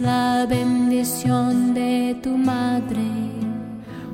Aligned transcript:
la 0.00 0.46
bendición 0.48 1.74
de 1.74 2.16
tu 2.22 2.36
madre. 2.36 3.00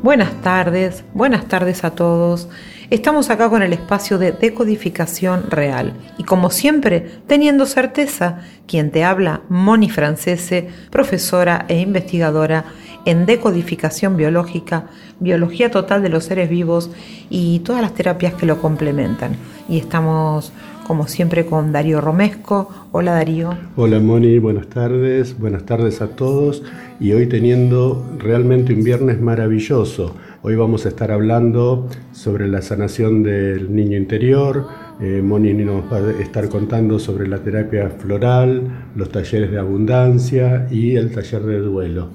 Buenas 0.03 0.33
tardes, 0.43 1.05
buenas 1.15 1.47
tardes 1.47 1.85
a 1.85 1.91
todos. 1.91 2.49
Estamos 2.91 3.31
acá 3.31 3.49
con 3.49 3.63
el 3.63 3.73
espacio 3.73 4.19
de 4.19 4.33
decodificación 4.33 5.51
real 5.51 5.95
y 6.19 6.25
como 6.25 6.51
siempre, 6.51 7.21
teniendo 7.27 7.67
certeza, 7.67 8.41
quien 8.67 8.91
te 8.91 9.05
habla, 9.05 9.43
Moni 9.49 9.89
Francese, 9.91 10.69
profesora 10.91 11.67
e 11.69 11.79
investigadora 11.79 12.65
en 13.05 13.27
decodificación 13.27 14.17
biológica, 14.17 14.87
biología 15.21 15.71
total 15.71 16.03
de 16.03 16.09
los 16.09 16.25
seres 16.25 16.51
vivos 16.51 16.91
y 17.31 17.61
todas 17.61 17.81
las 17.81 17.95
terapias 17.95 18.35
que 18.35 18.47
lo 18.47 18.61
complementan. 18.61 19.37
Y 19.69 19.79
estamos 19.79 20.53
como 20.91 21.07
siempre 21.07 21.47
con 21.47 21.71
Darío 21.71 22.01
Romesco. 22.01 22.69
Hola 22.91 23.13
Darío. 23.13 23.57
Hola 23.77 24.01
Moni, 24.01 24.41
buenas 24.41 24.67
tardes, 24.67 25.39
buenas 25.39 25.65
tardes 25.65 26.03
a 26.03 26.09
todos 26.09 26.65
y 26.99 27.13
hoy 27.13 27.29
teniendo 27.29 28.05
realmente 28.19 28.75
un 28.75 28.83
viernes 28.83 29.21
maravilloso 29.21 30.17
Hoy 30.43 30.57
vamos 30.57 30.87
a 30.87 30.89
estar 30.89 31.13
hablando 31.13 31.89
sobre 32.11 32.49
la 32.49 32.61
sanación 32.61 33.23
del 33.23 33.73
niño 33.73 33.97
interior. 33.97 34.67
Eh, 35.01 35.23
Moni 35.23 35.55
nos 35.55 35.85
va 35.93 35.99
a 35.99 36.21
estar 36.21 36.49
contando 36.49 36.99
sobre 36.99 37.29
la 37.29 37.39
terapia 37.39 37.89
floral, 37.91 38.89
los 38.97 39.13
talleres 39.13 39.53
de 39.53 39.61
abundancia 39.61 40.67
y 40.73 40.97
el 40.97 41.13
taller 41.13 41.43
de 41.43 41.59
duelo. 41.59 42.09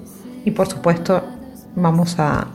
Y 0.44 0.50
por 0.50 0.66
supuesto 0.66 1.22
vamos 1.76 2.16
a, 2.18 2.48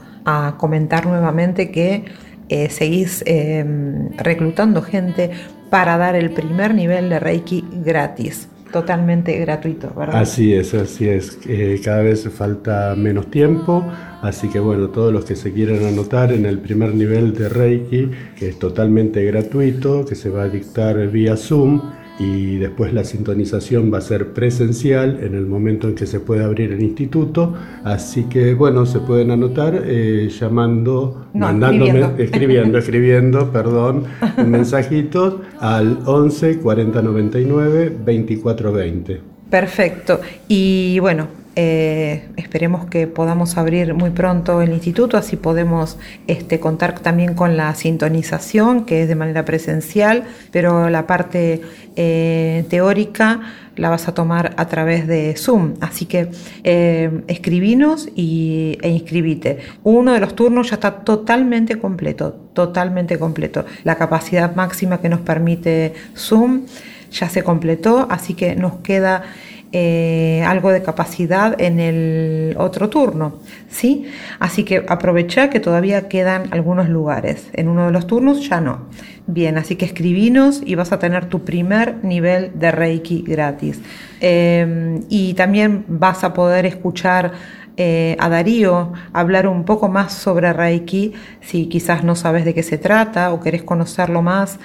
comentar 0.56 1.04
nuevamente 1.04 1.72
que 1.72 2.04
eh, 2.48 2.70
seguís 2.70 3.24
em, 3.26 4.16
reclutando 4.18 4.82
gente 4.82 5.32
para 5.72 5.96
dar 5.96 6.16
el 6.16 6.30
primer 6.32 6.74
nivel 6.74 7.08
de 7.08 7.18
Reiki 7.18 7.64
gratis 7.72 8.46
totalmente 8.70 9.38
gratuito, 9.38 9.90
¿verdad? 9.96 10.20
Así 10.20 10.52
es, 10.52 10.74
así 10.74 11.08
es. 11.08 11.38
Eh, 11.46 11.80
cada 11.82 12.02
vez 12.02 12.28
falta 12.28 12.94
menos 12.94 13.30
tiempo, 13.30 13.82
así 14.20 14.48
que 14.48 14.58
bueno, 14.60 14.88
todos 14.88 15.12
los 15.12 15.24
que 15.24 15.34
se 15.34 15.50
quieran 15.52 15.84
anotar 15.84 16.30
en 16.32 16.44
el 16.44 16.58
primer 16.58 16.94
nivel 16.94 17.32
de 17.32 17.48
Reiki, 17.48 18.10
que 18.36 18.48
es 18.48 18.58
totalmente 18.58 19.24
gratuito, 19.24 20.04
que 20.04 20.14
se 20.14 20.28
va 20.28 20.42
a 20.42 20.48
dictar 20.48 21.06
vía 21.08 21.36
Zoom, 21.36 21.80
y 22.22 22.56
después 22.56 22.92
la 22.92 23.04
sintonización 23.04 23.92
va 23.92 23.98
a 23.98 24.00
ser 24.00 24.32
presencial 24.32 25.18
en 25.22 25.34
el 25.34 25.46
momento 25.46 25.88
en 25.88 25.94
que 25.94 26.06
se 26.06 26.20
puede 26.20 26.44
abrir 26.44 26.72
el 26.72 26.82
instituto. 26.82 27.54
Así 27.84 28.24
que 28.24 28.54
bueno, 28.54 28.86
se 28.86 29.00
pueden 29.00 29.30
anotar 29.30 29.82
eh, 29.84 30.28
llamando, 30.28 31.26
mandándome, 31.34 32.10
escribiendo. 32.18 32.78
escribiendo, 32.78 33.50
perdón, 33.50 34.04
mensajitos 34.46 35.36
al 35.58 35.98
11 36.04 36.58
40 36.58 37.02
99 37.02 37.96
24 38.04 38.72
20. 38.72 39.20
Perfecto. 39.50 40.20
Y 40.48 40.98
bueno, 41.00 41.41
eh, 41.54 42.28
esperemos 42.36 42.86
que 42.86 43.06
podamos 43.06 43.58
abrir 43.58 43.94
muy 43.94 44.10
pronto 44.10 44.62
el 44.62 44.72
instituto, 44.72 45.16
así 45.16 45.36
podemos 45.36 45.98
este, 46.26 46.60
contar 46.60 46.98
también 47.00 47.34
con 47.34 47.56
la 47.56 47.74
sintonización, 47.74 48.86
que 48.86 49.02
es 49.02 49.08
de 49.08 49.14
manera 49.14 49.44
presencial, 49.44 50.24
pero 50.50 50.88
la 50.88 51.06
parte 51.06 51.60
eh, 51.96 52.64
teórica 52.70 53.40
la 53.76 53.90
vas 53.90 54.08
a 54.08 54.14
tomar 54.14 54.54
a 54.56 54.66
través 54.68 55.06
de 55.06 55.34
Zoom. 55.36 55.74
Así 55.80 56.06
que 56.06 56.30
eh, 56.64 57.22
escribinos 57.26 58.08
y, 58.14 58.78
e 58.82 58.88
inscribite. 58.88 59.58
Uno 59.82 60.12
de 60.12 60.20
los 60.20 60.34
turnos 60.34 60.70
ya 60.70 60.74
está 60.76 61.00
totalmente 61.00 61.76
completo, 61.78 62.32
totalmente 62.54 63.18
completo. 63.18 63.64
La 63.84 63.96
capacidad 63.96 64.54
máxima 64.54 65.00
que 65.00 65.08
nos 65.08 65.20
permite 65.20 65.94
Zoom 66.16 66.62
ya 67.10 67.28
se 67.28 67.42
completó, 67.42 68.06
así 68.10 68.34
que 68.34 68.56
nos 68.56 68.76
queda 68.76 69.24
eh, 69.72 70.44
algo 70.46 70.70
de 70.70 70.82
capacidad 70.82 71.60
en 71.60 71.80
el 71.80 72.54
otro 72.58 72.90
turno, 72.90 73.38
¿sí? 73.68 74.06
Así 74.38 74.64
que 74.64 74.84
aprovecha 74.88 75.50
que 75.50 75.60
todavía 75.60 76.08
quedan 76.08 76.48
algunos 76.50 76.88
lugares. 76.88 77.48
En 77.54 77.68
uno 77.68 77.86
de 77.86 77.92
los 77.92 78.06
turnos 78.06 78.48
ya 78.48 78.60
no. 78.60 78.86
Bien, 79.26 79.56
así 79.56 79.76
que 79.76 79.84
escribinos 79.84 80.62
y 80.64 80.74
vas 80.74 80.92
a 80.92 80.98
tener 80.98 81.26
tu 81.26 81.44
primer 81.44 82.04
nivel 82.04 82.52
de 82.54 82.70
Reiki 82.70 83.22
gratis. 83.26 83.80
Eh, 84.20 85.00
y 85.08 85.34
también 85.34 85.84
vas 85.88 86.22
a 86.24 86.34
poder 86.34 86.66
escuchar 86.66 87.32
eh, 87.78 88.16
a 88.20 88.28
Darío 88.28 88.92
hablar 89.14 89.46
un 89.48 89.64
poco 89.64 89.88
más 89.88 90.12
sobre 90.12 90.52
Reiki, 90.52 91.14
si 91.40 91.68
quizás 91.68 92.04
no 92.04 92.14
sabes 92.14 92.44
de 92.44 92.52
qué 92.52 92.62
se 92.62 92.76
trata 92.76 93.32
o 93.32 93.40
querés 93.40 93.62
conocerlo 93.62 94.20
más, 94.20 94.58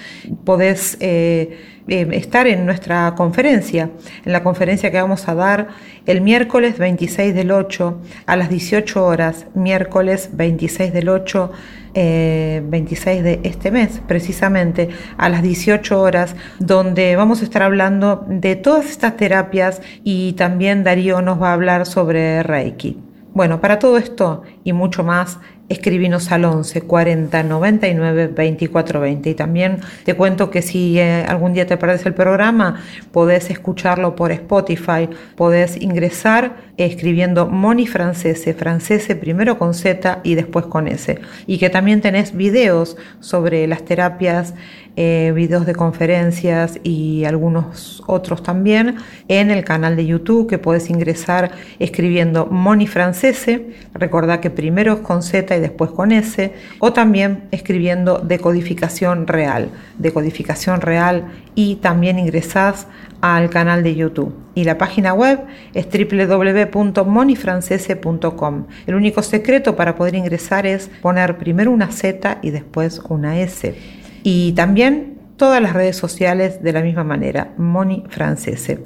podés 0.44 0.98
eh, 1.00 1.77
eh, 1.88 2.08
estar 2.12 2.48
en 2.48 2.66
nuestra 2.66 3.14
conferencia, 3.16 3.90
en 4.26 4.32
la 4.32 4.44
conferencia 4.44 4.92
que 4.92 5.02
vamos 5.02 5.28
a 5.28 5.36
dar 5.36 5.68
el 6.06 6.22
miércoles 6.22 6.78
26 6.78 7.34
del 7.34 7.52
8 7.52 8.02
a 8.26 8.36
las 8.36 8.50
18 8.50 9.06
horas, 9.06 9.46
miércoles 9.54 10.30
26 10.34 10.94
del 10.94 11.10
8. 11.10 11.52
26 12.00 13.24
de 13.24 13.40
este 13.42 13.72
mes, 13.72 14.02
precisamente 14.08 14.90
a 15.18 15.30
las 15.30 15.42
18 15.42 16.00
horas, 16.00 16.36
donde 16.60 17.16
vamos 17.16 17.42
a 17.42 17.44
estar 17.44 17.64
hablando 17.64 18.24
de 18.28 18.56
todas 18.56 18.86
estas 18.86 19.18
terapias 19.18 19.82
y 20.04 20.34
también 20.34 20.84
Darío 20.84 21.24
nos 21.24 21.42
va 21.42 21.50
a 21.50 21.54
hablar 21.54 21.88
sobre 21.88 22.44
Reiki. 22.44 23.00
Bueno, 23.34 23.62
para 23.62 23.78
todo 23.78 23.98
esto 23.98 24.42
y 24.64 24.74
mucho 24.74 25.04
más, 25.04 25.40
escribinos 25.70 26.32
al 26.32 26.46
11 26.46 26.82
40 26.82 27.44
99 27.44 28.28
24 28.28 29.00
20. 29.02 29.30
Y 29.30 29.34
también 29.34 29.80
te 30.04 30.14
cuento 30.14 30.50
que 30.50 30.62
si 30.62 31.00
eh, 31.00 31.26
algún 31.28 31.54
día 31.54 31.68
te 31.68 31.78
perdés 31.78 32.06
el 32.06 32.14
programa, 32.14 32.82
podés 33.12 33.50
escucharlo 33.50 34.16
por 34.16 34.32
Spotify, 34.32 35.10
podés 35.36 35.82
ingresar 35.82 36.68
escribiendo 36.78 37.48
Moni 37.48 37.88
Francese, 37.88 38.54
Francese 38.54 39.16
primero 39.16 39.58
con 39.58 39.74
Z 39.74 40.20
y 40.24 40.36
después 40.36 40.66
con 40.66 40.88
S. 40.88 41.20
Y 41.46 41.58
que 41.58 41.70
también 41.70 42.02
tenés 42.02 42.36
videos 42.36 42.98
sobre 43.20 43.68
las 43.68 43.84
terapias 43.84 44.54
eh, 45.00 45.32
videos 45.36 45.68
de 45.68 45.76
conferencias 45.76 46.80
y 46.82 47.24
algunos 47.26 48.02
otros 48.08 48.42
también 48.42 48.96
en 49.28 49.52
el 49.52 49.64
canal 49.64 49.96
de 49.96 50.08
YouTube 50.08 50.50
que 50.50 50.58
puedes 50.58 50.90
ingresar 50.90 51.52
escribiendo 51.78 52.48
Moni 52.48 52.88
Francese, 52.88 53.76
recordá 53.94 54.42
que 54.42 54.50
primero 54.50 54.94
es 54.94 55.00
con 55.02 55.22
Z 55.22 55.56
y 55.56 55.60
después 55.60 55.92
con 55.92 56.12
S, 56.12 56.52
o 56.80 56.94
también 56.94 57.44
escribiendo 57.52 58.18
decodificación 58.18 59.28
real, 59.28 59.70
decodificación 60.00 60.82
real 60.82 61.26
y 61.54 61.76
también 61.76 62.18
ingresás 62.18 62.88
al 63.22 63.52
canal 63.52 63.84
de 63.84 63.94
YouTube. 63.94 64.34
Y 64.56 64.64
la 64.64 64.80
página 64.80 65.14
web 65.14 65.42
es 65.76 65.86
www.monifrancese.com. 65.86 68.66
El 68.88 68.96
único 68.96 69.22
secreto 69.22 69.76
para 69.76 69.96
poder 69.96 70.16
ingresar 70.16 70.66
es 70.66 70.90
poner 71.04 71.38
primero 71.38 71.70
una 71.70 71.92
Z 71.92 72.40
y 72.42 72.50
después 72.50 73.00
una 73.10 73.40
S 73.40 73.76
y 74.24 74.54
también 74.54 75.18
todas 75.38 75.62
las 75.62 75.74
redes 75.74 75.96
sociales 75.96 76.62
de 76.64 76.74
la 76.74 76.82
misma 76.82 77.04
manera, 77.04 77.54
Moni 77.58 78.04
Francese. 78.10 78.80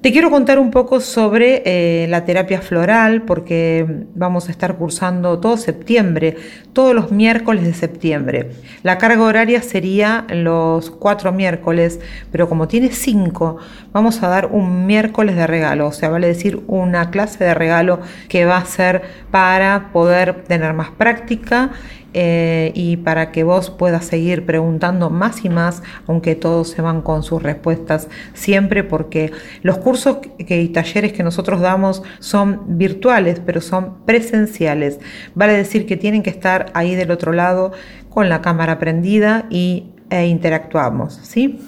Te 0.00 0.12
quiero 0.12 0.30
contar 0.30 0.58
un 0.58 0.70
poco 0.70 0.98
sobre 1.00 1.62
eh, 1.66 2.06
la 2.08 2.24
terapia 2.24 2.62
floral 2.62 3.20
porque 3.20 3.84
vamos 4.14 4.48
a 4.48 4.50
estar 4.50 4.76
cursando 4.76 5.40
todo 5.40 5.58
septiembre, 5.58 6.38
todos 6.72 6.94
los 6.94 7.12
miércoles 7.12 7.64
de 7.64 7.74
septiembre. 7.74 8.52
La 8.82 8.96
carga 8.96 9.22
horaria 9.22 9.60
sería 9.60 10.24
los 10.30 10.90
cuatro 10.90 11.32
miércoles, 11.32 12.00
pero 12.32 12.48
como 12.48 12.66
tiene 12.66 12.92
cinco, 12.92 13.58
vamos 13.92 14.22
a 14.22 14.28
dar 14.28 14.46
un 14.46 14.86
miércoles 14.86 15.36
de 15.36 15.46
regalo, 15.46 15.88
o 15.88 15.92
sea, 15.92 16.08
vale 16.08 16.28
decir 16.28 16.62
una 16.66 17.10
clase 17.10 17.44
de 17.44 17.52
regalo 17.52 18.00
que 18.30 18.46
va 18.46 18.56
a 18.56 18.64
ser 18.64 19.02
para 19.30 19.90
poder 19.92 20.44
tener 20.44 20.72
más 20.72 20.92
práctica 20.92 21.72
eh, 22.12 22.72
y 22.74 22.96
para 22.96 23.30
que 23.30 23.44
vos 23.44 23.70
puedas 23.70 24.04
seguir 24.04 24.44
preguntando 24.44 25.10
más 25.10 25.44
y 25.44 25.48
más, 25.48 25.82
aunque 26.06 26.34
todos 26.34 26.70
se 26.70 26.82
van 26.82 27.02
con 27.02 27.22
sus 27.22 27.42
respuestas 27.42 28.08
siempre, 28.34 28.82
porque 28.82 29.32
los 29.62 29.78
cursos 29.78 30.18
y 30.38 30.68
talleres 30.68 31.12
que 31.12 31.22
nosotros 31.22 31.60
damos 31.60 32.02
son 32.18 32.78
virtuales, 32.78 33.40
pero 33.44 33.60
son 33.60 34.04
presenciales. 34.06 34.98
Vale 35.34 35.52
decir 35.52 35.86
que 35.86 35.96
tienen 35.96 36.22
que 36.22 36.30
estar 36.30 36.66
ahí 36.74 36.94
del 36.96 37.10
otro 37.12 37.32
lado 37.32 37.72
con 38.08 38.28
la 38.28 38.42
cámara 38.42 38.78
prendida 38.78 39.46
y, 39.50 39.86
e 40.10 40.26
interactuamos. 40.26 41.20
¿sí? 41.22 41.60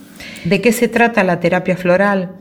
¿De 0.45 0.61
qué 0.61 0.73
se 0.73 0.89
trata 0.89 1.23
la 1.23 1.39
terapia 1.39 1.77
floral? 1.77 2.33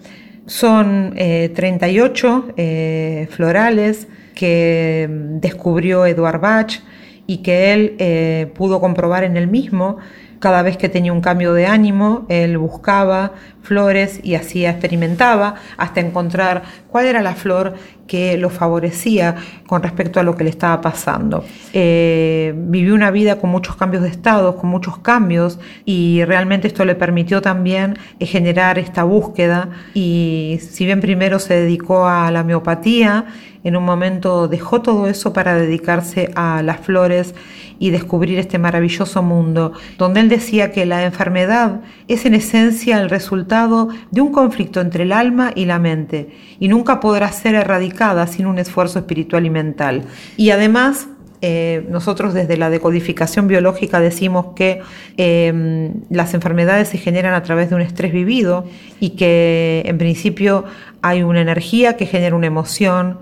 Son 0.48 1.14
38 1.14 2.46
eh, 2.48 2.54
eh, 2.58 3.28
florales 3.30 4.08
que 4.34 5.08
descubrió 5.40 6.08
Eduard 6.08 6.42
Bach 6.42 6.82
y 7.32 7.38
que 7.38 7.72
él 7.74 7.96
eh, 8.00 8.52
pudo 8.56 8.82
comprobar 8.82 9.24
en 9.24 9.38
él 9.38 9.48
mismo 9.48 10.00
Cada 10.42 10.64
vez 10.64 10.76
que 10.76 10.90
tenía 10.90 11.14
un 11.14 11.22
cambio 11.22 11.54
de 11.54 11.68
ánimo, 11.68 12.26
él 12.28 12.58
buscaba 12.58 13.34
flores 13.62 14.20
y 14.24 14.34
así 14.34 14.66
experimentaba 14.66 15.54
hasta 15.78 16.00
encontrar 16.00 16.64
cuál 16.92 17.06
era 17.06 17.22
la 17.22 17.34
flor 17.34 17.74
que 18.08 18.38
lo 18.38 18.50
favorecía 18.50 19.36
con 19.66 19.82
respecto 19.82 20.20
a 20.20 20.24
lo 20.24 20.36
que 20.36 20.44
le 20.44 20.50
estaba 20.50 20.82
pasando. 20.82 21.46
Eh, 21.72 22.54
vivió 22.56 22.94
una 22.94 23.10
vida 23.10 23.40
con 23.40 23.50
muchos 23.50 23.78
cambios 23.78 24.04
de 24.04 24.10
estado, 24.10 24.58
con 24.58 24.70
muchos 24.70 24.98
cambios 24.98 25.60
y 25.86 26.24
realmente 26.26 26.68
esto 26.68 26.84
le 26.84 26.96
permitió 26.96 27.42
también 27.42 27.98
eh, 28.20 28.26
generar 28.26 28.78
esta 28.78 29.04
búsqueda 29.04 29.70
y 29.94 30.60
si 30.62 30.86
bien 30.86 31.00
primero 31.00 31.40
se 31.40 31.54
dedicó 31.54 32.06
a 32.06 32.30
la 32.32 32.42
homeopatía, 32.42 33.26
en 33.64 33.78
un 33.78 33.86
momento 33.86 34.48
dejó 34.48 34.82
todo 34.82 35.08
eso 35.08 35.34
para 35.34 35.56
dedicarse 35.56 36.32
a 36.36 36.62
las 36.64 36.80
flores 36.80 37.36
y 37.80 37.90
descubrir 37.90 38.38
este 38.40 38.60
maravilloso 38.60 39.24
mundo, 39.24 39.74
donde 39.98 40.20
él 40.20 40.30
decía 40.30 40.72
que 40.72 40.86
la 40.86 41.04
enfermedad 41.04 41.82
es 42.08 42.26
en 42.26 42.36
esencia 42.36 43.00
el 43.00 43.10
resultado 43.10 43.90
de 44.12 44.22
un 44.22 44.32
conflicto 44.32 44.82
entre 44.82 45.04
el 45.04 45.12
alma 45.12 45.52
y 45.56 45.66
la 45.66 45.80
mente, 45.80 46.30
y 46.60 46.68
nunca 46.68 46.81
podrá 46.84 47.32
ser 47.32 47.56
erradicada 47.56 48.28
sin 48.28 48.46
un 48.46 48.60
esfuerzo 48.60 49.00
espiritual 49.00 49.46
y 49.46 49.50
mental. 49.50 50.04
Y 50.38 50.50
además, 50.52 51.08
eh, 51.44 51.86
nosotros 51.90 52.36
desde 52.36 52.56
la 52.56 52.70
decodificación 52.70 53.48
biológica 53.48 54.00
decimos 54.00 54.48
que 54.56 54.82
eh, 55.18 55.92
las 56.10 56.36
enfermedades 56.36 56.90
se 56.90 57.00
generan 57.00 57.34
a 57.34 57.42
través 57.42 57.70
de 57.70 57.76
un 57.76 57.82
estrés 57.82 58.14
vivido 58.14 58.66
y 59.00 59.12
que 59.12 59.82
en 59.86 59.98
principio 59.98 60.66
hay 61.02 61.24
una 61.24 61.42
energía 61.42 61.98
que 61.98 62.06
genera 62.06 62.36
una 62.36 62.46
emoción, 62.48 63.18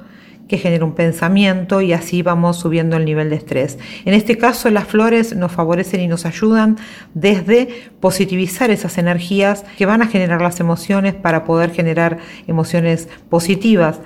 que 0.50 0.57
genera 0.57 0.84
un 0.84 0.94
pensamiento 0.94 1.80
y 1.80 1.94
así 1.94 2.24
vamos 2.24 2.57
subiendo 2.57 2.98
el 2.98 3.06
nivel 3.06 3.30
de 3.30 3.38
estrés. 3.38 3.78
En 4.04 4.16
este 4.16 4.38
caso, 4.38 4.69
las 4.72 4.86
flores 4.86 5.36
nos 5.36 5.51
favorecen 5.51 6.01
y 6.01 6.07
nos 6.07 6.25
ayudan 6.25 6.78
desde 7.13 7.69
positivizar 8.00 8.72
esas 8.72 8.98
energías 8.98 9.63
que 9.78 9.86
van 9.86 10.01
a 10.01 10.07
generar 10.07 10.42
las 10.42 10.60
emociones 10.60 11.13
para 11.13 11.46
poder 11.46 11.72
generar 11.72 12.18
emociones 12.48 13.07
positivas 13.30 14.00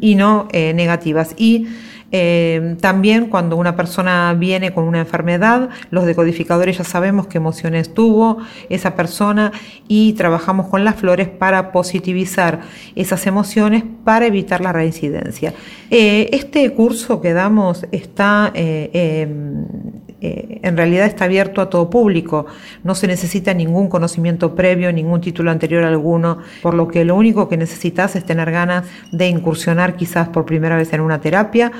y 0.00 0.16
no 0.16 0.48
eh, 0.52 0.74
negativas. 0.74 1.34
Y 1.38 1.68
eh, 2.12 2.76
también 2.80 3.26
cuando 3.26 3.56
una 3.56 3.76
persona 3.76 4.34
viene 4.34 4.72
con 4.72 4.84
una 4.84 5.00
enfermedad, 5.00 5.70
los 5.90 6.06
decodificadores 6.06 6.78
ya 6.78 6.84
sabemos 6.84 7.26
qué 7.26 7.38
emociones 7.38 7.94
tuvo 7.94 8.38
esa 8.68 8.96
persona 8.96 9.52
y 9.86 10.14
trabajamos 10.14 10.66
con 10.68 10.84
las 10.84 10.96
flores 10.96 11.28
para 11.28 11.72
positivizar 11.72 12.60
esas 12.94 13.26
emociones 13.26 13.84
para 14.04 14.26
evitar 14.26 14.60
la 14.60 14.72
reincidencia. 14.72 15.54
Eh, 15.90 16.28
este 16.32 16.72
curso 16.72 17.20
que 17.20 17.32
damos 17.32 17.86
está... 17.92 18.50
Eh, 18.54 19.28
en 20.20 20.76
realidad 20.76 21.06
está 21.06 21.24
abierto 21.24 21.60
a 21.60 21.70
todo 21.70 21.88
público, 21.88 22.46
no 22.84 22.94
se 22.94 23.06
necesita 23.06 23.54
ningún 23.54 23.88
conocimiento 23.88 24.54
previo, 24.54 24.92
ningún 24.92 25.20
título 25.20 25.50
anterior 25.50 25.84
alguno, 25.84 26.38
por 26.62 26.74
lo 26.74 26.88
que 26.88 27.04
lo 27.04 27.16
único 27.16 27.48
que 27.48 27.56
necesitas 27.56 28.16
es 28.16 28.24
tener 28.24 28.50
ganas 28.50 28.84
de 29.12 29.28
incursionar 29.28 29.96
quizás 29.96 30.28
por 30.28 30.44
primera 30.44 30.76
vez 30.76 30.92
en 30.92 31.00
una 31.00 31.20
terapia 31.20 31.72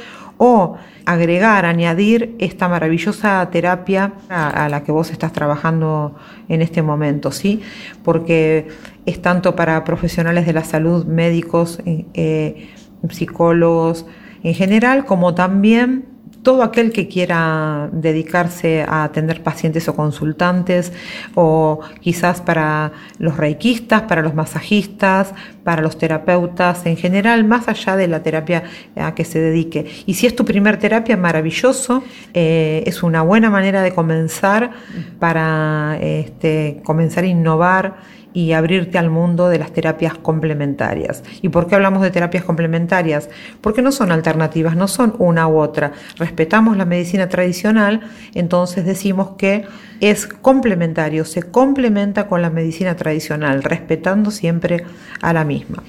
o 0.43 0.79
agregar, 1.05 1.67
añadir 1.67 2.35
esta 2.39 2.67
maravillosa 2.67 3.47
terapia 3.51 4.15
a, 4.31 4.71
la 4.71 4.85
que 4.85 4.91
vos 4.91 5.11
estás 5.11 5.33
trabajando 5.33 6.17
en 6.49 6.63
este 6.63 6.81
momento, 6.81 7.31
¿sí? 7.31 7.61
Porque 8.03 8.69
es 9.05 9.21
tanto 9.21 9.55
para 9.55 9.85
profesionales 9.85 10.47
de 10.47 10.55
la 10.55 10.65
salud, 10.65 11.05
médicos, 11.05 11.81
eh, 11.85 12.07
eh, 12.15 12.71
psicólogos 13.11 14.07
en 14.43 14.55
general, 14.55 15.05
como 15.05 15.35
también 15.35 16.07
todo 16.43 16.63
aquel 16.63 16.93
que 16.93 17.09
quiera 17.09 17.89
dedicarse 17.93 18.83
a 18.83 19.05
atender 19.05 19.43
pacientes 19.43 19.89
o 19.89 19.95
consultantes, 19.95 20.93
o 21.35 21.81
quizás 22.01 22.41
para 22.41 22.93
los 23.19 23.37
reikistas, 23.37 24.03
para 24.03 24.23
los 24.23 24.35
masajistas, 24.35 25.35
para 25.65 25.83
los 25.83 25.99
terapeutas 25.99 26.87
en 26.87 26.97
general, 26.97 27.45
más 27.45 27.69
allá 27.69 27.97
de 27.97 28.09
la 28.09 28.23
terapia 28.23 28.65
a 28.97 29.15
que 29.15 29.25
se 29.25 29.39
dedique. 29.39 29.87
Y 30.07 30.15
si 30.15 30.27
es 30.27 30.35
tu 30.35 30.45
primer 30.45 30.79
terapia, 30.79 31.17
maravilloso, 31.17 32.03
eh, 32.33 32.83
es 32.87 33.03
una 33.03 33.23
buena 33.23 33.51
manera 33.51 33.83
de 33.83 33.93
comenzar 33.93 34.71
para 35.19 35.99
este, 36.01 36.81
comenzar 36.85 37.25
a 37.25 37.27
innovar 37.27 38.20
y 38.33 38.53
abrirte 38.53 38.99
al 38.99 39.11
mundo 39.11 39.49
de 39.49 39.59
las 39.59 39.73
terapias 39.73 40.17
complementarias. 40.17 41.23
¿Y 41.43 41.49
por 41.49 41.67
qué 41.67 41.75
hablamos 41.75 42.03
de 42.03 42.11
terapias 42.11 42.45
complementarias? 42.45 43.29
Porque 43.61 43.83
no 43.83 43.93
son 43.93 44.13
alternativas, 44.13 44.77
no 44.77 44.89
son 44.89 45.15
una 45.19 45.49
u 45.49 45.59
otra. 45.59 45.93
Respetamos 46.17 46.77
la 46.77 46.85
medicina 46.85 47.29
tradicional, 47.29 48.01
entonces 48.35 48.85
decimos 48.85 49.33
que 49.37 49.65
es 50.01 50.27
complementario, 50.27 51.25
se 51.25 51.43
complementa 51.43 52.27
con 52.27 52.43
la 52.43 52.51
medicina 52.51 52.97
tradicional, 52.97 53.63
respetando 53.63 54.31
siempre 54.31 54.85
a 55.21 55.33
la 55.33 55.45
misma. 55.45 55.83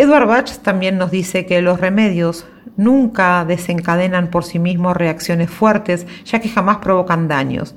Edward 0.00 0.28
Bach 0.28 0.50
también 0.62 0.96
nos 0.96 1.10
dice 1.10 1.44
que 1.44 1.60
los 1.60 1.78
remedios 1.78 2.46
nunca 2.78 3.44
desencadenan 3.44 4.30
por 4.30 4.44
sí 4.44 4.58
mismos 4.58 4.96
reacciones 4.96 5.50
fuertes, 5.50 6.06
ya 6.24 6.38
que 6.38 6.48
jamás 6.48 6.78
provocan 6.78 7.28
daños, 7.28 7.74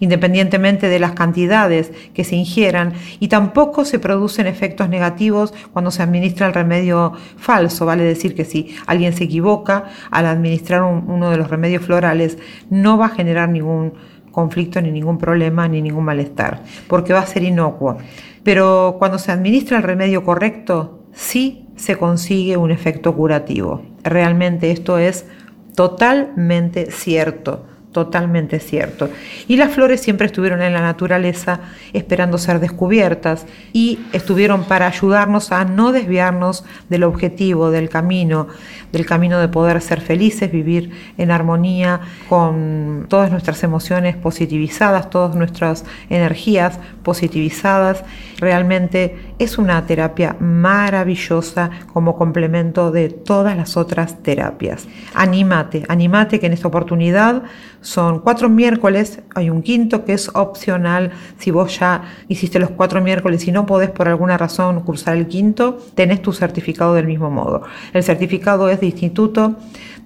independientemente 0.00 0.88
de 0.88 0.98
las 0.98 1.12
cantidades 1.12 1.92
que 2.14 2.24
se 2.24 2.34
ingieran, 2.34 2.94
y 3.20 3.28
tampoco 3.28 3.84
se 3.84 3.98
producen 3.98 4.46
efectos 4.46 4.88
negativos 4.88 5.52
cuando 5.74 5.90
se 5.90 6.02
administra 6.02 6.46
el 6.46 6.54
remedio 6.54 7.12
falso, 7.36 7.84
vale 7.84 8.04
decir 8.04 8.34
que 8.34 8.46
si 8.46 8.74
alguien 8.86 9.12
se 9.12 9.24
equivoca 9.24 9.84
al 10.10 10.24
administrar 10.24 10.82
uno 10.82 11.28
de 11.28 11.36
los 11.36 11.50
remedios 11.50 11.84
florales, 11.84 12.38
no 12.70 12.96
va 12.96 13.06
a 13.06 13.10
generar 13.10 13.50
ningún 13.50 13.92
conflicto, 14.32 14.80
ni 14.80 14.90
ningún 14.90 15.18
problema, 15.18 15.68
ni 15.68 15.82
ningún 15.82 16.04
malestar, 16.04 16.62
porque 16.88 17.12
va 17.12 17.20
a 17.20 17.26
ser 17.26 17.42
inocuo. 17.42 17.98
Pero 18.42 18.96
cuando 18.98 19.18
se 19.18 19.30
administra 19.30 19.76
el 19.76 19.82
remedio 19.82 20.24
correcto, 20.24 21.02
sí 21.12 21.64
se 21.76 21.96
consigue 21.96 22.56
un 22.56 22.70
efecto 22.70 23.14
curativo. 23.14 23.82
Realmente 24.02 24.70
esto 24.70 24.98
es 24.98 25.26
totalmente 25.74 26.90
cierto 26.90 27.64
totalmente 27.96 28.60
cierto. 28.60 29.08
Y 29.48 29.56
las 29.56 29.72
flores 29.72 30.02
siempre 30.02 30.26
estuvieron 30.26 30.60
en 30.60 30.74
la 30.74 30.82
naturaleza 30.82 31.60
esperando 31.94 32.36
ser 32.36 32.60
descubiertas 32.60 33.46
y 33.72 34.00
estuvieron 34.12 34.64
para 34.64 34.86
ayudarnos 34.86 35.50
a 35.50 35.64
no 35.64 35.92
desviarnos 35.92 36.62
del 36.90 37.04
objetivo, 37.04 37.70
del 37.70 37.88
camino, 37.88 38.48
del 38.92 39.06
camino 39.06 39.40
de 39.40 39.48
poder 39.48 39.80
ser 39.80 40.02
felices, 40.02 40.52
vivir 40.52 40.90
en 41.16 41.30
armonía 41.30 42.02
con 42.28 43.06
todas 43.08 43.30
nuestras 43.30 43.64
emociones 43.64 44.14
positivizadas, 44.14 45.08
todas 45.08 45.34
nuestras 45.34 45.86
energías 46.10 46.78
positivizadas. 47.02 48.04
Realmente 48.36 49.16
es 49.38 49.58
una 49.58 49.84
terapia 49.86 50.36
maravillosa 50.40 51.70
como 51.92 52.16
complemento 52.16 52.90
de 52.90 53.08
todas 53.10 53.56
las 53.56 53.76
otras 53.76 54.22
terapias. 54.22 54.88
Anímate, 55.14 55.84
anímate 55.88 56.40
que 56.40 56.46
en 56.46 56.52
esta 56.54 56.68
oportunidad 56.68 57.42
son 57.80 58.20
cuatro 58.20 58.48
miércoles, 58.48 59.20
hay 59.34 59.50
un 59.50 59.62
quinto 59.62 60.04
que 60.04 60.14
es 60.14 60.30
opcional. 60.34 61.12
Si 61.38 61.50
vos 61.50 61.78
ya 61.78 62.02
hiciste 62.28 62.58
los 62.58 62.70
cuatro 62.70 63.00
miércoles 63.00 63.46
y 63.46 63.52
no 63.52 63.66
podés 63.66 63.90
por 63.90 64.08
alguna 64.08 64.38
razón 64.38 64.80
cursar 64.80 65.16
el 65.16 65.28
quinto, 65.28 65.78
tenés 65.94 66.22
tu 66.22 66.32
certificado 66.32 66.94
del 66.94 67.06
mismo 67.06 67.30
modo. 67.30 67.62
El 67.92 68.02
certificado 68.02 68.68
es 68.70 68.80
de 68.80 68.86
Instituto 68.86 69.56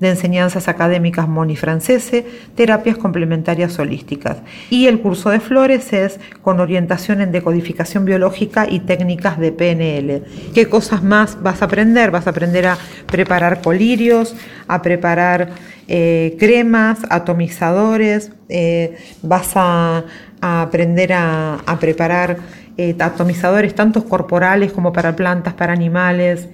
de 0.01 0.09
Enseñanzas 0.09 0.67
Académicas 0.67 1.29
Moni 1.29 1.57
Francese, 1.57 2.27
Terapias 2.55 2.97
Complementarias 2.97 3.79
Holísticas. 3.79 4.39
Y 4.71 4.87
el 4.87 5.01
curso 5.01 5.31
de 5.31 5.41
Flores 5.41 5.93
es 5.93 6.19
con 6.43 6.59
orientación 6.59 7.21
en 7.21 7.33
decodificación 7.33 8.05
biológica 8.05 8.67
y 8.69 8.81
técnicas 8.81 9.39
de 9.39 9.53
PNL. 9.53 10.23
¿Qué 10.55 10.67
cosas 10.69 11.03
más 11.03 11.43
vas 11.43 11.63
a 11.63 11.67
aprender? 11.67 12.11
Vas 12.11 12.27
a 12.27 12.31
aprender 12.31 12.67
a 12.67 12.79
preparar 13.07 13.61
colirios, 13.61 14.35
a 14.67 14.83
preparar 14.83 15.51
eh, 15.87 16.37
cremas, 16.39 17.01
atomizadores, 17.11 18.33
eh, 18.49 18.97
vas 19.23 19.53
a, 19.57 20.05
aprender 20.41 21.13
a, 21.13 21.59
preparar 21.79 22.39
eh, 22.79 22.97
atomizadores 22.99 23.75
tanto 23.75 24.05
corporales 24.07 24.73
como 24.73 24.93
para 24.93 25.15
plantas, 25.15 25.53
para 25.53 25.73
animales, 25.73 26.49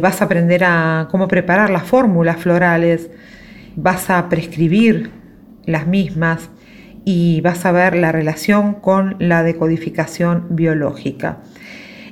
vas 0.00 0.22
a 0.22 0.24
aprender 0.24 0.64
a 0.64 1.08
cómo 1.10 1.28
preparar 1.28 1.70
las 1.70 1.84
fórmulas 1.84 2.38
florales, 2.38 3.10
vas 3.76 4.08
a 4.10 4.28
prescribir 4.28 5.10
las 5.66 5.86
mismas 5.86 6.50
y 7.04 7.40
vas 7.42 7.66
a 7.66 7.72
ver 7.72 7.94
la 7.96 8.12
relación 8.12 8.74
con 8.74 9.16
la 9.18 9.42
decodificación 9.42 10.46
biológica. 10.50 11.38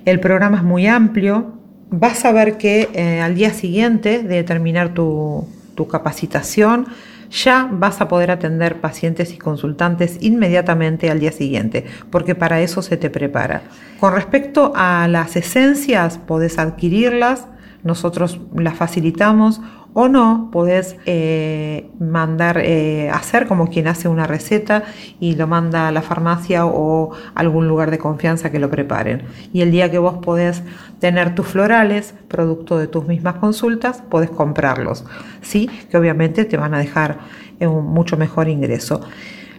El 0.05 0.21
programa 0.21 0.59
es 0.59 0.63
muy 0.65 0.87
amplio, 0.87 1.59
vas 1.91 2.25
a 2.25 2.33
ver 2.33 2.59
que 2.59 3.21
al 3.23 3.35
día 3.35 3.53
siguiente 3.53 4.23
de 4.23 4.43
terminar 4.43 4.93
tu, 4.93 5.47
tu 5.75 5.89
capacitación, 5.89 6.87
ya 7.31 7.69
vas 7.71 8.01
a 8.01 8.09
poder 8.09 8.31
atender 8.31 8.81
pacientes 8.81 9.33
y 9.33 9.39
consultantes 9.39 10.19
inmediatamente 10.21 11.11
al 11.11 11.19
día 11.19 11.33
siguiente, 11.33 11.87
porque 12.11 12.35
para 12.35 12.61
eso 12.61 12.83
se 12.83 12.99
te 12.99 13.09
prepara. 13.09 13.63
Con 13.99 14.15
respecto 14.15 14.73
a 14.77 15.09
las 15.09 15.37
esencias, 15.37 16.19
podés 16.19 16.59
adquirirlas, 16.59 17.47
nosotros 17.85 18.41
las 18.55 18.77
facilitamos 18.77 19.61
O 19.95 20.09
no, 20.09 20.49
podés 20.51 20.97
eh, 21.05 21.91
mandar, 21.99 22.59
eh, 22.65 23.11
hacer 23.11 23.47
como 23.47 23.69
quien 23.69 23.89
hace 23.89 24.09
una 24.09 24.27
receta 24.27 24.85
y 25.21 25.35
lo 25.35 25.47
manda 25.47 25.89
a 25.89 25.93
la 25.93 26.01
farmacia 26.01 26.65
o 26.65 27.11
algún 27.35 27.69
lugar 27.69 27.91
de 27.91 27.99
confianza 27.99 28.51
que 28.51 28.59
lo 28.59 28.71
preparen. 28.71 29.25
Y 29.53 29.61
el 29.61 29.71
día 29.71 29.91
que 29.91 29.99
vos 29.99 30.19
podés 30.23 30.63
tener 30.99 31.35
tus 31.35 31.47
florales, 31.47 32.15
producto 32.29 32.79
de 32.79 32.87
tus 32.87 33.07
mismas 33.07 33.35
consultas, 33.35 34.03
podés 34.09 34.31
comprarlos. 34.31 35.05
Sí, 35.43 35.69
que 35.91 35.99
obviamente 35.99 36.47
te 36.47 36.57
van 36.57 36.73
a 36.73 36.79
dejar 36.79 37.19
un 37.61 37.85
mucho 37.85 38.17
mejor 38.17 38.49
ingreso. 38.49 39.03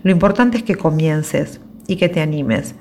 Lo 0.01 0.11
importante 0.11 0.57
es 0.57 0.63
que 0.63 0.75
comiences 0.75 1.61
y 1.87 1.97
que 1.97 2.09
te 2.09 2.21
animes. 2.21 2.73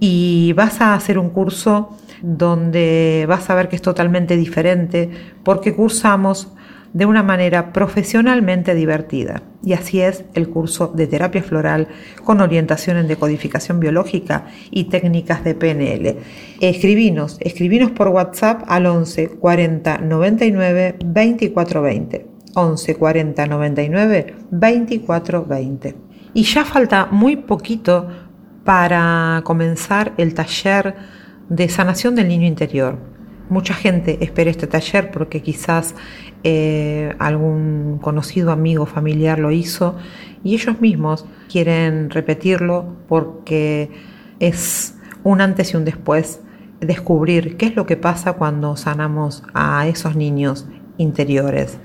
Y 0.00 0.54
vas 0.54 0.80
a 0.80 0.94
hacer 0.94 1.18
un 1.18 1.30
curso 1.30 1.96
donde 2.22 3.24
vas 3.28 3.48
a 3.50 3.54
ver 3.54 3.68
que 3.68 3.76
es 3.76 3.82
totalmente 3.82 4.36
diferente 4.36 5.10
porque 5.42 5.74
cursamos 5.74 6.52
de 6.92 7.06
una 7.06 7.22
manera 7.22 7.72
profesionalmente 7.72 8.74
divertida. 8.74 9.42
Y 9.62 9.74
así 9.74 10.00
es 10.00 10.24
el 10.34 10.48
curso 10.48 10.88
de 10.88 11.06
terapia 11.06 11.42
floral 11.42 11.88
con 12.24 12.40
orientación 12.40 12.96
en 12.96 13.08
decodificación 13.08 13.78
biológica 13.78 14.46
y 14.70 14.84
técnicas 14.84 15.44
de 15.44 15.54
PNL. 15.54 16.16
Escribinos, 16.60 17.36
escribinos 17.40 17.90
por 17.92 18.08
WhatsApp 18.08 18.62
al 18.66 18.86
11 18.86 19.28
40 19.28 19.98
99 19.98 20.96
24 21.04 21.82
20. 21.82 22.26
11 22.54 22.94
40 22.96 23.46
99 23.46 24.34
24 24.50 25.44
20. 25.44 25.96
Y 26.34 26.42
ya 26.44 26.64
falta 26.64 27.06
muy 27.10 27.36
poquito 27.36 28.08
para 28.64 29.42
comenzar 29.44 30.12
el 30.16 30.34
taller 30.34 30.94
de 31.50 31.68
sanación 31.68 32.14
del 32.14 32.28
niño 32.28 32.46
interior. 32.46 32.96
Mucha 33.50 33.74
gente 33.74 34.18
espera 34.24 34.50
este 34.50 34.68
taller 34.68 35.10
porque 35.10 35.42
quizás 35.42 35.96
eh, 36.44 37.14
algún 37.18 37.98
conocido 38.00 38.52
amigo 38.52 38.86
familiar 38.86 39.40
lo 39.40 39.50
hizo 39.50 39.96
y 40.44 40.54
ellos 40.54 40.80
mismos 40.80 41.26
quieren 41.50 42.08
repetirlo 42.08 42.96
porque 43.08 43.90
es 44.38 44.94
un 45.24 45.40
antes 45.40 45.74
y 45.74 45.76
un 45.76 45.84
después 45.84 46.40
descubrir 46.80 47.56
qué 47.56 47.66
es 47.66 47.76
lo 47.76 47.84
que 47.84 47.96
pasa 47.96 48.34
cuando 48.34 48.76
sanamos 48.76 49.42
a 49.52 49.86
esos 49.88 50.14
niños 50.14 50.66
interiores. 50.96 51.78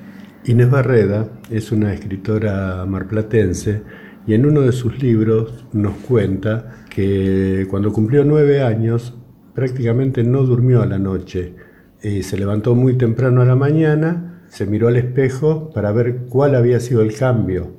Inés 0.45 0.69
Barreda 0.69 1.27
es 1.49 1.71
una 1.71 1.91
escritora 1.91 2.85
marplatense 2.85 3.81
y 4.27 4.35
en 4.35 4.45
uno 4.45 4.61
de 4.61 4.71
sus 4.71 5.01
libros 5.01 5.65
nos 5.73 5.95
cuenta 5.97 6.85
que 6.89 7.65
cuando 7.69 7.91
cumplió 7.91 8.23
nueve 8.23 8.61
años 8.61 9.15
prácticamente 9.55 10.23
no 10.23 10.43
durmió 10.43 10.83
a 10.83 10.85
la 10.85 10.99
noche. 10.99 11.55
y 12.03 12.21
se 12.21 12.37
levantó 12.37 12.75
muy 12.75 12.97
temprano 12.97 13.41
a 13.41 13.45
la 13.45 13.55
mañana 13.55 14.35
se 14.55 14.65
miró 14.65 14.87
al 14.87 14.95
espejo 14.95 15.69
para 15.73 15.91
ver 15.91 16.27
cuál 16.29 16.55
había 16.55 16.79
sido 16.79 17.01
el 17.01 17.13
cambio. 17.13 17.73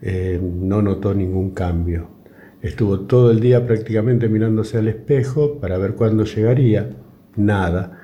Eh, 0.00 0.40
no 0.42 0.80
notó 0.80 1.12
ningún 1.14 1.50
cambio. 1.50 2.08
Estuvo 2.62 3.00
todo 3.00 3.30
el 3.30 3.40
día 3.40 3.66
prácticamente 3.66 4.30
mirándose 4.30 4.78
al 4.78 4.88
espejo 4.88 5.58
para 5.60 5.76
ver 5.76 5.94
cuándo 5.94 6.24
llegaría. 6.24 6.88
Nada. 7.36 8.00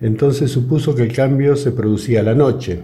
Entonces 0.00 0.50
supuso 0.50 0.94
que 0.94 1.02
el 1.02 1.12
cambio 1.12 1.56
se 1.56 1.72
producía 1.72 2.20
a 2.20 2.22
la 2.22 2.34
noche. 2.34 2.80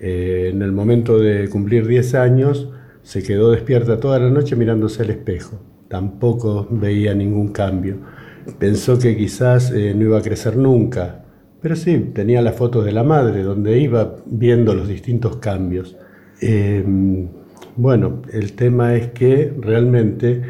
Eh, 0.00 0.50
en 0.52 0.62
el 0.62 0.72
momento 0.72 1.18
de 1.18 1.48
cumplir 1.48 1.86
10 1.86 2.14
años, 2.14 2.72
se 3.02 3.22
quedó 3.22 3.50
despierta 3.52 4.00
toda 4.00 4.18
la 4.18 4.30
noche 4.30 4.56
mirándose 4.56 5.02
al 5.02 5.10
espejo. 5.10 5.60
Tampoco 5.88 6.66
veía 6.70 7.14
ningún 7.14 7.52
cambio. 7.52 7.98
Pensó 8.58 8.98
que 8.98 9.16
quizás 9.16 9.70
eh, 9.70 9.94
no 9.94 10.04
iba 10.04 10.18
a 10.18 10.22
crecer 10.22 10.56
nunca, 10.56 11.24
pero 11.60 11.76
sí, 11.76 12.10
tenía 12.14 12.40
las 12.40 12.56
fotos 12.56 12.84
de 12.84 12.92
la 12.92 13.04
madre, 13.04 13.42
donde 13.42 13.78
iba 13.78 14.16
viendo 14.26 14.74
los 14.74 14.88
distintos 14.88 15.36
cambios. 15.36 15.96
Em, 16.40 17.28
bueno, 17.76 18.22
el 18.32 18.54
tema 18.54 18.94
es 18.94 19.08
que 19.08 19.54
realmente 19.60 20.42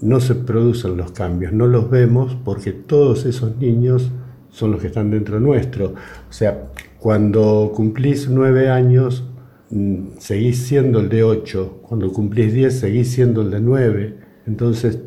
no 0.00 0.20
se 0.20 0.34
producen 0.36 0.96
los 0.96 1.10
cambios, 1.12 1.52
no 1.52 1.66
los 1.66 1.90
vemos 1.90 2.36
porque 2.44 2.72
todos 2.72 3.26
esos 3.26 3.56
niños 3.56 4.12
son 4.50 4.70
los 4.72 4.80
que 4.80 4.86
están 4.86 5.10
dentro 5.10 5.40
nuestro. 5.40 5.94
O 6.28 6.32
sea, 6.32 6.70
cuando 6.98 7.72
cumplís 7.74 8.28
nueve 8.28 8.70
años, 8.70 9.24
mm, 9.70 10.18
seguís 10.18 10.66
siendo 10.66 11.00
el 11.00 11.08
de 11.08 11.24
ocho, 11.24 11.80
cuando 11.82 12.12
cumplís 12.12 12.52
diez, 12.52 12.78
seguís 12.78 13.10
siendo 13.10 13.42
el 13.42 13.50
de 13.50 13.60
nueve. 13.60 14.16
Entonces, 14.46 15.00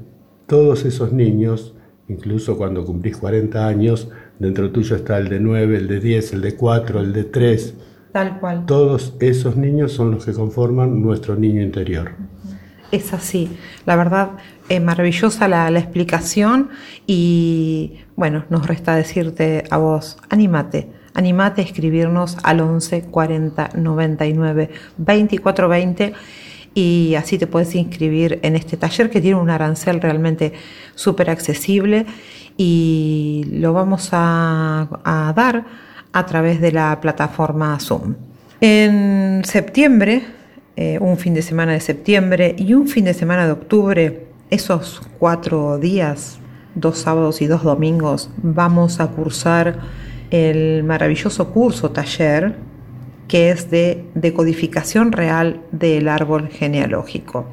todos 0.46 0.86
esos 0.86 1.13
niños, 1.13 1.75
incluso 2.12 2.58
cuando 2.58 2.86
cumplís 2.86 3.18
40 3.18 3.68
años, 3.68 4.08
Dentro 4.41 4.72
tuyo 4.72 4.96
está 4.96 5.20
el 5.20 5.30
de 5.30 5.39
9, 5.39 5.77
el 5.77 5.88
de 5.88 6.00
10, 6.00 6.34
el 6.34 6.41
de 6.41 6.56
4, 6.56 7.00
el 7.00 7.13
de 7.13 7.25
3. 7.25 7.75
Tal 8.12 8.39
cual. 8.39 8.65
Todos 8.65 9.13
esos 9.20 9.56
niños 9.56 9.91
son 9.91 10.10
los 10.10 10.25
que 10.25 10.34
conforman 10.34 11.00
nuestro 11.00 11.36
niño 11.36 11.62
interior. 11.62 12.13
Es 12.91 13.13
así. 13.13 13.56
La 13.86 13.96
verdad, 13.96 14.32
es 14.68 14.82
maravillosa 14.82 15.48
la, 15.48 15.70
explicación 15.77 16.70
y 17.06 18.00
bueno, 18.15 18.46
nos 18.50 18.65
resta 18.65 18.96
decirte 18.96 19.65
a 19.70 19.77
vos, 19.77 20.18
anímate. 20.27 20.89
Anímate 21.13 21.62
a 21.62 21.65
escribirnos 21.65 22.39
al 22.41 22.62
11 22.62 23.03
40 23.12 23.70
99 23.75 24.72
24 24.98 25.70
20 25.70 26.13
y 26.74 27.16
así 27.16 27.38
te 27.38 27.48
puedes 27.48 27.75
inscribir 27.75 28.40
en 28.44 28.56
este 28.56 28.78
taller 28.78 29.10
que 29.10 29.22
tiene 29.22 29.40
un 29.40 29.50
arancel 29.50 30.01
realmente 30.01 30.54
súper 30.96 31.30
accesible 31.30 32.06
y 32.58 33.46
lo 33.51 33.74
vamos 33.74 34.10
a, 34.12 34.88
dar 35.36 35.66
a 36.13 36.25
través 36.25 36.62
de 36.62 36.72
la 36.72 37.00
plataforma 37.01 37.78
Zoom. 37.80 38.16
En 38.62 39.42
septiembre, 39.44 40.24
eh, 40.75 40.98
un 41.01 41.18
fin 41.18 41.34
de 41.34 41.42
semana 41.42 41.74
de 41.74 41.80
septiembre 41.80 42.56
y 42.58 42.74
un 42.74 42.88
fin 42.88 43.06
de 43.06 43.13
semana 43.13 43.46
de 43.46 43.54
octubre, 43.54 44.28
esos 44.50 45.01
cuatro 45.20 45.78
días, 45.78 46.40
dos 46.75 47.00
sábados 47.00 47.42
y 47.42 47.48
dos 47.48 47.63
domingos, 47.63 48.30
vamos 48.38 49.00
a 49.00 49.08
cursar 49.08 49.80
el 50.30 50.84
maravilloso 50.84 51.50
curso 51.51 51.92
taller 51.92 52.56
que 53.31 53.50
es 53.50 53.71
de 53.71 54.03
decodificación 54.13 55.13
real 55.13 55.61
del 55.71 56.09
árbol 56.09 56.50
genealógico. 56.50 57.45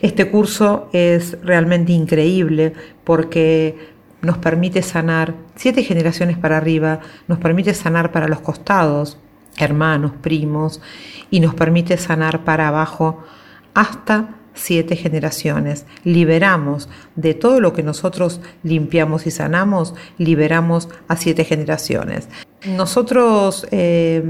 Este 0.00 0.30
curso 0.30 0.88
es 0.94 1.36
realmente 1.42 1.92
increíble 1.92 2.72
porque 3.04 3.76
nos 4.22 4.38
permite 4.38 4.80
sanar 4.80 5.34
siete 5.54 5.82
generaciones 5.82 6.38
para 6.38 6.56
arriba, 6.56 7.00
nos 7.28 7.38
permite 7.38 7.74
sanar 7.74 8.12
para 8.12 8.28
los 8.28 8.40
costados, 8.40 9.18
hermanos, 9.58 10.12
primos, 10.22 10.80
y 11.28 11.40
nos 11.40 11.54
permite 11.54 11.98
sanar 11.98 12.42
para 12.42 12.68
abajo 12.68 13.22
hasta 13.74 14.36
siete 14.56 14.96
generaciones. 14.96 15.86
Liberamos 16.02 16.88
de 17.14 17.34
todo 17.34 17.60
lo 17.60 17.72
que 17.72 17.84
nosotros 17.84 18.40
limpiamos 18.64 19.26
y 19.26 19.30
sanamos, 19.30 19.94
liberamos 20.18 20.88
a 21.06 21.16
siete 21.16 21.44
generaciones. 21.44 22.28
Nosotros 22.66 23.66
eh, 23.70 24.22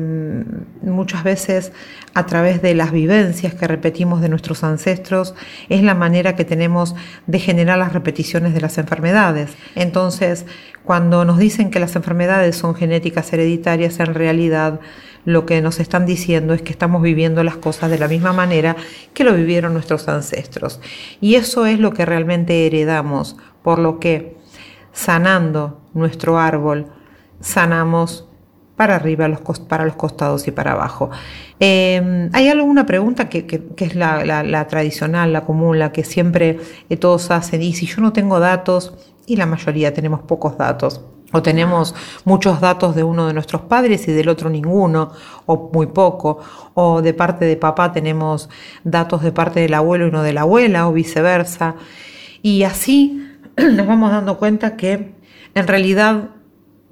muchas 0.83 1.25
veces 1.25 1.73
a 2.13 2.27
través 2.27 2.61
de 2.61 2.75
las 2.75 2.93
vivencias 2.93 3.55
que 3.55 3.67
repetimos 3.67 4.21
de 4.21 4.29
nuestros 4.29 4.63
ancestros 4.63 5.35
es 5.69 5.83
la 5.83 5.95
manera 5.95 6.37
que 6.37 6.45
tenemos 6.45 6.95
de 7.27 7.39
generar 7.39 7.79
las 7.79 7.93
repeticiones 7.93 8.53
de 8.53 8.61
las 8.61 8.77
enfermedades. 8.79 9.53
Entonces, 9.75 10.45
cuando 10.85 11.25
nos 11.25 11.39
dicen 11.39 11.71
que 11.71 11.81
las 11.81 11.97
enfermedades 11.97 12.57
son 12.57 12.75
genéticas 12.75 13.33
hereditarias, 13.33 14.01
en 14.01 14.15
realidad 14.15 14.81
lo 15.27 15.45
que 15.45 15.61
nos 15.61 15.81
están 15.81 16.07
diciendo 16.07 16.55
es 16.55 16.63
que 16.63 16.71
estamos 16.71 17.03
viviendo 17.03 17.45
las 17.45 17.57
cosas 17.57 17.91
de 17.91 17.99
la 17.99 18.09
misma 18.09 18.33
manera 18.33 18.77
que 19.13 19.25
lo 19.25 19.35
vivieron 19.35 19.75
nuestros 19.75 20.09
ancestros. 20.09 20.81
Y 21.21 21.35
eso 21.35 21.67
es 21.67 21.79
lo 21.79 21.93
que 21.93 22.07
realmente 22.07 22.67
heredamos, 22.67 23.37
por 23.63 23.79
lo 23.79 23.99
que 23.99 24.37
sanando 24.93 25.83
nuestro 25.93 26.39
árbol, 26.39 26.87
sanamos 27.41 28.29
para 28.77 28.95
arriba, 28.95 29.29
para 29.69 29.85
los 29.85 29.97
costados 29.97 30.47
y 30.47 30.53
para 30.53 30.73
abajo. 30.73 31.11
Em, 31.59 32.31
¿Hay 32.33 32.49
alguna 32.49 32.87
pregunta 32.87 33.29
que, 33.29 33.47
es 33.77 33.95
la, 33.97 34.67
tradicional, 34.69 35.33
la 35.33 35.45
común, 35.45 35.79
la 35.81 35.91
que 35.91 36.05
siempre 36.05 36.59
eh, 36.89 36.97
todos 36.97 37.33
hacen? 37.33 37.63
Y 37.63 37.73
si 37.73 37.87
yo 37.87 38.01
no 38.01 38.13
tengo 38.13 38.39
datos, 38.39 38.95
y 39.27 39.37
la 39.37 39.47
mayoría 39.47 39.93
tenemos 39.93 40.21
pocos 40.21 40.57
datos, 40.57 41.01
o 41.33 41.43
tenemos 41.43 41.95
muchos 42.25 42.61
datos 42.61 42.95
de 42.95 43.03
uno 43.03 43.27
de 43.27 43.35
nuestros 43.35 43.63
padres 43.63 44.07
y 44.09 44.13
del 44.13 44.29
otro 44.29 44.49
ninguno, 44.49 45.13
o 45.47 45.71
muy 45.73 45.87
poco, 45.87 46.39
o 46.75 47.03
de 47.03 47.15
parte 47.15 47.45
de 47.45 47.57
papá 47.57 47.93
tenemos 47.93 48.49
datos 48.85 49.23
de 49.23 49.33
parte 49.33 49.61
del 49.61 49.75
abuelo 49.75 50.07
y 50.07 50.11
no 50.11 50.23
de 50.23 50.33
la 50.33 50.43
abuela, 50.43 50.89
o 50.89 50.93
viceversa. 50.93 51.75
Y 52.43 52.63
así 52.63 53.23
nos 53.57 53.87
vamos 53.87 54.11
dando 54.11 54.39
cuenta 54.39 54.77
que 54.77 55.15
en 55.55 55.67
realidad 55.67 56.31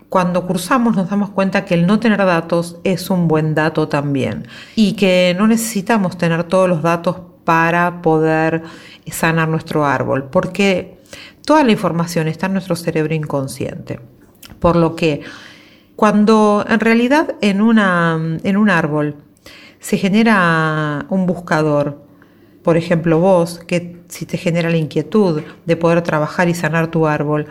cuando 0.08 0.46
cursamos 0.46 0.94
nos 0.94 1.10
damos 1.10 1.30
cuenta 1.30 1.64
que 1.64 1.74
el 1.74 1.86
no 1.86 1.98
tener 1.98 2.18
datos 2.18 2.78
es 2.84 3.10
un 3.10 3.26
buen 3.26 3.54
dato 3.54 3.88
también 3.88 4.46
y 4.76 4.92
que 4.92 5.34
no 5.36 5.48
necesitamos 5.48 6.16
tener 6.16 6.44
todos 6.44 6.68
los 6.68 6.82
datos 6.82 7.16
para 7.44 8.00
poder 8.00 8.62
sanar 9.10 9.48
nuestro 9.48 9.84
árbol, 9.84 10.24
porque 10.30 10.98
toda 11.44 11.64
la 11.64 11.72
información 11.72 12.28
está 12.28 12.46
en 12.46 12.54
nuestro 12.54 12.76
cerebro 12.76 13.14
inconsciente. 13.14 14.00
Por 14.64 14.76
lo 14.76 14.96
que 14.96 15.20
cuando 15.94 16.64
en 16.66 16.80
realidad 16.80 17.34
en, 17.42 17.60
una, 17.60 18.18
en 18.42 18.56
un 18.56 18.70
árbol 18.70 19.16
se 19.78 19.98
genera 19.98 21.04
un 21.10 21.26
buscador. 21.26 22.02
Por 22.62 22.78
ejemplo, 22.78 23.18
vos, 23.18 23.58
que 23.58 23.98
si 24.08 24.24
te 24.24 24.38
genera 24.38 24.70
la 24.70 24.78
inquietud 24.78 25.42
de 25.66 25.76
poder 25.76 26.00
trabajar 26.00 26.48
y 26.48 26.54
sanar 26.54 26.90
tu 26.90 27.06
árbol, 27.06 27.44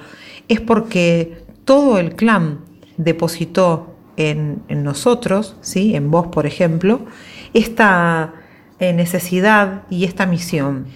es 0.47 0.59
porque 0.59 1.43
todo 1.65 1.99
el 1.99 2.15
clan 2.15 2.61
depositó 2.97 3.95
en, 4.17 4.63
nosotros, 4.69 5.55
¿sí? 5.61 5.95
en 5.95 6.09
vos, 6.09 6.29
por 6.29 6.47
ejemplo, 6.47 7.01
esta 7.53 8.33
necesidad 8.79 9.83
y 9.91 10.05
esta 10.05 10.25
misión. 10.25 10.87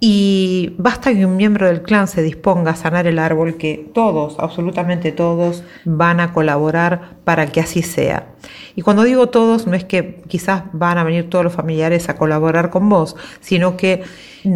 Y 0.00 0.74
basta 0.78 1.12
que 1.12 1.26
un 1.26 1.36
miembro 1.36 1.66
del 1.66 1.82
clan 1.82 2.06
se 2.06 2.22
disponga 2.22 2.70
a 2.70 2.76
sanar 2.76 3.08
el 3.08 3.18
árbol, 3.18 3.56
que 3.56 3.90
todos, 3.92 4.36
absolutamente 4.38 5.10
todos, 5.10 5.64
van 5.84 6.20
a 6.20 6.32
colaborar 6.32 7.16
para 7.24 7.46
que 7.46 7.60
así 7.60 7.82
sea. 7.82 8.28
Y 8.76 8.82
cuando 8.82 9.02
digo 9.02 9.28
todos, 9.28 9.66
no 9.66 9.74
es 9.74 9.84
que 9.84 10.22
quizás 10.28 10.62
van 10.72 10.98
a 10.98 11.04
venir 11.04 11.28
todos 11.28 11.44
los 11.44 11.52
familiares 11.52 12.08
a 12.08 12.16
colaborar 12.16 12.70
con 12.70 12.88
vos, 12.88 13.16
sino 13.40 13.76
que 13.76 14.04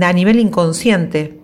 a 0.01 0.13
nivel 0.13 0.39
inconsciente 0.39 1.41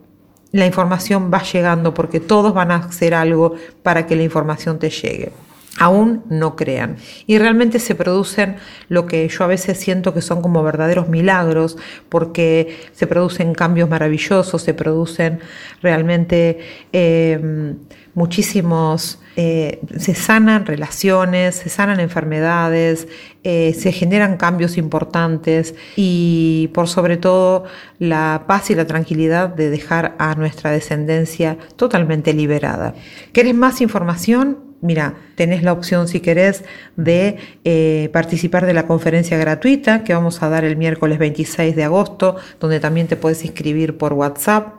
la 0.52 0.64
información 0.64 1.30
va 1.32 1.42
llegando 1.42 1.92
porque 1.92 2.20
todos 2.20 2.54
van 2.54 2.70
a 2.70 2.76
hacer 2.76 3.14
algo 3.14 3.54
para 3.82 4.06
que 4.06 4.14
la 4.14 4.22
información 4.22 4.78
te 4.78 4.90
llegue 4.90 5.32
aún 5.78 6.24
no 6.28 6.56
crean. 6.56 6.96
Y 7.26 7.38
realmente 7.38 7.78
se 7.78 7.94
producen 7.94 8.56
lo 8.88 9.06
que 9.06 9.26
yo 9.28 9.44
a 9.44 9.46
veces 9.46 9.78
siento 9.78 10.12
que 10.12 10.22
son 10.22 10.42
como 10.42 10.62
verdaderos 10.62 11.08
milagros, 11.08 11.78
porque 12.08 12.88
se 12.92 13.06
producen 13.06 13.54
cambios 13.54 13.88
maravillosos, 13.88 14.60
se 14.60 14.74
producen 14.74 15.40
realmente 15.80 16.58
eh, 16.92 17.74
muchísimos, 18.14 19.20
eh, 19.36 19.80
se 19.96 20.16
sanan 20.16 20.66
relaciones, 20.66 21.54
se 21.54 21.68
sanan 21.68 22.00
enfermedades, 22.00 23.06
eh, 23.44 23.72
se 23.78 23.92
generan 23.92 24.36
cambios 24.36 24.76
importantes 24.76 25.76
y 25.94 26.68
por 26.74 26.88
sobre 26.88 27.16
todo 27.16 27.64
la 28.00 28.44
paz 28.48 28.70
y 28.70 28.74
la 28.74 28.88
tranquilidad 28.88 29.50
de 29.50 29.70
dejar 29.70 30.16
a 30.18 30.34
nuestra 30.34 30.72
descendencia 30.72 31.56
totalmente 31.76 32.34
liberada. 32.34 32.94
¿Querés 33.32 33.54
más 33.54 33.80
información? 33.80 34.67
Mira, 34.80 35.14
tenés 35.34 35.64
la 35.64 35.72
opción 35.72 36.06
si 36.06 36.20
querés 36.20 36.64
de 36.96 37.36
eh, 37.64 38.10
participar 38.12 38.64
de 38.64 38.74
la 38.74 38.86
conferencia 38.86 39.36
gratuita 39.36 40.04
que 40.04 40.14
vamos 40.14 40.40
a 40.42 40.48
dar 40.48 40.64
el 40.64 40.76
miércoles 40.76 41.18
26 41.18 41.74
de 41.74 41.82
agosto, 41.82 42.36
donde 42.60 42.78
también 42.78 43.08
te 43.08 43.16
puedes 43.16 43.44
inscribir 43.44 43.98
por 43.98 44.12
WhatsApp, 44.12 44.74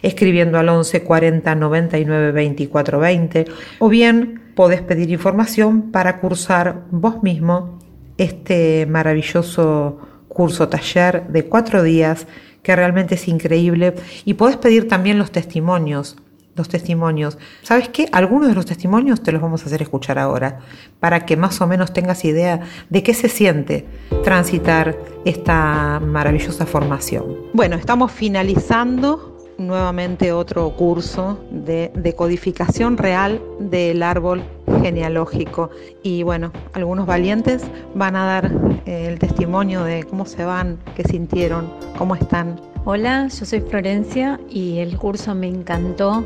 escribiendo 0.00 0.58
al 0.58 0.70
11 0.70 1.02
40 1.02 1.54
99 1.56 2.32
24 2.32 2.98
20, 2.98 3.44
o 3.80 3.88
bien 3.90 4.40
podés 4.54 4.80
pedir 4.80 5.10
información 5.10 5.90
para 5.90 6.20
cursar 6.20 6.84
vos 6.90 7.22
mismo 7.22 7.78
este 8.16 8.86
maravilloso 8.86 9.98
curso 10.28 10.68
taller 10.68 11.26
de 11.28 11.44
cuatro 11.44 11.82
días 11.82 12.26
que 12.62 12.74
realmente 12.74 13.16
es 13.16 13.28
increíble 13.28 13.94
y 14.24 14.34
podés 14.34 14.56
pedir 14.56 14.88
también 14.88 15.18
los 15.18 15.30
testimonios 15.30 16.16
los 16.56 16.68
testimonios. 16.68 17.38
¿Sabes 17.62 17.88
qué? 17.88 18.08
Algunos 18.12 18.48
de 18.48 18.54
los 18.54 18.66
testimonios 18.66 19.22
te 19.22 19.32
los 19.32 19.42
vamos 19.42 19.62
a 19.62 19.66
hacer 19.66 19.82
escuchar 19.82 20.18
ahora, 20.18 20.60
para 21.00 21.26
que 21.26 21.36
más 21.36 21.60
o 21.60 21.66
menos 21.66 21.92
tengas 21.92 22.24
idea 22.24 22.60
de 22.90 23.02
qué 23.02 23.14
se 23.14 23.28
siente 23.28 23.86
transitar 24.22 24.96
esta 25.24 26.00
maravillosa 26.00 26.66
formación. 26.66 27.36
Bueno, 27.52 27.76
estamos 27.76 28.12
finalizando 28.12 29.34
nuevamente 29.58 30.32
otro 30.32 30.70
curso 30.76 31.38
de 31.50 31.92
decodificación 31.94 32.96
real 32.96 33.40
del 33.60 34.02
árbol 34.02 34.42
genealógico. 34.82 35.70
Y 36.02 36.22
bueno, 36.22 36.52
algunos 36.72 37.06
valientes 37.06 37.62
van 37.94 38.16
a 38.16 38.24
dar 38.24 38.52
eh, 38.86 39.06
el 39.08 39.18
testimonio 39.18 39.84
de 39.84 40.04
cómo 40.04 40.26
se 40.26 40.44
van, 40.44 40.78
qué 40.96 41.04
sintieron, 41.04 41.72
cómo 41.96 42.14
están. 42.14 42.60
Hola, 42.86 43.28
yo 43.28 43.46
soy 43.46 43.62
Florencia 43.62 44.38
y 44.50 44.80
el 44.80 44.98
curso 44.98 45.34
me 45.34 45.48
encantó. 45.48 46.22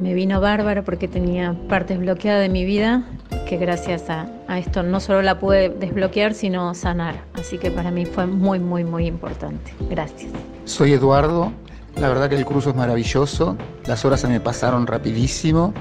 Me 0.00 0.12
vino 0.12 0.40
bárbaro 0.40 0.82
porque 0.82 1.06
tenía 1.06 1.54
partes 1.68 2.00
bloqueadas 2.00 2.42
de 2.42 2.48
mi 2.48 2.64
vida 2.64 3.04
que 3.48 3.56
gracias 3.58 4.10
a, 4.10 4.28
esto 4.58 4.82
no 4.82 4.98
solo 4.98 5.22
la 5.22 5.38
pude 5.38 5.68
desbloquear, 5.68 6.34
sino 6.34 6.74
sanar. 6.74 7.22
Así 7.34 7.58
que 7.58 7.70
para 7.70 7.92
mí 7.92 8.06
fue 8.06 8.26
muy, 8.26 8.58
muy, 8.58 8.82
muy 8.82 9.06
importante. 9.06 9.72
Gracias. 9.88 10.32
Soy 10.64 10.94
Eduardo. 10.94 11.52
La 11.94 12.08
verdad 12.08 12.28
que 12.28 12.34
el 12.34 12.44
curso 12.44 12.70
es 12.70 12.76
maravilloso. 12.76 13.56
Las 13.86 14.04
horas 14.04 14.20
se 14.20 14.26
me 14.26 14.40
pasaron 14.40 14.88
rapidísimo. 14.88 15.72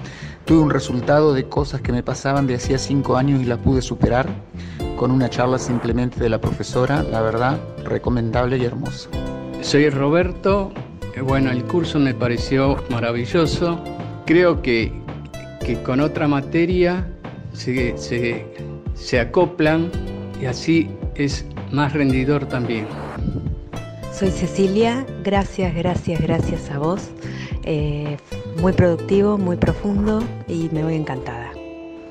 Tuve 0.45 0.59
un 0.59 0.69
resultado 0.69 1.33
de 1.33 1.45
cosas 1.45 1.81
que 1.81 1.91
me 1.91 2.03
pasaban 2.03 2.45
de 2.45 2.53
hacía 2.53 2.77
cinco 2.77 3.17
años 3.17 3.41
y 3.41 3.45
las 3.45 3.57
pude 3.57 3.81
superar 3.81 4.27
con 4.95 5.09
una 5.09 5.27
charla 5.27 5.57
simplemente 5.57 6.19
de 6.19 6.29
la 6.29 6.39
profesora. 6.39 7.01
La 7.01 7.21
verdad, 7.21 7.59
recomendable 7.83 8.57
y 8.59 8.65
hermoso. 8.65 9.09
Soy 9.61 9.89
Roberto, 9.89 10.71
eh, 11.15 11.21
bueno, 11.21 11.51
el 11.51 11.63
curso 11.63 11.99
me 11.99 12.13
pareció 12.13 12.83
maravilloso. 12.89 13.83
Creo 14.25 14.61
que, 14.61 14.91
que 15.65 15.81
con 15.83 15.99
otra 15.99 16.27
materia 16.27 17.07
se, 17.53 17.97
se, 17.97 18.45
se 18.93 19.19
acoplan 19.19 19.91
y 20.41 20.45
así 20.45 20.89
es 21.15 21.45
más 21.71 21.93
rendidor 21.93 22.45
también. 22.45 22.87
Soy 24.11 24.31
Cecilia, 24.31 25.05
gracias, 25.23 25.75
gracias, 25.75 26.21
gracias 26.21 26.71
a 26.71 26.79
vos. 26.79 27.09
Eh, 27.63 28.17
muy 28.61 28.73
productivo, 28.73 29.37
muy 29.37 29.57
profundo 29.57 30.23
y 30.47 30.69
me 30.71 30.83
voy 30.83 30.95
encantada. 30.95 31.48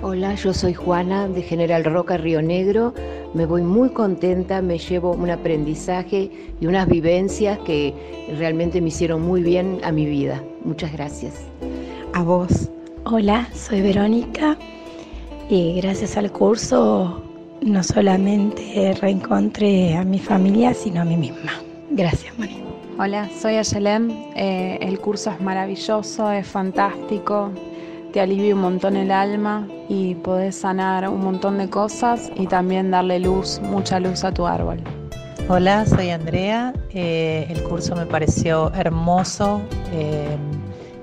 Hola, 0.01 0.35
yo 0.35 0.55
soy 0.55 0.75
Juana 0.75 1.29
de 1.29 1.43
General 1.43 1.85
Roca 1.85 2.17
Río 2.17 2.41
Negro 2.41 2.95
me 3.35 3.45
voy 3.45 3.63
muy 3.63 3.91
contenta, 3.91 4.63
me 4.63 4.79
llevo 4.79 5.13
un 5.13 5.31
aprendizaje 5.31 6.31
y 6.61 6.67
unas 6.67 6.89
vivencias 6.89 7.59
que 7.61 7.95
realmente 8.39 8.81
me 8.81 8.89
hicieron 8.89 9.23
muy 9.23 9.43
bien 9.43 9.81
a 9.85 9.93
mi 9.93 10.07
vida. 10.07 10.43
Muchas 10.65 10.93
gracias. 10.93 11.35
A 12.15 12.23
vos. 12.23 12.71
Hola, 13.05 13.49
soy 13.55 13.83
Verónica 13.83 14.57
y 15.49 15.81
gracias 15.81 16.17
al 16.17 16.33
curso 16.33 17.23
no 17.61 17.83
solamente 17.83 18.95
reencontré 19.01 19.95
a 19.97 20.05
mi 20.05 20.19
familia, 20.19 20.73
sino 20.75 21.03
a 21.03 21.05
mí 21.05 21.17
misma. 21.17 21.53
Gracias, 21.91 22.39
María. 22.39 22.65
Hola, 22.99 23.29
soy 23.41 23.57
Ayelem. 23.57 24.11
Eh, 24.37 24.79
el 24.81 24.99
curso 25.01 25.31
es 25.31 25.41
maravilloso, 25.41 26.31
es 26.33 26.47
fantástico 26.47 27.51
te 28.19 28.23
alivia 28.23 28.53
un 28.53 28.63
montón 28.63 28.97
el 28.97 29.13
alma 29.13 29.69
y 29.89 30.17
podés 30.17 30.57
sanar 30.57 31.09
un 31.09 31.21
montón 31.21 31.57
de 31.57 31.71
cosas 31.71 32.33
y 32.35 32.49
también 32.49 32.91
darle 32.91 33.21
luz, 33.21 33.61
mucha 33.63 34.01
luz 34.01 34.25
a 34.25 34.33
tu 34.33 34.45
árbol. 34.45 34.83
Hola, 35.49 35.87
soy 35.87 36.11
Andrea. 36.11 36.75
Eh, 36.91 37.47
el 37.49 37.63
curso 37.63 37.95
me 37.95 38.07
pareció 38.07 38.73
hermoso, 38.75 39.63
eh, 39.93 40.37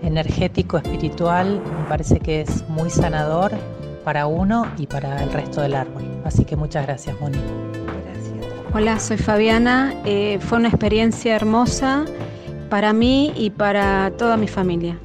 energético, 0.01 0.75
espiritual. 0.75 1.61
Me 1.79 1.87
parece 1.87 2.19
que 2.19 2.41
es 2.41 2.67
muy 2.67 2.89
sanador 2.89 3.53
para 4.03 4.27
uno 4.27 4.65
y 4.77 4.85
para 4.85 5.23
el 5.23 5.31
resto 5.31 5.61
del 5.61 5.75
árbol. 5.75 6.03
Así 6.25 6.43
que 6.43 6.57
muchas 6.57 6.85
gracias, 6.85 7.17
Moni. 7.21 7.37
Gracias. 7.37 8.73
Hola, 8.73 8.99
soy 8.99 9.15
Fabiana. 9.15 9.93
Eh, 10.03 10.37
fue 10.41 10.57
una 10.57 10.67
experiencia 10.67 11.33
hermosa 11.33 12.03
para 12.69 12.91
mí 12.91 13.31
y 13.37 13.51
para 13.51 14.11
toda 14.17 14.35
mi 14.35 14.49
familia. 14.49 14.99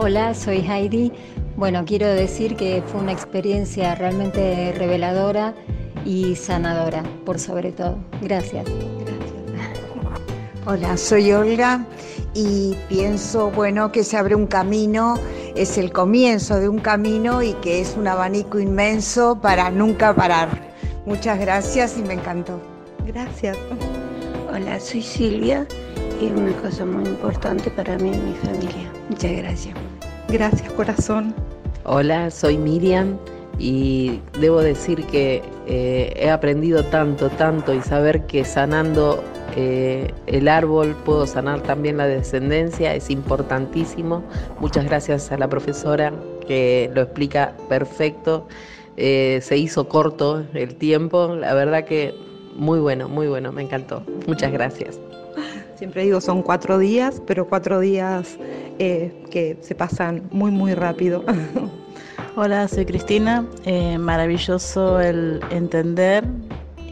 Hola, 0.00 0.32
soy 0.32 0.58
Heidi. 0.58 1.10
Bueno, 1.56 1.84
quiero 1.84 2.06
decir 2.06 2.54
que 2.54 2.84
fue 2.86 3.00
una 3.00 3.10
experiencia 3.10 3.96
realmente 3.96 4.72
reveladora 4.78 5.54
y 6.04 6.36
sanadora, 6.36 7.02
por 7.26 7.40
sobre 7.40 7.72
todo. 7.72 7.98
Gracias. 8.22 8.64
Hola, 10.66 10.96
soy 10.96 11.32
Olga 11.32 11.84
y 12.32 12.76
pienso, 12.88 13.50
bueno, 13.50 13.90
que 13.90 14.04
se 14.04 14.16
abre 14.16 14.36
un 14.36 14.46
camino, 14.46 15.18
es 15.56 15.76
el 15.78 15.90
comienzo 15.90 16.60
de 16.60 16.68
un 16.68 16.78
camino 16.78 17.42
y 17.42 17.54
que 17.54 17.80
es 17.80 17.96
un 17.98 18.06
abanico 18.06 18.60
inmenso 18.60 19.40
para 19.40 19.68
nunca 19.68 20.14
parar. 20.14 20.48
Muchas 21.06 21.40
gracias 21.40 21.98
y 21.98 22.02
me 22.02 22.14
encantó. 22.14 22.60
Gracias. 23.04 23.56
Hola, 24.54 24.78
soy 24.78 25.02
Silvia 25.02 25.66
y 26.20 26.26
es 26.26 26.32
una 26.32 26.52
cosa 26.62 26.86
muy 26.86 27.04
importante 27.04 27.68
para 27.68 27.98
mí 27.98 28.12
y 28.12 28.16
mi 28.16 28.34
familia. 28.34 28.97
Muchas 29.08 29.32
gracias. 29.32 29.74
Gracias, 30.28 30.72
corazón. 30.72 31.34
Hola, 31.84 32.30
soy 32.30 32.58
Miriam 32.58 33.18
y 33.58 34.20
debo 34.40 34.60
decir 34.60 35.04
que 35.06 35.42
eh, 35.66 36.12
he 36.16 36.30
aprendido 36.30 36.84
tanto, 36.84 37.28
tanto 37.30 37.74
y 37.74 37.80
saber 37.80 38.26
que 38.26 38.44
sanando 38.44 39.22
eh, 39.56 40.12
el 40.26 40.48
árbol 40.48 40.94
puedo 41.04 41.26
sanar 41.26 41.62
también 41.62 41.96
la 41.96 42.06
descendencia 42.06 42.94
es 42.94 43.10
importantísimo. 43.10 44.22
Muchas 44.60 44.84
gracias 44.84 45.32
a 45.32 45.38
la 45.38 45.48
profesora 45.48 46.12
que 46.46 46.90
lo 46.94 47.02
explica 47.02 47.54
perfecto. 47.68 48.46
Eh, 48.96 49.40
se 49.42 49.56
hizo 49.56 49.88
corto 49.88 50.44
el 50.54 50.74
tiempo, 50.76 51.34
la 51.34 51.54
verdad 51.54 51.84
que 51.84 52.14
muy 52.54 52.80
bueno, 52.80 53.08
muy 53.08 53.28
bueno, 53.28 53.52
me 53.52 53.62
encantó. 53.62 54.02
Muchas 54.26 54.52
gracias. 54.52 55.00
Siempre 55.76 56.02
digo, 56.02 56.20
son 56.20 56.42
cuatro 56.42 56.78
días, 56.78 57.22
pero 57.24 57.48
cuatro 57.48 57.78
días 57.78 58.36
eh, 58.78 59.24
que 59.30 59.58
se 59.60 59.74
pasan 59.74 60.28
muy, 60.30 60.50
muy 60.50 60.74
rápido. 60.74 61.24
Hola, 62.36 62.68
soy 62.68 62.86
Cristina. 62.86 63.44
Eh, 63.64 63.98
maravilloso 63.98 65.00
el 65.00 65.40
entender 65.50 66.24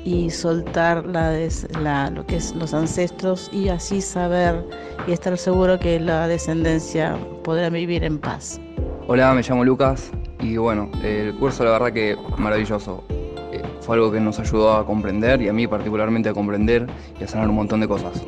y 0.05 0.31
soltar 0.31 1.05
la, 1.07 2.11
lo 2.11 2.27
que 2.27 2.37
es 2.37 2.55
los 2.55 2.75
ancestros 2.75 3.51
y 3.53 3.69
así 3.69 4.01
saber 4.01 4.65
y 5.07 5.13
estar 5.13 5.37
seguro 5.37 5.79
que 5.79 5.99
la 5.99 6.29
descendencia 6.29 7.17
podrá 7.43 7.71
vivir 7.71 8.05
en 8.05 8.19
paz. 8.19 8.61
Hola, 9.09 9.35
me 9.35 9.43
llamo 9.43 9.65
Lucas 9.65 10.11
y 10.41 10.57
bueno, 10.57 10.91
el 11.03 11.35
curso 11.37 11.65
la 11.65 11.71
verdad 11.71 11.93
que 11.93 12.17
maravilloso. 12.39 13.05
Eh, 13.53 13.63
fue 13.81 13.97
algo 13.97 14.13
que 14.13 14.21
nos 14.21 14.39
ayudó 14.39 14.73
a 14.73 14.87
comprender 14.87 15.43
y 15.43 15.49
a 15.49 15.53
mí 15.53 15.67
particularmente 15.67 16.29
a 16.29 16.35
comprender 16.35 16.87
y 17.21 17.25
a 17.25 17.29
sanar 17.29 17.49
un 17.49 17.55
montón 17.57 17.81
de 17.81 17.89
cosas. 17.89 18.23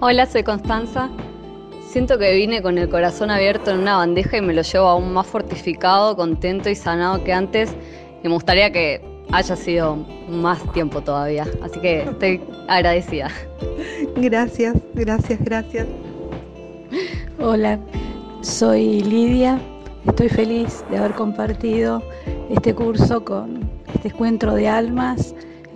Hola, 0.00 0.26
soy 0.26 0.42
Constanza. 0.42 1.10
Siento 1.92 2.16
que 2.16 2.32
vine 2.32 2.62
con 2.62 2.78
el 2.78 2.88
corazón 2.88 3.30
abierto 3.30 3.70
en 3.70 3.80
una 3.80 3.98
bandeja 3.98 4.38
y 4.38 4.40
me 4.40 4.54
lo 4.54 4.62
llevo 4.62 4.86
aún 4.86 5.12
más 5.12 5.26
fortificado, 5.26 6.16
contento 6.16 6.70
y 6.70 6.74
sanado 6.74 7.22
que 7.22 7.34
antes. 7.34 7.74
Y 8.24 8.28
me 8.28 8.32
gustaría 8.32 8.72
que 8.72 9.02
haya 9.30 9.54
sido 9.54 9.96
más 10.26 10.72
tiempo 10.72 11.02
todavía. 11.02 11.46
Así 11.62 11.78
que 11.80 12.04
estoy 12.04 12.40
agradecida. 12.66 13.28
Gracias, 14.16 14.74
gracias, 14.94 15.38
gracias. 15.44 15.86
Hola, 17.38 17.78
soy 18.40 19.02
Lidia. 19.02 19.60
Estoy 20.06 20.30
feliz 20.30 20.82
de 20.90 20.96
haber 20.96 21.12
compartido 21.12 22.02
este 22.48 22.74
curso 22.74 23.22
con 23.22 23.68
este 23.94 24.08
encuentro 24.08 24.54
de 24.54 24.66
almas 24.66 25.34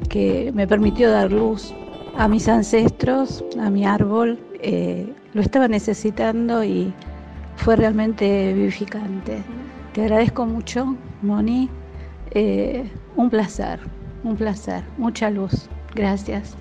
que 0.09 0.51
me 0.55 0.67
permitió 0.67 1.11
dar 1.11 1.31
luz 1.31 1.75
a 2.17 2.27
mis 2.27 2.49
ancestros, 2.49 3.45
a 3.61 3.69
mi 3.69 3.85
árbol. 3.85 4.39
Eh, 4.63 5.13
lo 5.37 5.43
estaba 5.43 5.69
necesitando 5.69 6.65
y 6.65 6.95
fue 7.57 7.77
realmente 7.77 8.55
vivificante. 8.55 9.43
Te 9.93 10.01
agradezco 10.01 10.47
mucho, 10.47 10.97
Moni. 11.21 11.69
Eh, 12.31 12.91
un 13.17 13.29
placer, 13.29 13.79
un 14.25 14.35
placer, 14.35 14.83
mucha 14.97 15.29
luz. 15.29 15.69
Gracias. 15.95 16.57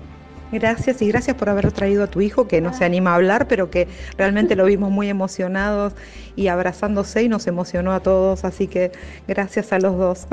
Gracias 0.52 1.00
y 1.00 1.08
gracias 1.08 1.36
por 1.36 1.48
haber 1.48 1.72
traído 1.72 2.04
a 2.04 2.06
tu 2.06 2.20
hijo 2.20 2.46
que 2.48 2.60
no 2.60 2.74
se 2.74 2.84
anima 2.84 3.12
a 3.12 3.14
hablar, 3.14 3.48
pero 3.48 3.70
que 3.70 3.88
realmente 4.18 4.54
lo 4.56 4.66
vimos 4.66 4.90
muy 4.90 5.08
emocionados 5.08 5.94
y 6.36 6.48
abrazándose 6.48 7.22
y 7.22 7.28
nos 7.30 7.46
emocionó 7.46 7.92
a 7.92 8.00
todos, 8.00 8.44
así 8.44 8.66
que 8.66 8.92
gracias 9.26 9.72
a 9.72 9.78
los 9.78 9.96
dos. 9.96 10.26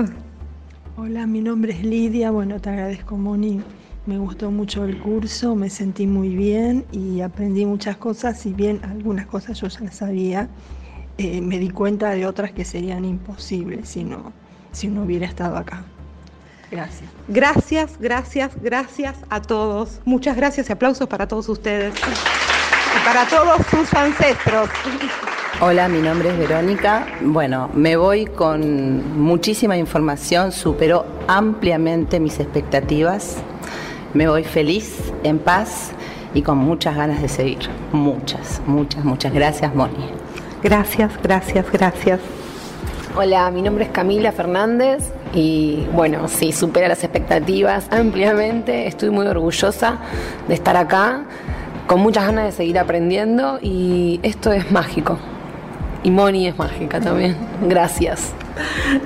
Hola, 0.97 1.27
mi 1.27 1.39
nombre 1.39 1.71
es 1.71 1.83
Lidia, 1.83 2.29
bueno, 2.29 2.59
te 2.59 2.69
agradezco 2.69 3.15
Moni, 3.15 3.61
me 4.05 4.17
gustó 4.17 4.51
mucho 4.51 4.83
el 4.83 4.99
curso, 4.99 5.55
me 5.55 5.69
sentí 5.69 6.07
muy 6.07 6.35
bien 6.35 6.85
y 6.91 7.21
aprendí 7.21 7.65
muchas 7.65 7.97
cosas, 7.97 8.39
si 8.39 8.53
bien 8.53 8.81
algunas 8.83 9.25
cosas 9.27 9.59
yo 9.59 9.67
ya 9.67 9.79
las 9.81 9.95
sabía, 9.95 10.49
eh, 11.17 11.41
me 11.41 11.57
di 11.57 11.69
cuenta 11.69 12.09
de 12.09 12.25
otras 12.25 12.51
que 12.51 12.65
serían 12.65 13.05
imposibles 13.05 13.89
si 13.89 14.03
no, 14.03 14.33
si 14.71 14.87
no 14.87 15.03
hubiera 15.03 15.25
estado 15.25 15.55
acá. 15.55 15.85
Gracias. 16.69 17.09
Gracias, 17.27 17.99
gracias, 17.99 18.51
gracias 18.61 19.15
a 19.29 19.41
todos. 19.41 20.01
Muchas 20.05 20.35
gracias 20.35 20.69
y 20.69 20.73
aplausos 20.73 21.07
para 21.07 21.27
todos 21.27 21.47
ustedes 21.47 21.93
y 21.95 23.05
para 23.05 23.25
todos 23.27 23.65
sus 23.67 23.93
ancestros. 23.93 24.69
Hola, 25.61 25.87
mi 25.87 26.01
nombre 26.01 26.29
es 26.29 26.37
Verónica. 26.37 27.07
Bueno, 27.21 27.69
me 27.73 27.95
voy 27.95 28.25
con 28.25 29.21
muchísima 29.21 29.77
información, 29.77 30.51
superó 30.51 31.05
ampliamente 31.27 32.19
mis 32.19 32.39
expectativas. 32.39 33.37
Me 34.13 34.27
voy 34.27 34.43
feliz, 34.43 35.11
en 35.23 35.39
paz 35.39 35.91
y 36.35 36.43
con 36.43 36.59
muchas 36.59 36.95
ganas 36.95 37.21
de 37.21 37.27
seguir. 37.27 37.67
Muchas, 37.91 38.61
muchas, 38.67 39.03
muchas 39.03 39.33
gracias, 39.33 39.73
Moni. 39.73 40.05
Gracias, 40.61 41.11
gracias, 41.23 41.71
gracias. 41.71 42.19
Hola, 43.15 43.49
mi 43.49 43.63
nombre 43.63 43.85
es 43.85 43.89
Camila 43.91 44.31
Fernández 44.31 45.11
y 45.33 45.87
bueno, 45.93 46.27
sí, 46.27 46.51
supera 46.51 46.87
las 46.87 47.03
expectativas 47.03 47.87
ampliamente. 47.91 48.87
Estoy 48.87 49.09
muy 49.09 49.25
orgullosa 49.25 49.97
de 50.47 50.53
estar 50.53 50.77
acá, 50.77 51.25
con 51.87 51.99
muchas 51.99 52.27
ganas 52.27 52.45
de 52.45 52.51
seguir 52.51 52.77
aprendiendo 52.77 53.57
y 53.61 54.19
esto 54.21 54.51
es 54.51 54.71
mágico. 54.71 55.17
Y 56.03 56.11
Moni 56.11 56.47
es 56.47 56.57
mágica 56.57 56.99
también. 56.99 57.35
Gracias. 57.67 58.33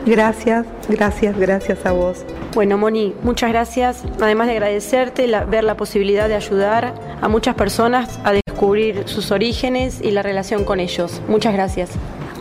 Gracias, 0.06 0.66
gracias, 0.90 1.38
gracias 1.38 1.86
a 1.86 1.92
vos. 1.92 2.26
Bueno, 2.54 2.78
Moni, 2.78 3.14
muchas 3.24 3.52
gracias. 3.52 4.04
Además 4.22 4.48
de 4.48 4.54
agradecerte, 4.54 5.28
ver 5.50 5.64
la 5.64 5.78
posibilidad 5.78 6.28
de 6.28 6.36
ayudar 6.36 6.94
a 7.22 7.28
muchas 7.28 7.56
personas 7.56 8.20
a 8.24 8.34
descubrir 8.34 9.04
sus 9.06 9.32
orígenes 9.32 10.02
y 10.02 10.12
la 10.12 10.24
relación 10.24 10.64
con 10.64 10.80
ellos. 10.80 11.22
Muchas 11.28 11.54
gracias 11.54 11.92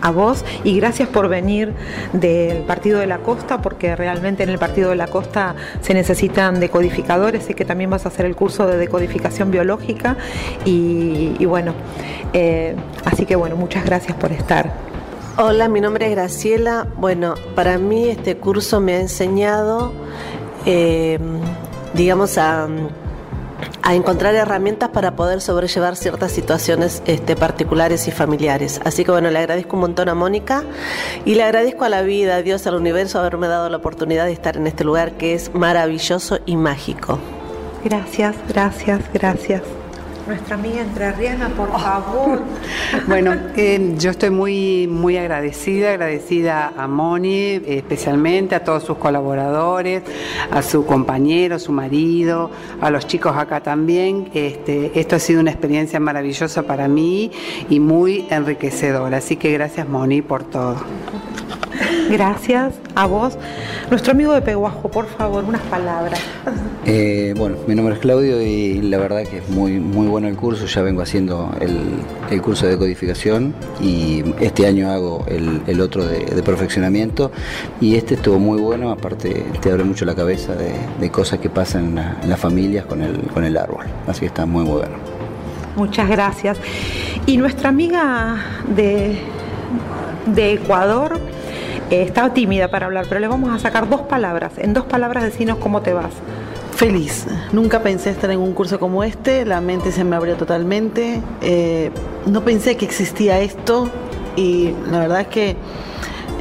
a 0.01 0.11
vos 0.11 0.45
y 0.65 0.77
gracias 0.77 1.09
por 1.09 1.29
venir 1.29 1.73
del 2.13 2.59
Partido 2.59 3.01
de 3.01 3.07
la 3.07 3.19
Costa, 3.19 3.61
porque 3.61 3.97
realmente 3.97 4.43
en 4.43 4.51
el 4.51 4.59
Partido 4.59 4.91
de 4.91 4.97
la 4.97 5.09
Costa 5.09 5.55
se 5.81 5.95
necesitan 5.95 6.61
decodificadores 6.61 7.51
y 7.51 7.55
que 7.55 7.65
también 7.65 7.91
vas 7.91 8.07
a 8.07 8.09
hacer 8.09 8.27
el 8.27 8.37
curso 8.37 8.67
de 8.67 8.77
decodificación 8.77 9.51
biológica 9.51 10.17
y, 10.65 11.45
bueno, 11.45 11.75
eh, 12.33 12.77
así 13.05 13.27
que 13.27 13.37
bueno, 13.37 13.57
muchas 13.57 13.85
gracias 13.85 14.17
por 14.17 14.33
estar. 14.33 14.86
Hola, 15.39 15.69
mi 15.69 15.81
nombre 15.81 16.07
es 16.07 16.13
Graciela. 16.13 16.87
Bueno, 16.97 17.35
para 17.55 17.79
mí 17.79 18.09
este 18.09 18.37
curso 18.37 18.81
me 18.81 18.95
ha 18.95 19.01
enseñado, 19.01 19.93
eh, 20.65 21.19
digamos, 21.95 22.39
a 22.39 22.69
a 23.87 23.95
encontrar 23.95 24.35
herramientas 24.35 24.89
para 24.89 25.15
poder 25.15 25.41
sobrellevar 25.41 25.95
ciertas 25.95 26.33
situaciones 26.33 27.05
este, 27.07 27.37
particulares 27.37 28.09
y 28.09 28.11
familiares. 28.11 28.81
Así 28.85 29.05
que 29.05 29.13
bueno, 29.13 29.31
le 29.31 29.39
agradezco 29.39 29.77
un 29.77 29.83
montón 29.83 30.09
a 30.09 30.15
Mónica 30.17 30.65
y 31.25 31.37
le 31.37 31.45
agradezco 31.45 31.85
a 31.85 31.89
la 31.89 32.03
vida, 32.03 32.35
a 32.35 32.43
Dios, 32.43 32.67
al 32.67 32.75
universo, 32.75 33.21
haberme 33.21 33.47
dado 33.47 33.69
la 33.69 33.77
oportunidad 33.77 34.27
de 34.27 34.33
estar 34.33 34.57
en 34.57 34.67
este 34.67 34.83
lugar 34.83 35.13
que 35.13 35.35
es 35.35 35.55
maravilloso 35.55 36.41
y 36.47 36.57
mágico. 36.57 37.21
Gracias, 37.85 38.35
gracias, 38.49 39.01
gracias. 39.13 39.63
Nuestra 40.27 40.57
amiga 40.57 40.81
entrerriana, 40.81 41.49
por 41.51 41.71
favor. 41.71 42.43
bueno, 43.07 43.33
eh, 43.57 43.95
yo 43.97 44.11
estoy 44.11 44.31
muy, 44.31 44.89
muy 44.89 45.17
agradecida, 45.17 45.91
agradecida 45.91 46.73
a 46.77 46.89
Moni, 46.89 47.63
especialmente 47.65 48.57
a 48.57 48.65
todos 48.65 48.83
sus 48.83 48.99
colaboradores, 48.99 50.03
a 50.51 50.63
su 50.63 50.85
compañero, 50.85 51.61
su 51.61 51.71
marido, 51.71 52.51
a 52.81 52.91
los 52.91 53.07
chicos 53.07 53.37
acá 53.37 53.61
también. 53.61 54.29
Este, 54.35 54.99
esto 54.99 55.15
ha 55.15 55.21
sido 55.21 55.41
una 55.41 55.53
experiencia 55.53 56.01
maravillosa 56.01 56.65
para 56.65 56.89
mí 56.89 57.31
y 57.71 57.79
muy 57.79 58.27
enriquecedora. 58.29 59.19
Así 59.19 59.37
que 59.37 59.53
gracias 59.53 59.89
Moni 59.89 60.23
por 60.23 60.43
todo. 60.43 60.77
Gracias 62.09 62.75
a 62.95 63.07
vos. 63.07 63.37
Nuestro 63.91 64.13
amigo 64.13 64.33
de 64.33 64.43
Peguajo, 64.43 64.89
por 64.89 65.07
favor, 65.07 65.45
unas 65.45 65.63
palabras. 65.63 66.21
Eh, 66.85 67.35
bueno, 67.37 67.57
mi 67.67 67.75
nombre 67.75 67.95
es 67.95 68.01
Claudio 68.01 68.41
y 68.41 68.81
la 68.81 68.99
verdad 68.99 69.25
que 69.25 69.39
es 69.39 69.49
muy, 69.49 69.81
muy 69.81 70.07
bueno 70.07 70.29
el 70.29 70.37
curso. 70.37 70.67
Ya 70.67 70.83
vengo 70.83 71.03
haciendo 71.03 71.51
el, 71.61 72.41
curso 72.41 72.67
de 72.67 72.79
codificación 72.79 73.55
y 73.81 74.23
este 74.41 74.67
año 74.67 74.91
hago 74.91 75.25
el, 75.27 75.81
otro 75.81 76.07
de, 76.07 76.43
perfeccionamiento 76.45 77.33
y 77.81 77.97
este 77.97 78.15
estuvo 78.15 78.39
muy 78.39 78.61
bueno. 78.61 78.91
Aparte, 78.91 79.45
te 79.61 79.71
abre 79.71 79.83
mucho 79.83 80.05
la 80.05 80.15
cabeza 80.15 80.55
de, 80.55 81.11
cosas 81.11 81.41
que 81.41 81.51
pasan 81.51 81.99
en, 81.99 82.31
las 82.31 82.39
familias 82.39 82.87
con 82.87 83.03
el, 83.03 83.21
con 83.35 83.45
el 83.45 83.57
árbol. 83.57 83.87
Así 84.07 84.21
que 84.21 84.27
está 84.27 84.47
muy, 84.47 84.65
muy 84.65 84.79
bueno. 84.79 84.95
Muchas 85.75 86.09
gracias. 86.09 86.57
Y 87.27 87.37
nuestra 87.37 87.69
amiga 87.69 88.37
de, 88.75 89.19
de 90.27 90.53
Ecuador, 90.53 91.19
eh, 91.91 92.03
estaba 92.03 92.35
tímida 92.35 92.69
para 92.69 92.87
hablar, 92.87 93.07
pero 93.09 93.21
le 93.21 93.29
vamos 93.29 93.51
a 93.51 93.59
sacar 93.59 93.89
dos 93.89 94.03
palabras. 94.03 94.53
En 94.59 94.75
dos 94.75 94.85
palabras 94.85 95.25
decinos 95.25 95.59
cómo 95.59 95.83
te 95.83 95.93
vas. 95.93 96.13
Feliz. 96.75 97.27
Nunca 97.53 97.83
pensé 97.83 98.11
estar 98.11 98.31
en 98.31 98.41
un 98.41 98.53
curso 98.53 98.79
como 98.79 99.03
este, 99.03 99.47
la 99.47 99.61
mente 99.61 99.93
se 99.93 100.05
me 100.05 100.17
abrió 100.17 100.37
totalmente. 100.37 101.23
Eh, 101.41 101.91
no 102.27 102.43
pensé 102.43 102.77
que 102.77 102.85
existía 102.85 103.41
esto 103.41 103.89
y 104.37 104.73
la 104.91 104.99
verdad 104.99 105.23
es 105.23 105.29
que 105.29 105.57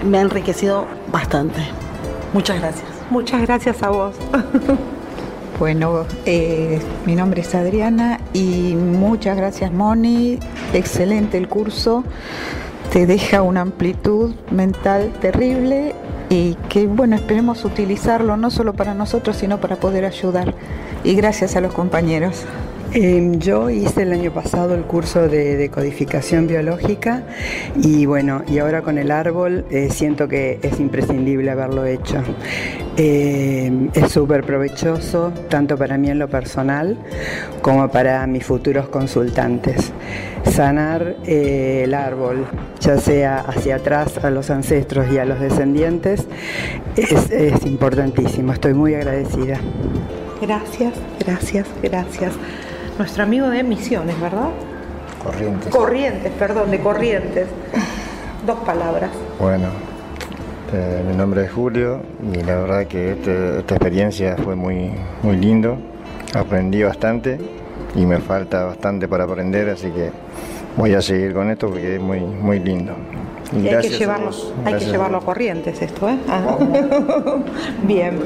me 0.03 0.17
ha 0.17 0.21
enriquecido 0.21 0.87
bastante. 1.11 1.61
Muchas 2.33 2.59
gracias. 2.59 2.87
Muchas 3.09 3.41
gracias 3.43 3.81
a 3.83 3.89
vos. 3.89 4.15
Bueno, 5.57 6.05
eh, 6.25 6.81
mi 7.05 7.15
nombre 7.15 7.39
es 7.39 7.55
Adriana 7.55 8.19
y 8.33 8.75
muchas 8.75 9.37
gracias 9.37 9.71
Moni, 9.71 10.37
excelente 10.73 11.37
el 11.37 11.47
curso 11.47 12.03
te 12.91 13.05
deja 13.05 13.41
una 13.41 13.61
amplitud 13.61 14.33
mental 14.51 15.11
terrible 15.21 15.93
y 16.29 16.55
que 16.69 16.87
bueno, 16.87 17.15
esperemos 17.15 17.65
utilizarlo 17.65 18.37
no 18.37 18.49
solo 18.49 18.73
para 18.73 18.93
nosotros, 18.93 19.37
sino 19.37 19.59
para 19.59 19.77
poder 19.77 20.05
ayudar. 20.05 20.53
Y 21.03 21.15
gracias 21.15 21.55
a 21.55 21.61
los 21.61 21.73
compañeros. 21.73 22.45
Em, 22.97 23.39
yo 23.39 23.69
hice 23.69 24.03
el 24.03 24.13
año 24.13 24.31
pasado 24.31 24.73
el 24.73 24.83
curso 24.83 25.27
de, 25.27 25.57
decodificación 25.57 26.47
biológica 26.47 27.23
y 27.75 28.05
bueno, 28.05 28.43
y 28.47 28.59
ahora 28.59 28.83
con 28.83 28.97
el 28.97 29.11
árbol 29.11 29.65
eh, 29.69 29.89
siento 29.91 30.29
que 30.29 30.59
es 30.61 30.79
imprescindible 30.79 31.51
haberlo 31.51 31.83
hecho. 31.85 32.23
Em, 32.95 33.89
es 33.93 34.13
súper 34.13 34.45
provechoso, 34.45 35.33
tanto 35.49 35.77
para 35.77 35.97
mí 35.97 36.09
en 36.09 36.19
lo 36.19 36.29
personal 36.29 36.97
como 37.61 37.89
para 37.89 38.25
mis 38.27 38.45
futuros 38.45 38.87
consultantes. 38.87 39.91
Sanar 40.49 41.17
eh, 41.25 41.81
el 41.83 41.93
árbol, 41.93 42.45
ya 42.79 42.97
sea 42.97 43.39
hacia 43.41 43.75
atrás 43.75 44.23
a 44.23 44.29
los 44.29 44.49
ancestros 44.49 45.11
y 45.11 45.17
a 45.17 45.25
los 45.25 45.41
descendientes, 45.41 46.27
es 46.95 47.65
importantísimo. 47.65 48.53
Estoy 48.53 48.73
muy 48.73 48.95
agradecida. 48.95 49.59
Gracias, 50.41 50.93
gracias, 51.19 51.67
gracias. 51.83 52.31
Nuestro 52.97 53.23
amigo 53.23 53.49
de 53.49 53.63
Misiones, 53.63 54.19
¿verdad? 54.19 54.49
Corrientes. 55.23 55.69
Corrientes, 55.73 56.31
perdón, 56.37 56.71
de 56.71 56.79
Corrientes. 56.79 57.47
Dos 58.45 58.59
palabras. 58.59 59.09
Bueno, 59.39 59.67
eh, 60.73 61.03
mi 61.09 61.15
nombre 61.15 61.45
es 61.45 61.51
Julio 61.51 62.01
y 62.33 62.37
la 62.43 62.55
verdad 62.57 62.85
que 62.87 63.13
este- 63.13 63.59
esta 63.59 63.75
experiencia 63.75 64.35
fue 64.37 64.55
muy, 64.55 64.91
muy 65.23 65.35
lindo. 65.35 65.77
Aprendí 66.33 66.83
bastante 66.83 67.39
y 67.95 68.05
me 68.05 68.19
falta 68.19 68.65
bastante 68.65 69.07
para 69.07 69.23
aprender, 69.23 69.69
así 69.69 69.89
que 69.89 70.11
voy 70.77 70.93
a 70.93 71.01
seguir 71.01 71.33
con 71.33 71.49
esto 71.49 71.67
porque 71.69 71.95
es 71.95 72.01
muy, 72.01 72.19
muy 72.21 72.59
lindo. 72.59 72.93
Y 73.53 73.67
hay 73.67 73.81
que 73.81 73.89
llevarlo, 73.89 74.31
hay 74.65 74.73
que 74.75 74.85
llevarlo 74.85 75.17
a. 75.17 75.21
Corrientes 75.21 75.81
esto, 75.81 76.09
¿eh? 76.09 76.17
Bien. 77.83 78.19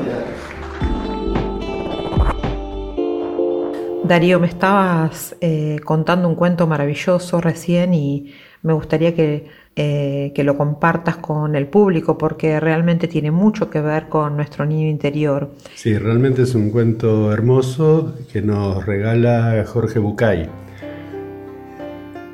Darío, 4.10 4.39
me 4.39 4.48
estabas 4.48 5.36
eh, 5.39 5.80
contando 5.86 6.28
un 6.28 6.34
cuento 6.34 6.65
maravilloso 6.65 7.39
recién 7.41 7.93
y 7.93 8.34
me 8.63 8.74
gustaría 8.74 9.13
que, 9.13 9.45
eh, 9.76 10.32
que 10.34 10.43
lo 10.43 10.58
compartas 10.58 11.17
con 11.17 11.56
el 11.56 11.67
público 11.67 12.17
porque 12.17 12.60
realmente 12.60 13.08
tiene 13.08 13.30
mucho 13.30 13.69
que 13.69 13.82
ver 13.82 14.10
con 14.10 14.36
nuestro 14.36 14.65
niño 14.65 14.88
interior. 14.88 15.52
Sí, 15.76 15.95
realmente 15.95 16.41
es 16.41 16.56
un 16.56 16.72
cuento 16.72 17.32
hermoso 17.32 18.15
que 18.34 18.41
nos 18.41 18.84
regala 18.84 19.63
Jorge 19.67 20.00
Bucay. 20.00 20.50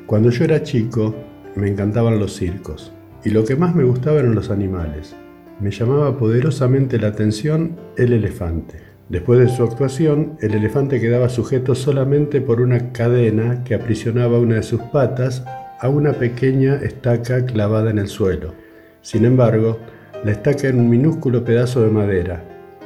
Cuando 0.06 0.30
yo 0.30 0.44
era 0.44 0.62
chico, 0.62 1.14
me 1.56 1.68
encantaban 1.68 2.18
los 2.18 2.32
circos 2.32 2.90
y 3.22 3.28
lo 3.28 3.44
que 3.44 3.54
más 3.54 3.74
me 3.74 3.84
gustaba 3.84 4.20
eran 4.20 4.34
los 4.34 4.48
animales. 4.48 5.14
Me 5.60 5.70
llamaba 5.70 6.16
poderosamente 6.16 6.98
la 6.98 7.08
atención 7.08 7.76
el 7.98 8.14
elefante. 8.14 8.85
Después 9.08 9.38
de 9.38 9.48
su 9.48 9.62
actuación, 9.62 10.36
el 10.40 10.54
elefante 10.54 11.00
quedaba 11.00 11.28
sujeto 11.28 11.76
solamente 11.76 12.40
por 12.40 12.60
una 12.60 12.90
cadena 12.90 13.62
que 13.62 13.76
aprisionaba 13.76 14.40
una 14.40 14.56
de 14.56 14.64
sus 14.64 14.80
patas 14.80 15.44
a 15.78 15.88
una 15.88 16.14
pequeña 16.14 16.74
estaca 16.76 17.46
clavada 17.46 17.90
en 17.90 17.98
el 17.98 18.08
suelo. 18.08 18.54
Sin 19.02 19.24
embargo, 19.24 19.78
la 20.24 20.32
estaca 20.32 20.66
era 20.66 20.76
un 20.76 20.90
minúsculo 20.90 21.44
pedazo 21.44 21.82
de 21.82 21.90
madera, 21.90 22.42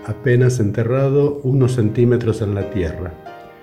apenas 0.06 0.60
enterrado 0.60 1.40
unos 1.42 1.76
centímetros 1.76 2.42
en 2.42 2.54
la 2.54 2.68
tierra. 2.68 3.14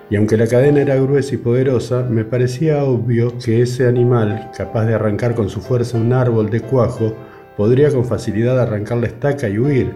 Y 0.10 0.16
aunque 0.16 0.38
la 0.38 0.48
cadena 0.48 0.82
era 0.82 0.96
gruesa 0.96 1.36
y 1.36 1.38
poderosa, 1.38 2.08
me 2.10 2.26
parecía 2.26 2.84
obvio 2.86 3.38
que 3.38 3.62
ese 3.62 3.86
animal, 3.86 4.50
capaz 4.58 4.86
de 4.86 4.96
arrancar 4.96 5.36
con 5.36 5.50
su 5.50 5.62
fuerza 5.62 6.00
un 6.00 6.12
árbol 6.12 6.50
de 6.50 6.62
cuajo, 6.62 7.14
podría 7.56 7.92
con 7.92 8.04
facilidad 8.04 8.60
arrancar 8.60 8.98
la 8.98 9.08
estaca 9.08 9.48
y 9.48 9.60
huir. 9.60 9.94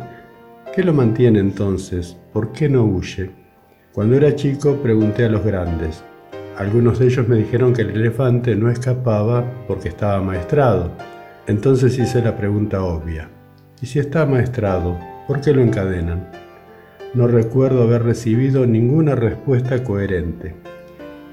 ¿Qué 0.75 0.83
lo 0.83 0.93
mantiene 0.93 1.39
entonces? 1.39 2.20
¿Por 2.33 2.53
qué 2.53 2.69
no 2.69 2.85
huye? 2.85 3.29
Cuando 3.91 4.15
era 4.15 4.33
chico 4.33 4.77
pregunté 4.77 5.25
a 5.25 5.29
los 5.29 5.43
grandes. 5.43 6.01
Algunos 6.57 6.99
de 6.99 7.07
ellos 7.07 7.27
me 7.27 7.35
dijeron 7.35 7.73
que 7.73 7.81
el 7.81 7.89
elefante 7.89 8.55
no 8.55 8.69
escapaba 8.69 9.43
porque 9.67 9.89
estaba 9.89 10.21
maestrado. 10.21 10.91
Entonces 11.47 11.99
hice 11.99 12.21
la 12.21 12.37
pregunta 12.37 12.83
obvia. 12.85 13.27
¿Y 13.81 13.87
si 13.87 13.99
está 13.99 14.25
maestrado, 14.25 14.97
por 15.27 15.41
qué 15.41 15.53
lo 15.53 15.61
encadenan? 15.61 16.29
No 17.13 17.27
recuerdo 17.27 17.83
haber 17.83 18.03
recibido 18.03 18.65
ninguna 18.65 19.15
respuesta 19.15 19.83
coherente. 19.83 20.55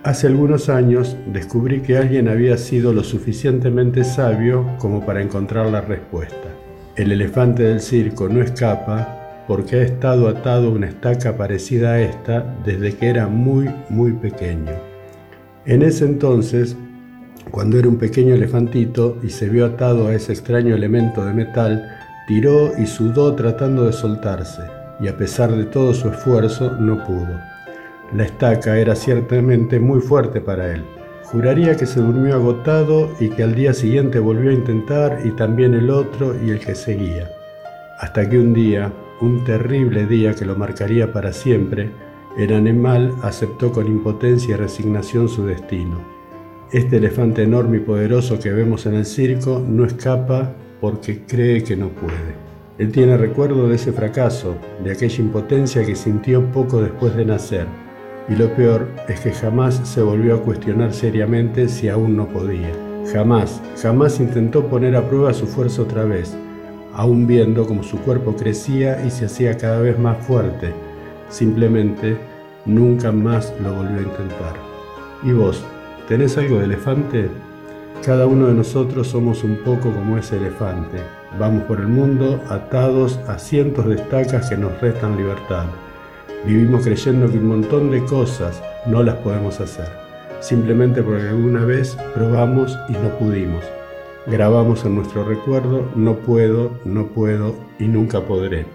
Hace 0.03 0.27
algunos 0.27 0.69
años 0.69 1.17
descubrí 1.33 1.81
que 1.81 1.97
alguien 1.97 2.27
había 2.29 2.57
sido 2.57 2.93
lo 2.93 3.05
suficientemente 3.05 4.03
sabio 4.03 4.67
como 4.79 5.07
para 5.07 5.23
encontrar 5.23 5.67
la 5.67 5.81
respuesta. 5.81 6.49
El 6.97 7.13
elefante 7.13 7.63
del 7.63 7.81
circo 7.81 8.29
no 8.29 8.43
escapa 8.43 9.18
porque 9.49 9.77
ha 9.77 9.83
estado 9.83 10.29
atado 10.29 10.69
a 10.69 10.73
una 10.73 10.89
estaca 10.89 11.37
parecida 11.37 11.95
a 11.95 12.01
esta 12.01 12.55
desde 12.67 12.95
que 12.95 13.09
era 13.09 13.27
muy, 13.27 13.69
muy 13.89 14.13
pequeño. 14.13 14.73
En 15.65 15.83
ese 15.83 16.05
entonces, 16.05 16.77
cuando 17.51 17.79
era 17.79 17.89
un 17.89 17.97
pequeño 17.97 18.35
elefantito 18.35 19.17
y 19.23 19.31
se 19.31 19.49
vio 19.49 19.65
atado 19.65 20.09
a 20.09 20.15
ese 20.15 20.33
extraño 20.33 20.75
elemento 20.75 21.25
de 21.25 21.33
metal, 21.33 21.89
tiró 22.29 22.79
y 22.79 22.87
sudó 22.87 23.35
tratando 23.35 23.85
de 23.85 23.93
soltarse, 23.95 24.63
y 25.01 25.09
a 25.09 25.17
pesar 25.17 25.51
de 25.51 25.65
todo 25.65 25.95
su 25.95 26.11
esfuerzo 26.11 26.73
no 26.79 27.03
pudo. 27.07 27.41
La 28.15 28.25
estaca 28.25 28.79
era 28.79 28.95
ciertamente 28.95 29.81
muy 29.81 30.01
fuerte 30.01 30.43
para 30.43 30.75
él. 30.75 30.85
Juraría 31.25 31.75
que 31.75 31.87
se 31.87 32.01
durmió 32.01 32.35
agotado 32.35 33.11
y 33.19 33.31
que 33.31 33.45
al 33.45 33.55
día 33.55 33.73
siguiente 33.73 34.19
volvió 34.19 34.51
a 34.51 34.55
intentar 34.55 35.21
y 35.25 35.31
también 35.31 35.73
el 35.73 35.89
otro 35.89 36.35
y 36.45 36.51
el 36.51 36.59
que 36.59 36.75
seguía. 36.75 37.31
Hasta 37.99 38.29
que 38.29 38.39
un 38.39 38.55
día, 38.55 38.93
un 39.21 39.45
terrible 39.45 40.07
día 40.07 40.35
que 40.35 40.45
lo 40.45 40.57
marcaría 40.57 41.13
para 41.13 41.33
siempre, 41.33 41.91
el 42.37 42.53
animal 42.53 43.15
aceptó 43.23 43.73
con 43.73 43.87
impotencia 43.87 44.55
y 44.55 44.59
resignación 44.59 45.29
su 45.29 45.45
destino. 45.45 45.99
Este 46.71 46.99
elefante 46.99 47.43
enorme 47.43 47.79
y 47.79 47.81
poderoso 47.81 48.39
que 48.39 48.53
vemos 48.53 48.87
en 48.87 48.95
el 48.95 49.07
circo 49.07 49.63
no 49.67 49.85
escapa 49.85 50.53
porque 50.81 51.25
cree 51.27 51.65
que 51.65 51.77
no 51.77 51.89
puede. 51.89 52.37
Él 52.79 52.93
tiene 52.93 53.17
recuerdo 53.17 53.69
de 53.69 53.75
ese 53.75 53.93
fracaso, 53.93 54.57
de 54.85 54.93
aquella 54.93 55.21
impotencia 55.21 55.85
que 55.85 55.97
sintió 55.97 56.45
poco 56.53 56.81
después 56.81 57.17
de 57.17 57.25
nacer, 57.25 57.67
y 58.29 58.37
lo 58.37 58.55
peor 58.55 58.87
es 59.09 59.19
que 59.21 59.33
jamás 59.33 59.81
se 59.83 60.03
volvió 60.03 60.37
a 60.37 60.43
cuestionar 60.43 60.93
seriamente 60.93 61.69
si 61.69 61.89
aún 61.89 62.17
no 62.17 62.29
podía. 62.29 62.73
Jamás, 63.13 63.61
jamás 63.83 64.21
intentó 64.21 64.67
poner 64.67 64.95
a 64.95 65.09
prueba 65.09 65.33
su 65.33 65.47
fuerza 65.47 65.83
otra 65.83 66.05
vez, 66.05 66.37
aún 66.95 67.27
viendo 67.27 67.67
como 67.67 67.83
su 67.83 67.99
cuerpo 67.99 68.37
crecía 68.37 69.05
y 69.05 69.11
se 69.11 69.27
hacía 69.27 69.57
cada 69.57 69.81
vez 69.81 69.99
más 69.99 70.25
fuerte. 70.27 70.73
Simplemente 71.29 72.19
nunca 72.65 73.13
más 73.13 73.53
lo 73.63 73.75
volvió 73.75 73.99
a 73.99 74.03
intentar. 74.03 74.55
¿Y 75.23 75.33
vos? 75.33 75.65
¿Tenés 76.09 76.39
algo 76.39 76.59
de 76.59 76.65
elefante? 76.65 77.29
Cada 78.05 78.27
uno 78.27 78.47
de 78.47 78.55
nosotros 78.55 79.09
somos 79.09 79.43
un 79.45 79.57
poco 79.65 79.93
como 79.93 80.17
ese 80.17 80.37
elefante. 80.37 80.99
Vamos 81.39 81.65
por 81.65 81.81
el 81.81 81.89
mundo 81.89 82.41
atados 82.49 83.19
a 83.27 83.39
cientos 83.39 83.87
de 83.87 83.97
estacas 83.97 84.49
que 84.49 84.57
nos 84.57 84.81
restan 84.81 85.17
libertad. 85.17 85.67
Vivimos 86.47 86.85
creyendo 86.85 87.31
que 87.31 87.39
un 87.39 87.49
montón 87.49 87.91
de 87.91 88.05
cosas 88.05 88.63
no 88.87 89.03
las 89.03 89.17
podemos 89.17 89.61
hacer, 89.61 89.89
simplemente 90.41 91.03
porque 91.03 91.29
alguna 91.29 91.65
vez 91.65 91.99
probamos 92.15 92.79
y 92.89 92.93
no 92.93 93.19
pudimos. 93.19 93.65
Grabamos 94.31 94.85
en 94.85 94.95
nuestro 94.95 95.25
recuerdo, 95.25 95.91
no 95.97 96.17
puedo, 96.17 96.73
no 96.85 97.07
puedo 97.07 97.55
y 97.79 97.85
nunca 97.89 98.21
podré. 98.21 98.67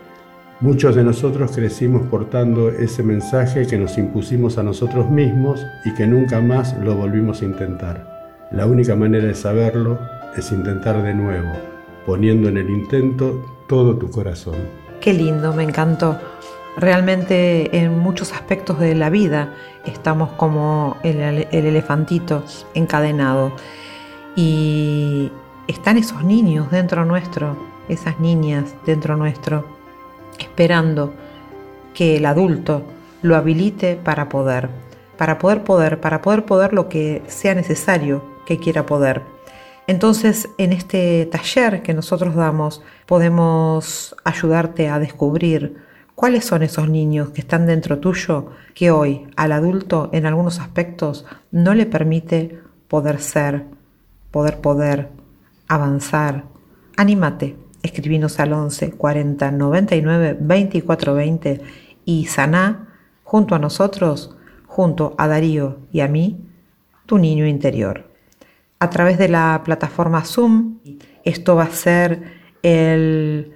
Muchos 0.61 0.95
de 0.95 1.03
nosotros 1.03 1.51
crecimos 1.51 2.07
portando 2.07 2.69
ese 2.69 3.03
mensaje 3.03 3.67
que 3.67 3.77
nos 3.77 3.99
impusimos 3.99 4.57
a 4.57 4.63
nosotros 4.63 5.11
mismos 5.11 5.63
y 5.85 5.93
que 5.93 6.07
nunca 6.07 6.41
más 6.41 6.75
lo 6.79 6.95
volvimos 6.95 7.43
a 7.43 7.45
intentar. 7.45 8.47
La 8.51 8.65
única 8.65 8.95
manera 8.95 9.25
de 9.25 9.35
saberlo 9.35 9.99
es 10.35 10.51
intentar 10.51 11.03
de 11.03 11.13
nuevo, 11.13 11.51
poniendo 12.07 12.49
en 12.49 12.57
el 12.57 12.71
intento 12.71 13.45
todo 13.67 13.95
tu 13.95 14.09
corazón. 14.09 14.55
Qué 15.01 15.13
lindo, 15.13 15.53
me 15.53 15.61
encantó. 15.61 16.17
Realmente 16.77 17.77
en 17.77 17.99
muchos 17.99 18.33
aspectos 18.33 18.79
de 18.79 18.95
la 18.95 19.11
vida 19.11 19.53
estamos 19.85 20.31
como 20.31 20.97
el, 21.03 21.45
el 21.51 21.65
elefantito 21.67 22.43
encadenado 22.73 23.51
y 24.35 25.31
están 25.67 25.97
esos 25.97 26.23
niños 26.23 26.71
dentro 26.71 27.05
nuestro, 27.05 27.57
esas 27.89 28.19
niñas 28.19 28.73
dentro 28.85 29.17
nuestro, 29.17 29.65
esperando 30.39 31.13
que 31.93 32.17
el 32.17 32.25
adulto 32.25 32.83
lo 33.21 33.35
habilite 33.35 33.95
para 33.95 34.29
poder, 34.29 34.69
para 35.17 35.37
poder 35.37 35.63
poder, 35.63 36.01
para 36.01 36.21
poder 36.21 36.45
poder 36.45 36.73
lo 36.73 36.89
que 36.89 37.21
sea 37.27 37.55
necesario 37.55 38.23
que 38.45 38.59
quiera 38.59 38.85
poder. 38.85 39.21
Entonces, 39.87 40.49
en 40.57 40.71
este 40.71 41.25
taller 41.25 41.81
que 41.83 41.93
nosotros 41.93 42.35
damos, 42.35 42.81
podemos 43.05 44.15
ayudarte 44.23 44.89
a 44.89 44.99
descubrir 44.99 45.77
cuáles 46.15 46.45
son 46.45 46.63
esos 46.63 46.89
niños 46.89 47.29
que 47.29 47.41
están 47.41 47.65
dentro 47.65 47.99
tuyo 47.99 48.51
que 48.73 48.91
hoy 48.91 49.27
al 49.35 49.51
adulto 49.51 50.09
en 50.13 50.25
algunos 50.25 50.59
aspectos 50.59 51.25
no 51.51 51.73
le 51.73 51.85
permite 51.85 52.59
poder 52.87 53.19
ser, 53.19 53.65
poder 54.31 54.61
poder, 54.61 55.09
avanzar. 55.67 56.45
Anímate, 56.97 57.57
escribinos 57.81 58.39
al 58.39 58.53
11 58.53 58.91
40 58.91 59.51
99 59.51 60.37
24 60.39 61.13
20 61.13 61.61
y 62.05 62.25
saná 62.25 62.87
junto 63.23 63.55
a 63.55 63.59
nosotros, 63.59 64.35
junto 64.67 65.15
a 65.17 65.27
Darío 65.27 65.79
y 65.91 66.01
a 66.01 66.07
mí, 66.07 66.39
tu 67.05 67.17
niño 67.17 67.45
interior. 67.45 68.09
A 68.79 68.89
través 68.89 69.17
de 69.17 69.29
la 69.29 69.61
plataforma 69.63 70.25
Zoom, 70.25 70.79
esto 71.23 71.55
va 71.55 71.63
a 71.63 71.71
ser 71.71 72.41
el 72.63 73.53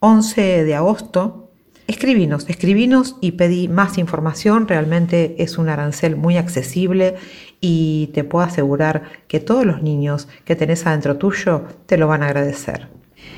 11 0.00 0.64
de 0.64 0.74
agosto. 0.74 1.50
Escribinos, 1.86 2.48
escribinos 2.48 3.16
y 3.20 3.32
pedí 3.32 3.66
más 3.66 3.98
información. 3.98 4.68
Realmente 4.68 5.42
es 5.42 5.58
un 5.58 5.68
arancel 5.68 6.16
muy 6.16 6.36
accesible 6.36 7.16
y 7.60 8.10
te 8.14 8.24
puedo 8.24 8.44
asegurar 8.44 9.02
que 9.26 9.40
todos 9.40 9.66
los 9.66 9.82
niños 9.82 10.28
que 10.44 10.56
tenés 10.56 10.86
adentro 10.86 11.16
tuyo 11.16 11.64
te 11.86 11.96
lo 11.96 12.06
van 12.06 12.22
a 12.22 12.26
agradecer. 12.26 12.88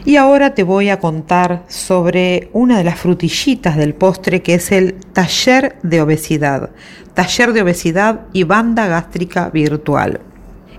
Y 0.05 0.17
ahora 0.17 0.55
te 0.55 0.63
voy 0.63 0.89
a 0.89 0.99
contar 0.99 1.65
sobre 1.69 2.49
una 2.53 2.79
de 2.79 2.85
las 2.85 2.99
frutillitas 2.99 3.77
del 3.77 3.95
postre 3.95 4.43
que 4.43 4.55
es 4.55 4.73
el 4.73 4.95
taller 4.95 5.77
de 5.83 6.01
obesidad. 6.01 6.71
Taller 7.15 7.53
de 7.53 7.63
obesidad 7.63 8.23
y 8.33 8.45
banda 8.45 8.87
gástrica 8.87 9.51
virtual. 9.51 10.21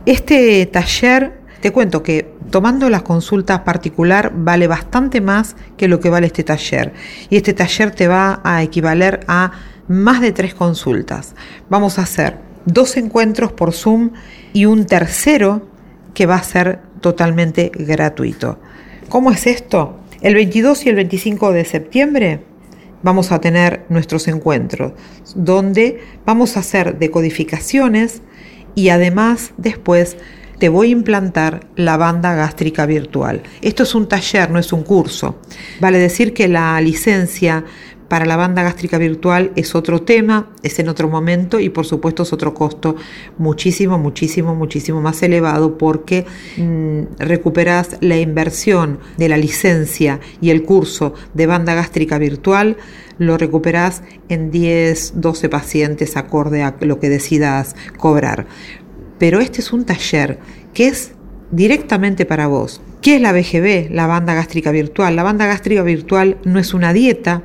Este 0.06 0.66
taller, 0.66 1.40
te 1.62 1.72
cuento 1.72 2.02
que 2.02 2.34
tomando 2.50 2.90
las 2.90 3.04
consultas 3.04 3.60
particular 3.60 4.32
vale 4.36 4.68
bastante 4.68 5.22
más 5.22 5.56
que 5.78 5.88
lo 5.88 6.00
que 6.00 6.10
vale 6.10 6.28
este 6.28 6.44
taller. 6.44 6.94
Y 7.30 7.38
este 7.38 7.54
taller 7.54 7.92
te 7.92 8.08
va 8.08 8.42
a 8.44 8.64
equivaler 8.64 9.20
a 9.28 9.52
más 9.88 10.22
de 10.22 10.32
tres 10.32 10.56
consultas. 10.56 11.36
Vamos 11.70 12.00
a 12.00 12.04
hacer 12.04 12.51
dos 12.66 12.98
encuentros 12.98 13.52
por 13.52 13.74
Zoom 13.74 14.12
y 14.54 14.66
un 14.66 14.86
tercero 14.86 15.68
que 16.14 16.26
va 16.26 16.36
a 16.36 16.44
ser 16.44 16.80
totalmente 17.02 17.72
gratuito. 17.74 18.60
¿Cómo 19.10 19.32
es 19.32 19.48
esto? 19.48 20.00
El 20.22 20.36
22 20.36 20.86
y 20.86 20.90
el 20.90 20.96
25 20.96 21.52
de 21.52 21.66
septiembre 21.66 22.44
vamos 23.04 23.32
a 23.32 23.42
tener 23.42 23.86
nuestros 23.90 24.28
encuentros, 24.28 24.94
donde 25.36 26.00
vamos 26.26 26.56
a 26.56 26.60
hacer 26.60 27.00
decodificaciones 27.00 28.22
y 28.76 28.90
además 28.90 29.54
después 29.58 30.18
te 30.60 30.70
voy 30.70 30.90
a 30.90 30.92
implantar 30.92 31.66
la 31.76 31.98
banda 31.98 32.36
gástrica 32.36 32.86
virtual. 32.86 33.42
Esto 33.64 33.82
es 33.82 33.96
un 33.96 34.08
taller, 34.08 34.52
no 34.52 34.60
es 34.60 34.72
un 34.72 34.84
curso. 34.84 35.40
Vale 35.80 35.98
decir 35.98 36.36
que 36.36 36.48
la 36.48 36.80
licencia 36.82 37.66
para 38.12 38.26
la 38.26 38.36
banda 38.36 38.62
gástrica 38.62 38.98
virtual 38.98 39.54
es 39.56 39.74
otro 39.74 40.02
tema, 40.02 40.50
es 40.64 40.80
en 40.80 40.90
otro 40.90 41.08
momento 41.08 41.62
y 41.62 41.70
por 41.70 41.86
supuesto 41.86 42.24
es 42.24 42.34
otro 42.34 42.54
costo 42.54 42.98
muchísimo, 43.38 43.98
muchísimo, 43.98 44.54
muchísimo 44.54 45.00
más 45.00 45.24
elevado 45.24 45.78
porque 45.78 46.26
mm, 46.58 47.04
recuperas 47.20 47.96
la 48.02 48.18
inversión 48.18 49.00
de 49.18 49.30
la 49.30 49.38
licencia 49.38 50.20
y 50.42 50.50
el 50.50 50.64
curso 50.64 51.14
de 51.34 51.48
banda 51.48 51.74
gástrica 51.74 52.18
virtual, 52.18 52.76
lo 53.18 53.38
recuperas 53.38 54.04
en 54.28 54.52
10, 54.52 55.14
12 55.22 55.48
pacientes 55.48 56.18
acorde 56.18 56.64
a 56.64 56.76
lo 56.82 57.00
que 57.00 57.08
decidas 57.08 57.78
cobrar. 57.96 58.46
Pero 59.20 59.40
este 59.40 59.62
es 59.62 59.72
un 59.72 59.86
taller 59.86 60.38
que 60.74 60.90
es 60.90 61.14
directamente 61.50 62.26
para 62.26 62.48
vos. 62.48 62.82
¿Qué 63.02 63.16
es 63.16 63.22
la 63.22 63.32
BGB, 63.32 63.90
la 63.90 64.06
banda 64.06 64.34
gástrica 64.34 64.72
virtual? 64.72 65.16
La 65.16 65.24
banda 65.24 65.46
gástrica 65.46 65.82
virtual 65.82 66.38
no 66.44 66.60
es 66.60 66.74
una 66.74 66.92
dieta, 66.94 67.44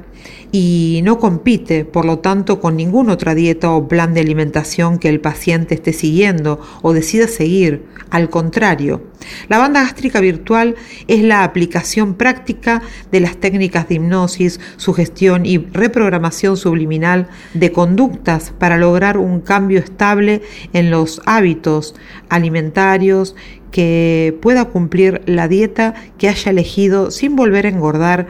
y 0.59 1.03
no 1.03 1.19
compite, 1.19 1.85
por 1.85 2.07
lo 2.07 2.21
tanto, 2.21 2.61
con 2.61 2.79
ninguna 2.79 3.13
otra 3.13 3.35
dieta 3.35 3.71
o 3.73 3.89
plan 3.89 4.15
de 4.15 4.23
alimentación 4.23 4.99
que 4.99 5.11
el 5.11 5.21
paciente 5.21 5.75
esté 5.75 5.93
siguiendo 5.93 6.63
o 6.81 6.95
decida 6.95 7.29
seguir. 7.29 7.85
Al 8.09 8.31
contrario, 8.31 9.03
la 9.49 9.59
banda 9.59 9.83
gástrica 9.83 10.19
virtual 10.19 10.75
es 11.09 11.23
la 11.23 11.45
aplicación 11.45 12.15
práctica 12.15 12.81
de 13.13 13.21
las 13.21 13.37
técnicas 13.37 13.87
de 13.87 13.97
hipnosis, 13.97 14.59
sugestión 14.79 15.45
y 15.45 15.59
reprogramación 15.59 16.57
subliminal 16.57 17.29
de 17.53 17.71
conductas 17.71 18.55
para 18.59 18.79
lograr 18.79 19.19
un 19.19 19.43
cambio 19.43 19.81
estable 19.81 20.41
en 20.73 20.91
los 20.91 21.21
hábitos 21.27 21.95
alimentarios 22.31 23.37
que 23.71 24.39
pueda 24.41 24.65
cumplir 24.65 25.21
la 25.27 25.49
dieta 25.49 25.93
que 26.17 26.31
haya 26.31 26.51
elegido 26.51 27.11
sin 27.11 27.37
volver 27.37 27.67
a 27.67 27.69
engordar 27.69 28.29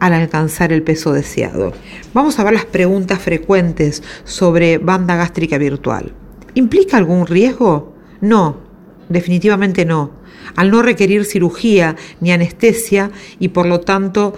al 0.00 0.12
alcanzar 0.12 0.72
el 0.72 0.82
peso 0.82 1.12
deseado. 1.12 1.72
Vamos 2.12 2.38
a 2.38 2.44
ver 2.44 2.54
las 2.54 2.64
preguntas 2.64 3.18
frecuentes 3.20 4.02
sobre 4.24 4.78
banda 4.78 5.16
gástrica 5.16 5.58
virtual. 5.58 6.12
¿Implica 6.54 6.96
algún 6.96 7.26
riesgo? 7.26 7.94
No, 8.20 8.58
definitivamente 9.08 9.84
no. 9.84 10.10
Al 10.54 10.70
no 10.70 10.82
requerir 10.82 11.24
cirugía 11.24 11.96
ni 12.20 12.30
anestesia 12.32 13.10
y 13.38 13.48
por 13.48 13.66
lo 13.66 13.80
tanto 13.80 14.34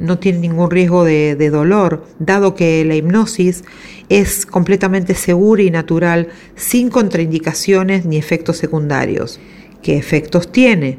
no 0.00 0.18
tiene 0.18 0.38
ningún 0.38 0.70
riesgo 0.70 1.04
de, 1.04 1.36
de 1.36 1.50
dolor, 1.50 2.06
dado 2.18 2.54
que 2.54 2.82
la 2.86 2.94
hipnosis 2.94 3.62
es 4.08 4.46
completamente 4.46 5.14
segura 5.14 5.62
y 5.62 5.70
natural, 5.70 6.28
sin 6.56 6.88
contraindicaciones 6.88 8.06
ni 8.06 8.16
efectos 8.16 8.56
secundarios. 8.56 9.38
¿Qué 9.82 9.98
efectos 9.98 10.50
tiene? 10.50 10.98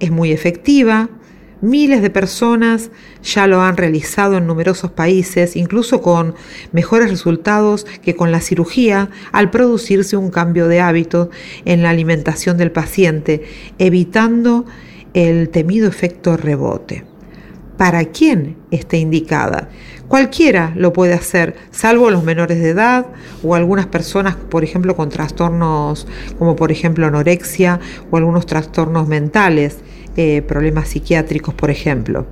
Es 0.00 0.10
muy 0.10 0.32
efectiva, 0.32 1.10
Miles 1.60 2.02
de 2.02 2.10
personas 2.10 2.92
ya 3.22 3.48
lo 3.48 3.60
han 3.62 3.76
realizado 3.76 4.36
en 4.36 4.46
numerosos 4.46 4.92
países, 4.92 5.56
incluso 5.56 6.02
con 6.02 6.36
mejores 6.70 7.10
resultados 7.10 7.84
que 8.00 8.14
con 8.14 8.30
la 8.30 8.40
cirugía 8.40 9.10
al 9.32 9.50
producirse 9.50 10.16
un 10.16 10.30
cambio 10.30 10.68
de 10.68 10.80
hábito 10.80 11.30
en 11.64 11.82
la 11.82 11.90
alimentación 11.90 12.58
del 12.58 12.70
paciente, 12.70 13.42
evitando 13.78 14.66
el 15.14 15.48
temido 15.48 15.88
efecto 15.88 16.36
rebote. 16.36 17.04
¿Para 17.76 18.04
quién 18.04 18.56
está 18.70 18.96
indicada? 18.96 19.68
Cualquiera 20.06 20.72
lo 20.76 20.92
puede 20.92 21.14
hacer, 21.14 21.56
salvo 21.70 22.10
los 22.10 22.22
menores 22.22 22.60
de 22.60 22.70
edad 22.70 23.06
o 23.42 23.56
algunas 23.56 23.86
personas, 23.86 24.36
por 24.36 24.62
ejemplo, 24.62 24.94
con 24.94 25.08
trastornos 25.08 26.06
como 26.38 26.54
por 26.54 26.70
ejemplo 26.70 27.06
anorexia 27.06 27.80
o 28.10 28.16
algunos 28.16 28.46
trastornos 28.46 29.08
mentales 29.08 29.78
eh, 30.20 30.42
problemas 30.42 30.88
psiquiátricos, 30.88 31.54
por 31.54 31.70
ejemplo. 31.70 32.26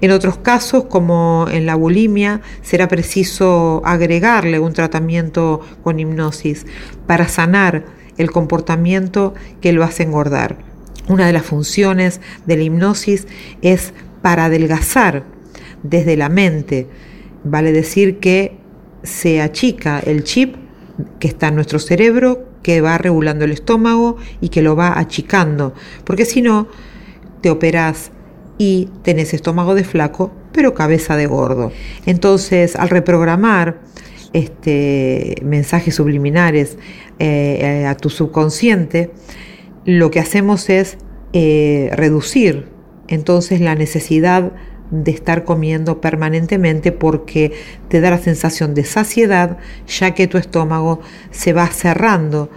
En 0.00 0.10
otros 0.10 0.36
casos, 0.38 0.86
como 0.86 1.46
en 1.48 1.64
la 1.64 1.76
bulimia, 1.76 2.40
será 2.60 2.88
preciso 2.88 3.82
agregarle 3.84 4.58
un 4.58 4.72
tratamiento 4.72 5.60
con 5.84 6.00
hipnosis 6.00 6.66
para 7.06 7.28
sanar 7.28 7.84
el 8.18 8.32
comportamiento 8.32 9.32
que 9.60 9.72
lo 9.72 9.84
hace 9.84 10.02
engordar. 10.02 10.56
Una 11.06 11.28
de 11.28 11.32
las 11.32 11.44
funciones 11.44 12.20
de 12.46 12.56
la 12.56 12.64
hipnosis 12.64 13.28
es 13.62 13.92
para 14.20 14.46
adelgazar 14.46 15.22
desde 15.84 16.16
la 16.16 16.28
mente. 16.28 16.88
Vale 17.44 17.70
decir 17.70 18.18
que 18.18 18.56
se 19.04 19.40
achica 19.40 20.00
el 20.00 20.24
chip 20.24 20.56
que 21.20 21.28
está 21.28 21.46
en 21.46 21.54
nuestro 21.54 21.78
cerebro, 21.78 22.48
que 22.64 22.80
va 22.80 22.98
regulando 22.98 23.44
el 23.44 23.52
estómago 23.52 24.16
y 24.40 24.48
que 24.48 24.62
lo 24.62 24.74
va 24.74 24.98
achicando, 24.98 25.74
porque 26.02 26.24
si 26.24 26.42
no, 26.42 26.66
te 27.44 27.50
operás 27.50 28.10
y 28.56 28.88
tenés 29.02 29.34
estómago 29.34 29.74
de 29.74 29.84
flaco, 29.84 30.32
pero 30.50 30.72
cabeza 30.72 31.14
de 31.14 31.26
gordo. 31.26 31.72
Entonces, 32.06 32.74
al 32.74 32.88
reprogramar 32.88 33.82
este, 34.32 35.34
mensajes 35.44 35.94
subliminares 35.94 36.78
eh, 37.18 37.84
a 37.86 37.96
tu 37.96 38.08
subconsciente, 38.08 39.10
lo 39.84 40.10
que 40.10 40.20
hacemos 40.20 40.70
es 40.70 40.96
eh, 41.34 41.90
reducir 41.92 42.68
entonces 43.08 43.60
la 43.60 43.74
necesidad 43.74 44.52
de 44.90 45.10
estar 45.10 45.44
comiendo 45.44 46.00
permanentemente 46.00 46.92
porque 46.92 47.52
te 47.88 48.00
da 48.00 48.08
la 48.08 48.18
sensación 48.18 48.72
de 48.72 48.84
saciedad 48.84 49.58
ya 49.86 50.14
que 50.14 50.28
tu 50.28 50.38
estómago 50.38 51.00
se 51.30 51.52
va 51.52 51.66
cerrando 51.66 52.48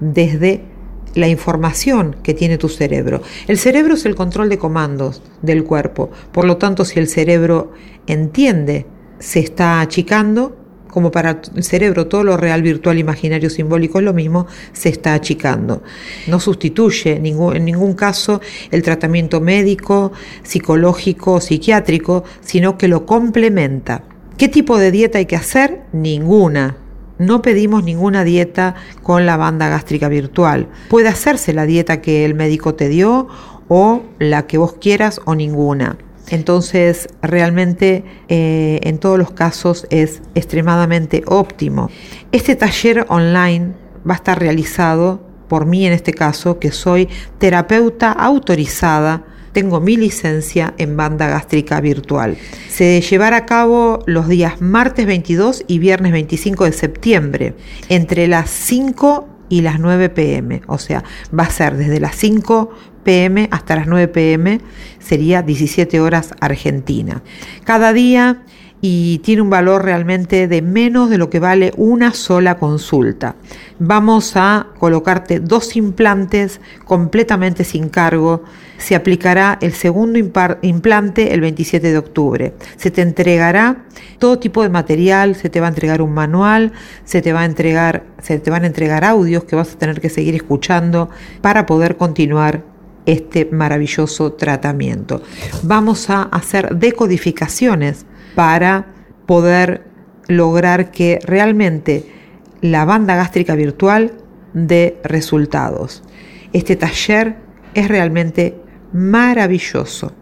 desde 0.00 0.71
la 1.14 1.28
información 1.28 2.16
que 2.22 2.34
tiene 2.34 2.58
tu 2.58 2.68
cerebro. 2.68 3.22
El 3.46 3.58
cerebro 3.58 3.94
es 3.94 4.06
el 4.06 4.14
control 4.14 4.48
de 4.48 4.58
comandos 4.58 5.22
del 5.42 5.64
cuerpo. 5.64 6.10
Por 6.32 6.44
lo 6.44 6.56
tanto, 6.56 6.84
si 6.84 6.98
el 6.98 7.08
cerebro 7.08 7.72
entiende, 8.06 8.86
se 9.18 9.40
está 9.40 9.80
achicando, 9.80 10.56
como 10.88 11.10
para 11.10 11.40
el 11.54 11.64
cerebro 11.64 12.06
todo 12.06 12.22
lo 12.22 12.36
real, 12.36 12.62
virtual, 12.62 12.98
imaginario, 12.98 13.48
simbólico 13.48 13.98
es 13.98 14.04
lo 14.04 14.12
mismo, 14.12 14.46
se 14.72 14.90
está 14.90 15.14
achicando. 15.14 15.82
No 16.26 16.38
sustituye 16.38 17.16
en 17.16 17.64
ningún 17.64 17.94
caso 17.94 18.40
el 18.70 18.82
tratamiento 18.82 19.40
médico, 19.40 20.12
psicológico 20.42 21.40
psiquiátrico, 21.40 22.24
sino 22.40 22.76
que 22.76 22.88
lo 22.88 23.06
complementa. 23.06 24.04
¿Qué 24.36 24.48
tipo 24.48 24.76
de 24.76 24.90
dieta 24.90 25.18
hay 25.18 25.26
que 25.26 25.36
hacer? 25.36 25.82
Ninguna 25.92 26.81
no 27.26 27.42
pedimos 27.42 27.84
ninguna 27.84 28.24
dieta 28.24 28.74
con 29.02 29.26
la 29.26 29.36
banda 29.36 29.68
gástrica 29.68 30.08
virtual. 30.08 30.68
Puede 30.88 31.08
hacerse 31.08 31.52
la 31.52 31.66
dieta 31.66 32.00
que 32.00 32.24
el 32.24 32.34
médico 32.34 32.74
te 32.74 32.88
dio 32.88 33.28
o 33.68 34.02
la 34.18 34.46
que 34.46 34.58
vos 34.58 34.74
quieras 34.74 35.20
o 35.24 35.34
ninguna. 35.34 35.96
Entonces, 36.28 37.08
realmente 37.20 38.04
eh, 38.28 38.80
en 38.84 38.98
todos 38.98 39.18
los 39.18 39.32
casos 39.32 39.86
es 39.90 40.22
extremadamente 40.34 41.22
óptimo. 41.26 41.90
Este 42.30 42.56
taller 42.56 43.06
online 43.08 43.72
va 44.08 44.14
a 44.14 44.16
estar 44.16 44.38
realizado 44.38 45.20
por 45.48 45.66
mí 45.66 45.86
en 45.86 45.92
este 45.92 46.14
caso, 46.14 46.58
que 46.58 46.72
soy 46.72 47.08
terapeuta 47.38 48.10
autorizada 48.10 49.24
tengo 49.52 49.80
mi 49.80 49.96
licencia 49.96 50.74
en 50.78 50.96
banda 50.96 51.28
gástrica 51.28 51.80
virtual. 51.80 52.36
Se 52.68 53.00
llevará 53.00 53.38
a 53.38 53.46
cabo 53.46 54.02
los 54.06 54.28
días 54.28 54.60
martes 54.60 55.06
22 55.06 55.64
y 55.66 55.78
viernes 55.78 56.12
25 56.12 56.64
de 56.64 56.72
septiembre, 56.72 57.54
entre 57.88 58.28
las 58.28 58.50
5 58.50 59.28
y 59.48 59.60
las 59.60 59.78
9 59.78 60.08
pm. 60.08 60.62
O 60.66 60.78
sea, 60.78 61.04
va 61.38 61.44
a 61.44 61.50
ser 61.50 61.76
desde 61.76 62.00
las 62.00 62.16
5 62.16 62.70
pm 63.04 63.48
hasta 63.50 63.76
las 63.76 63.86
9 63.86 64.08
pm, 64.08 64.60
sería 64.98 65.42
17 65.42 66.00
horas 66.00 66.34
Argentina. 66.40 67.22
Cada 67.64 67.92
día 67.92 68.44
y 68.84 69.18
tiene 69.18 69.42
un 69.42 69.48
valor 69.48 69.84
realmente 69.84 70.48
de 70.48 70.60
menos 70.60 71.08
de 71.08 71.16
lo 71.16 71.30
que 71.30 71.38
vale 71.38 71.72
una 71.76 72.12
sola 72.12 72.56
consulta. 72.56 73.36
Vamos 73.78 74.32
a 74.34 74.66
colocarte 74.76 75.38
dos 75.38 75.76
implantes 75.76 76.60
completamente 76.84 77.62
sin 77.62 77.88
cargo. 77.88 78.42
Se 78.78 78.96
aplicará 78.96 79.56
el 79.60 79.72
segundo 79.72 80.18
implante 80.18 81.32
el 81.32 81.40
27 81.40 81.92
de 81.92 81.96
octubre. 81.96 82.54
Se 82.76 82.90
te 82.90 83.02
entregará 83.02 83.84
todo 84.18 84.40
tipo 84.40 84.64
de 84.64 84.68
material, 84.68 85.36
se 85.36 85.48
te 85.48 85.60
va 85.60 85.66
a 85.66 85.70
entregar 85.70 86.02
un 86.02 86.12
manual, 86.12 86.72
se 87.04 87.22
te 87.22 87.32
va 87.32 87.42
a 87.42 87.44
entregar, 87.44 88.02
se 88.20 88.40
te 88.40 88.50
van 88.50 88.64
a 88.64 88.66
entregar 88.66 89.04
audios 89.04 89.44
que 89.44 89.54
vas 89.54 89.74
a 89.74 89.78
tener 89.78 90.00
que 90.00 90.10
seguir 90.10 90.34
escuchando 90.34 91.08
para 91.40 91.66
poder 91.66 91.96
continuar 91.96 92.64
este 93.06 93.44
maravilloso 93.44 94.32
tratamiento. 94.32 95.22
Vamos 95.62 96.10
a 96.10 96.22
hacer 96.22 96.76
decodificaciones 96.76 98.06
para 98.34 98.86
poder 99.26 99.84
lograr 100.28 100.90
que 100.90 101.18
realmente 101.24 102.06
la 102.60 102.84
banda 102.84 103.16
gástrica 103.16 103.54
virtual 103.54 104.12
dé 104.52 104.98
resultados. 105.04 106.02
Este 106.52 106.76
taller 106.76 107.36
es 107.74 107.88
realmente 107.88 108.56
maravilloso. 108.92 110.12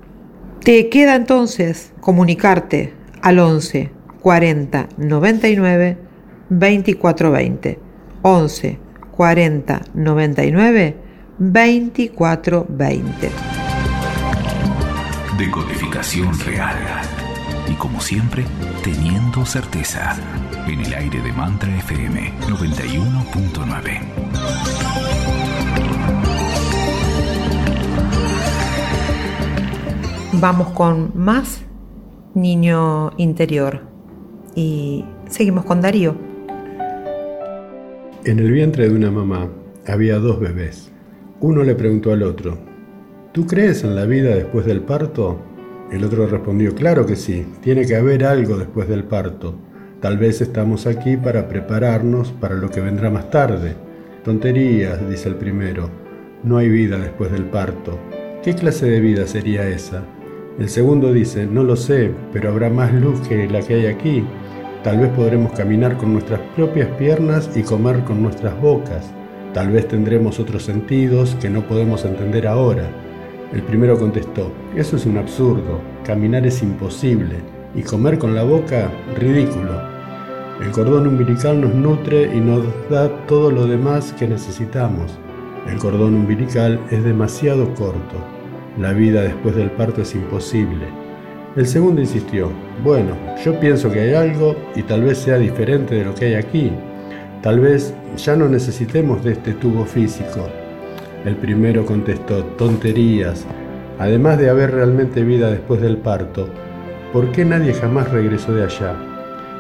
Te 0.62 0.88
queda 0.88 1.16
entonces 1.16 1.92
comunicarte 2.00 2.94
al 3.22 3.38
11 3.38 3.90
40 4.20 4.88
99 4.96 5.98
24 6.48 7.30
20. 7.30 7.78
11 8.22 8.78
40 9.12 9.80
99 9.94 10.96
24 11.38 12.66
20. 12.68 13.30
Decodificación 15.38 16.38
real 16.40 16.76
como 17.81 18.01
siempre, 18.01 18.45
teniendo 18.85 19.45
certeza. 19.47 20.14
En 20.68 20.81
el 20.81 20.93
aire 20.93 21.22
de 21.22 21.33
Mantra 21.33 21.74
FM 21.78 22.31
91.9. 22.43 24.01
Vamos 30.35 30.68
con 30.72 31.11
más 31.14 31.64
niño 32.35 33.12
interior 33.16 33.81
y 34.55 35.07
seguimos 35.26 35.64
con 35.64 35.81
Darío. 35.81 36.14
En 38.24 38.39
el 38.39 38.53
vientre 38.53 38.91
de 38.91 38.95
una 38.95 39.11
mamá 39.11 39.49
había 39.89 40.18
dos 40.18 40.39
bebés. 40.39 40.93
Uno 41.41 41.62
le 41.62 41.74
preguntó 41.74 42.12
al 42.12 42.24
otro, 42.24 42.59
¿tú 43.33 43.47
crees 43.47 43.83
en 43.85 43.95
la 43.95 44.05
vida 44.05 44.35
después 44.35 44.66
del 44.66 44.83
parto? 44.83 45.49
El 45.91 46.05
otro 46.05 46.26
respondió, 46.28 46.72
claro 46.74 47.05
que 47.05 47.16
sí, 47.16 47.47
tiene 47.62 47.84
que 47.84 47.97
haber 47.97 48.24
algo 48.24 48.57
después 48.57 48.88
del 48.88 49.03
parto. 49.05 49.57
Tal 50.01 50.18
vez 50.18 50.41
estamos 50.41 50.86
aquí 50.86 51.16
para 51.16 51.49
prepararnos 51.49 52.30
para 52.30 52.55
lo 52.55 52.70
que 52.70 52.80
vendrá 52.80 53.11
más 53.11 53.28
tarde. 53.30 53.74
Tonterías, 54.22 55.09
dice 55.11 55.28
el 55.28 55.34
primero. 55.34 55.91
No 56.45 56.59
hay 56.59 56.68
vida 56.68 56.97
después 56.97 57.32
del 57.32 57.45
parto. 57.45 57.99
¿Qué 58.43 58.55
clase 58.55 58.86
de 58.86 59.01
vida 59.01 59.26
sería 59.26 59.68
esa? 59.68 60.05
El 60.61 60.68
segundo 60.68 61.12
dice, 61.12 61.45
no 61.45 61.64
lo 61.64 61.74
sé, 61.74 62.12
pero 62.32 62.51
habrá 62.51 62.70
más 62.70 62.95
luz 62.95 63.20
que 63.26 63.49
la 63.49 63.61
que 63.61 63.74
hay 63.74 63.86
aquí. 63.86 64.24
Tal 64.84 65.01
vez 65.01 65.11
podremos 65.11 65.53
caminar 65.53 65.97
con 65.97 66.12
nuestras 66.12 66.41
propias 66.55 66.88
piernas 66.99 67.51
y 67.57 67.62
comer 67.62 68.05
con 68.05 68.22
nuestras 68.22 68.59
bocas. 68.61 69.11
Tal 69.53 69.70
vez 69.70 69.88
tendremos 69.88 70.38
otros 70.38 70.62
sentidos 70.62 71.36
que 71.41 71.51
no 71.51 71.66
podemos 71.66 72.05
entender 72.05 72.47
ahora. 72.47 72.88
El 73.53 73.62
primero 73.62 73.98
contestó, 73.98 74.53
eso 74.76 74.94
es 74.94 75.07
un 75.07 75.18
absurdo, 75.18 75.80
caminar 76.05 76.46
es 76.46 76.62
imposible 76.62 77.36
y 77.74 77.82
comer 77.82 78.16
con 78.16 78.34
la 78.34 78.44
boca, 78.44 78.92
ridículo. 79.18 79.72
El 80.62 80.70
cordón 80.70 81.09
umbilical 81.09 81.61
nos 81.61 81.74
nutre 81.74 82.30
y 82.32 82.38
nos 82.38 82.64
da 82.88 83.09
todo 83.26 83.51
lo 83.51 83.66
demás 83.66 84.14
que 84.16 84.28
necesitamos. 84.28 85.18
El 85.68 85.78
cordón 85.78 86.14
umbilical 86.14 86.78
es 86.92 87.03
demasiado 87.03 87.74
corto. 87.74 88.16
La 88.78 88.92
vida 88.92 89.22
después 89.22 89.57
del 89.57 89.72
parto 89.72 90.03
es 90.03 90.14
imposible. 90.14 90.86
El 91.57 91.66
segundo 91.66 92.01
insistió, 92.01 92.53
bueno, 92.84 93.16
yo 93.44 93.59
pienso 93.59 93.90
que 93.90 94.01
hay 94.01 94.14
algo 94.14 94.55
y 94.76 94.82
tal 94.84 95.03
vez 95.03 95.18
sea 95.18 95.38
diferente 95.38 95.96
de 95.96 96.05
lo 96.05 96.14
que 96.14 96.26
hay 96.26 96.34
aquí. 96.34 96.70
Tal 97.42 97.59
vez 97.59 97.94
ya 98.16 98.36
no 98.36 98.48
necesitemos 98.48 99.24
de 99.24 99.32
este 99.32 99.55
tubo 99.55 99.84
físico. 99.84 100.59
El 101.25 101.37
primero 101.37 101.85
contestó, 101.85 102.45
tonterías. 102.57 103.47
Además 103.99 104.39
de 104.39 104.49
haber 104.49 104.71
realmente 104.71 105.23
vida 105.23 105.51
después 105.51 105.83
del 105.83 105.99
parto, 105.99 106.49
¿por 107.12 107.31
qué 107.33 107.45
nadie 107.45 107.75
jamás 107.75 108.11
regresó 108.11 108.55
de 108.55 108.64
allá? 108.64 108.95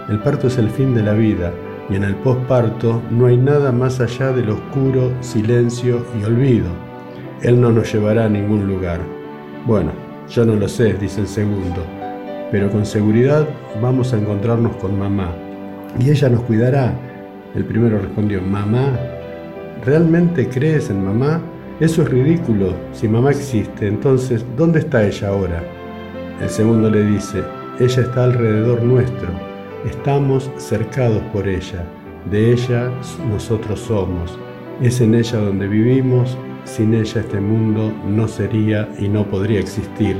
El 0.08 0.20
parto 0.20 0.46
es 0.46 0.56
el 0.56 0.70
fin 0.70 0.94
de 0.94 1.02
la 1.02 1.12
vida 1.12 1.52
y 1.90 1.96
en 1.96 2.04
el 2.04 2.14
posparto 2.14 3.02
no 3.10 3.26
hay 3.26 3.36
nada 3.36 3.72
más 3.72 4.00
allá 4.00 4.32
del 4.32 4.48
oscuro, 4.48 5.12
silencio 5.20 6.06
y 6.18 6.24
olvido. 6.24 6.68
Él 7.42 7.60
no 7.60 7.70
nos 7.70 7.92
llevará 7.92 8.24
a 8.24 8.28
ningún 8.30 8.66
lugar. 8.66 9.00
Bueno, 9.66 9.92
yo 10.30 10.46
no 10.46 10.54
lo 10.54 10.68
sé, 10.68 10.94
dice 10.94 11.20
el 11.20 11.26
segundo, 11.26 11.84
pero 12.50 12.70
con 12.70 12.86
seguridad 12.86 13.46
vamos 13.82 14.14
a 14.14 14.18
encontrarnos 14.18 14.76
con 14.76 14.98
mamá 14.98 15.34
y 15.98 16.08
ella 16.08 16.30
nos 16.30 16.42
cuidará. 16.44 16.94
El 17.54 17.66
primero 17.66 17.98
respondió, 17.98 18.40
mamá, 18.40 18.98
¿realmente 19.84 20.48
crees 20.48 20.90
en 20.90 21.04
mamá? 21.04 21.40
Eso 21.80 22.02
es 22.02 22.10
ridículo. 22.10 22.74
Si 22.92 23.08
mamá 23.08 23.30
existe, 23.30 23.86
entonces, 23.86 24.44
¿dónde 24.56 24.80
está 24.80 25.06
ella 25.06 25.28
ahora? 25.28 25.62
El 26.40 26.48
segundo 26.48 26.90
le 26.90 27.04
dice, 27.04 27.42
ella 27.78 28.02
está 28.02 28.24
alrededor 28.24 28.82
nuestro. 28.82 29.28
Estamos 29.86 30.50
cercados 30.58 31.22
por 31.32 31.48
ella. 31.48 31.84
De 32.30 32.52
ella 32.52 32.90
nosotros 33.30 33.80
somos. 33.80 34.38
Es 34.82 35.00
en 35.00 35.14
ella 35.14 35.38
donde 35.38 35.66
vivimos. 35.66 36.36
Sin 36.64 36.94
ella 36.94 37.20
este 37.20 37.40
mundo 37.40 37.92
no 38.06 38.28
sería 38.28 38.88
y 38.98 39.08
no 39.08 39.24
podría 39.24 39.60
existir. 39.60 40.16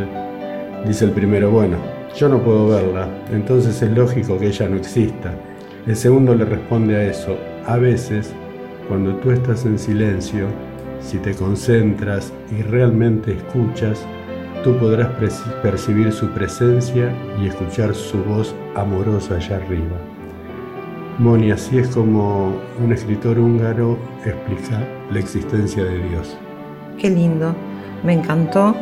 Dice 0.86 1.04
el 1.04 1.10
primero, 1.10 1.50
bueno, 1.50 1.76
yo 2.16 2.28
no 2.28 2.42
puedo 2.42 2.68
verla, 2.68 3.08
entonces 3.30 3.80
es 3.82 3.90
lógico 3.90 4.38
que 4.38 4.48
ella 4.48 4.68
no 4.68 4.76
exista. 4.76 5.34
El 5.86 5.94
segundo 5.94 6.34
le 6.34 6.44
responde 6.44 6.96
a 6.96 7.04
eso, 7.04 7.36
a 7.66 7.76
veces, 7.76 8.32
cuando 8.88 9.14
tú 9.16 9.30
estás 9.30 9.64
en 9.64 9.78
silencio, 9.78 10.46
si 11.00 11.18
te 11.18 11.34
concentras 11.34 12.32
y 12.50 12.62
realmente 12.62 13.32
escuchas, 13.32 14.04
tú 14.62 14.76
podrás 14.76 15.08
percibir 15.62 16.12
su 16.12 16.28
presencia 16.30 17.12
y 17.40 17.46
escuchar 17.46 17.94
su 17.94 18.22
voz 18.24 18.54
amorosa 18.74 19.36
allá 19.36 19.56
arriba. 19.56 19.96
Moni, 21.18 21.50
así 21.50 21.78
es 21.78 21.88
como 21.88 22.54
un 22.82 22.92
escritor 22.92 23.38
húngaro 23.38 23.98
explica 24.24 24.82
la 25.10 25.18
existencia 25.18 25.84
de 25.84 26.08
Dios. 26.08 26.36
Qué 26.98 27.10
lindo, 27.10 27.54
me 28.02 28.14
encantó 28.14 28.74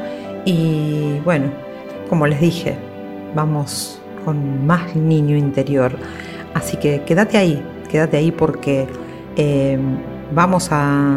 y 0.45 1.19
bueno, 1.25 1.47
como 2.09 2.27
les 2.27 2.41
dije, 2.41 2.77
vamos 3.35 4.01
con 4.25 4.67
más 4.67 4.95
niño 4.95 5.37
interior. 5.37 5.93
Así 6.55 6.77
que 6.77 7.03
quédate 7.03 7.39
ahí, 7.39 7.63
quédate 7.91 8.17
ahí 8.17 8.33
porque 8.33 8.87
eh, 9.39 9.79
vamos 10.35 10.69
a 10.71 11.17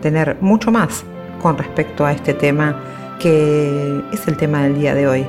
tener 0.00 0.38
mucho 0.40 0.70
más 0.70 1.04
con 1.42 1.58
respecto 1.58 2.06
a 2.06 2.12
este 2.12 2.32
tema 2.32 2.80
que 3.20 4.00
es 4.12 4.26
el 4.28 4.36
tema 4.36 4.62
del 4.62 4.78
día 4.78 4.94
de 4.94 5.08
hoy, 5.08 5.26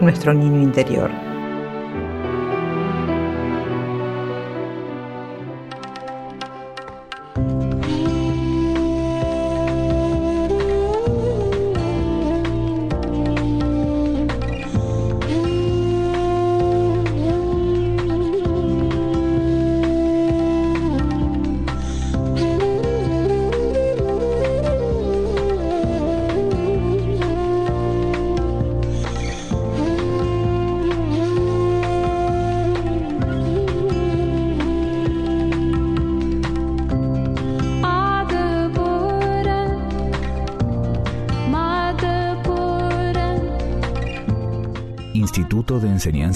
nuestro 0.00 0.34
niño 0.34 0.60
interior. 0.60 1.31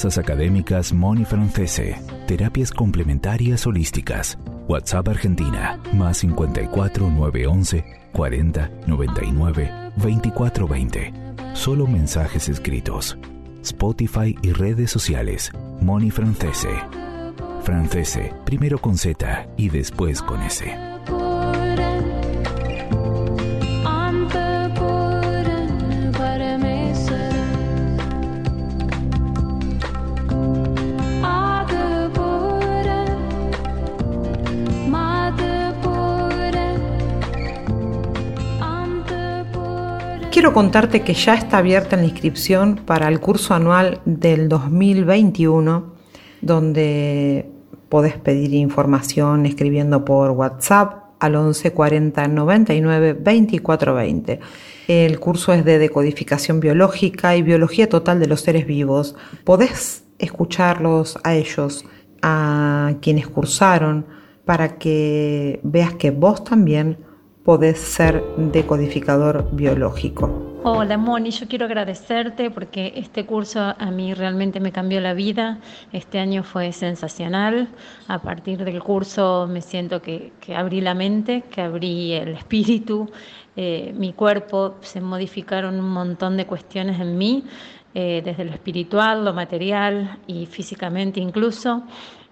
Académicas 0.04 0.92
Moni 0.92 1.24
Francese. 1.24 1.96
Terapias 2.26 2.70
complementarias 2.70 3.66
holísticas. 3.66 4.38
WhatsApp 4.68 5.08
Argentina. 5.08 5.80
Más 5.94 6.18
54 6.18 7.08
911 7.08 7.84
40 8.12 8.70
99 8.86 9.72
24 9.96 10.68
20. 10.68 11.12
Solo 11.54 11.86
mensajes 11.86 12.48
escritos. 12.50 13.16
Spotify 13.62 14.36
y 14.42 14.52
redes 14.52 14.90
sociales. 14.90 15.50
Moni 15.80 16.10
Francese. 16.10 16.68
Francese, 17.62 18.34
primero 18.44 18.78
con 18.78 18.98
Z 18.98 19.48
y 19.56 19.70
después 19.70 20.20
con 20.20 20.42
S. 20.42 20.95
Quiero 40.36 40.52
contarte 40.52 41.00
que 41.00 41.14
ya 41.14 41.32
está 41.32 41.56
abierta 41.56 41.96
la 41.96 42.04
inscripción 42.04 42.82
para 42.84 43.08
el 43.08 43.20
curso 43.20 43.54
anual 43.54 44.02
del 44.04 44.50
2021, 44.50 45.94
donde 46.42 47.50
podés 47.88 48.18
pedir 48.18 48.52
información 48.52 49.46
escribiendo 49.46 50.04
por 50.04 50.32
WhatsApp 50.32 51.04
al 51.20 51.36
11 51.36 51.72
40 51.72 52.28
99 52.28 53.14
24 53.14 53.94
20. 53.94 54.40
El 54.88 55.18
curso 55.20 55.54
es 55.54 55.64
de 55.64 55.78
decodificación 55.78 56.60
biológica 56.60 57.34
y 57.34 57.40
biología 57.40 57.88
total 57.88 58.20
de 58.20 58.26
los 58.26 58.42
seres 58.42 58.66
vivos. 58.66 59.16
Podés 59.42 60.04
escucharlos 60.18 61.18
a 61.24 61.34
ellos, 61.34 61.86
a 62.20 62.92
quienes 63.00 63.26
cursaron, 63.26 64.04
para 64.44 64.76
que 64.76 65.60
veas 65.62 65.94
que 65.94 66.10
vos 66.10 66.44
también 66.44 67.05
podés 67.46 67.78
ser 67.78 68.24
decodificador 68.36 69.48
biológico. 69.52 70.60
Hola 70.64 70.98
Moni, 70.98 71.30
yo 71.30 71.46
quiero 71.46 71.66
agradecerte 71.66 72.50
porque 72.50 72.92
este 72.96 73.24
curso 73.24 73.60
a 73.78 73.90
mí 73.92 74.14
realmente 74.14 74.58
me 74.58 74.72
cambió 74.72 75.00
la 75.00 75.14
vida. 75.14 75.60
Este 75.92 76.18
año 76.18 76.42
fue 76.42 76.72
sensacional. 76.72 77.68
A 78.08 78.20
partir 78.20 78.64
del 78.64 78.82
curso 78.82 79.46
me 79.48 79.60
siento 79.60 80.02
que, 80.02 80.32
abrí 80.56 80.80
la 80.80 80.94
mente, 80.94 81.44
que 81.48 81.60
abrí 81.60 82.14
el 82.14 82.30
espíritu, 82.30 83.08
eh, 83.54 83.94
mi 83.96 84.12
cuerpo, 84.12 84.74
se 84.80 85.00
modificaron 85.00 85.78
un 85.78 85.90
montón 85.90 86.36
de 86.36 86.46
cuestiones 86.46 87.00
en 87.00 87.16
mí, 87.16 87.44
eh, 87.94 88.22
desde 88.24 88.44
lo 88.44 88.50
espiritual, 88.50 89.24
lo 89.24 89.32
material 89.32 90.18
y 90.26 90.46
físicamente 90.46 91.20
incluso. 91.20 91.84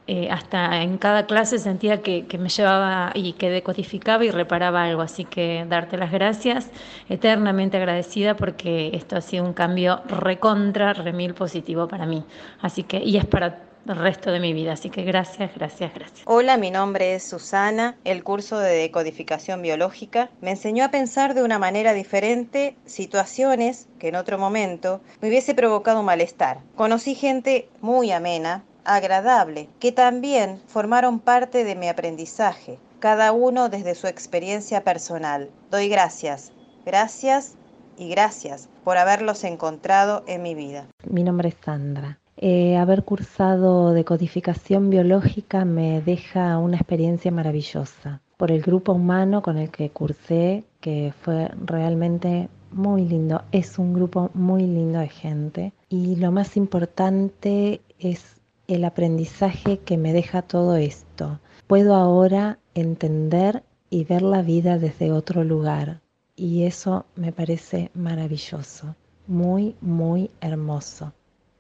Eh, 0.07 0.29
hasta 0.31 0.83
en 0.83 0.99
cada 0.99 1.27
clase 1.27 1.59
sentía 1.59 2.03
que, 2.03 2.27
me 2.39 2.51
llevaba 2.51 3.13
y 3.15 3.33
que 3.33 3.49
decodificaba 3.49 4.25
y 4.25 4.31
reparaba 4.31 4.85
algo. 4.85 5.01
Así 5.01 5.25
que 5.25 5.65
darte 5.69 5.97
las 5.97 6.13
gracias, 6.13 6.71
eternamente 7.09 7.79
agradecida 7.79 8.37
porque 8.37 8.91
esto 8.95 9.17
ha 9.17 9.23
sido 9.23 9.45
un 9.45 9.55
cambio 9.55 10.03
recontra, 10.07 10.93
remil 10.93 11.33
positivo 11.33 11.89
para 11.89 12.05
mí. 12.05 12.23
Así 12.61 12.83
que, 12.83 12.99
y 12.99 13.17
es 13.17 13.25
para 13.25 13.63
el 13.89 13.97
resto 13.97 14.31
de 14.31 14.41
mi 14.41 14.53
vida. 14.53 14.73
Así 14.73 14.91
que 14.91 15.05
gracias, 15.05 15.55
gracias, 15.55 15.95
gracias. 15.95 16.23
Hola, 16.27 16.59
mi 16.59 16.71
nombre 16.71 17.15
es 17.15 17.23
Susana. 17.23 17.97
El 18.05 18.23
curso 18.25 18.59
de 18.59 18.75
decodificación 18.75 19.63
biológica 19.63 20.31
me 20.43 20.51
enseñó 20.51 20.85
a 20.85 20.91
pensar 20.91 21.35
de 21.35 21.43
una 21.43 21.59
manera 21.59 21.95
diferente 21.95 22.77
situaciones 22.85 23.89
que 23.99 24.09
en 24.09 24.17
otro 24.17 24.39
momento 24.39 25.01
me 25.23 25.29
hubiese 25.29 25.55
provocado 25.55 26.03
malestar. 26.03 26.61
Conocí 26.77 27.15
gente 27.15 27.69
muy 27.81 28.11
amena, 28.13 28.65
agradable, 28.85 29.69
que 29.81 29.93
también 29.93 30.61
formaron 30.67 31.21
parte 31.21 31.65
de 31.65 31.75
mi 31.75 31.89
aprendizaje, 31.89 32.79
cada 33.01 33.33
uno 33.33 33.69
desde 33.69 33.95
su 33.95 34.07
experiencia 34.07 34.85
personal. 34.85 35.51
Doy 35.71 35.89
gracias, 35.89 36.53
gracias 36.85 37.57
y 37.99 38.09
gracias 38.09 38.69
por 38.85 38.97
haberlos 38.97 39.45
encontrado 39.45 40.25
en 40.27 40.43
mi 40.43 40.55
vida. 40.55 40.87
Mi 41.09 41.23
nombre 41.23 41.51
es 41.51 41.57
Sandra. 41.65 42.19
Eh, 42.37 42.77
haber 42.77 43.05
cursado 43.05 43.93
decodificación 43.93 44.91
biológica 44.91 45.65
me 45.65 46.01
deja 46.03 46.59
una 46.59 46.77
experiencia 46.77 47.31
maravillosa 47.31 48.21
por 48.37 48.51
el 48.51 48.61
grupo 48.61 48.93
humano 48.93 49.41
con 49.41 49.57
el 49.57 49.71
que 49.71 49.91
cursé, 49.91 50.65
que 50.81 51.13
fue 51.23 51.51
realmente 51.65 52.49
muy 52.73 53.05
lindo. 53.05 53.43
Es 53.53 53.79
un 53.79 53.95
grupo 53.95 54.31
muy 54.35 54.63
lindo 54.63 54.99
de 54.99 55.09
gente 55.09 55.73
y 55.89 56.17
lo 56.17 56.33
más 56.33 56.57
importante 56.57 57.81
es 57.99 58.41
el 58.69 58.85
aprendizaje 58.85 59.79
que 59.79 59.97
me 59.97 60.13
deja 60.13 60.43
todo 60.43 60.77
esto. 60.77 61.41
Puedo 61.67 61.95
ahora 61.95 62.59
entender 62.75 63.63
y 63.91 64.05
ver 64.05 64.23
la 64.23 64.43
vida 64.43 64.79
desde 64.79 65.13
otro 65.13 65.45
lugar 65.45 66.01
y 66.37 66.65
eso 66.65 67.07
me 67.15 67.33
parece 67.33 67.91
maravilloso, 67.95 68.97
muy, 69.27 69.77
muy 69.81 70.31
hermoso. 70.41 71.13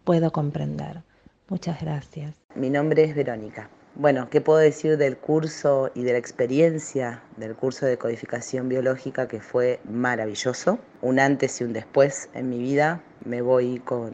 Puedo 0.04 0.32
comprender. 0.32 1.02
Muchas 1.48 1.80
gracias. 1.80 2.34
Mi 2.54 2.70
nombre 2.70 3.04
es 3.04 3.14
Verónica. 3.14 3.70
Bueno, 3.96 4.28
¿qué 4.28 4.40
puedo 4.40 4.58
decir 4.58 4.96
del 4.96 5.16
curso 5.16 5.92
y 5.94 6.02
de 6.02 6.12
la 6.12 6.18
experiencia 6.18 7.22
del 7.36 7.54
curso 7.54 7.86
de 7.86 7.96
codificación 7.96 8.68
biológica 8.68 9.28
que 9.28 9.38
fue 9.38 9.78
maravilloso? 9.88 10.80
Un 11.00 11.20
antes 11.20 11.60
y 11.60 11.64
un 11.64 11.72
después 11.72 12.28
en 12.34 12.50
mi 12.50 12.58
vida. 12.58 13.00
Me 13.24 13.40
voy 13.40 13.78
con 13.78 14.10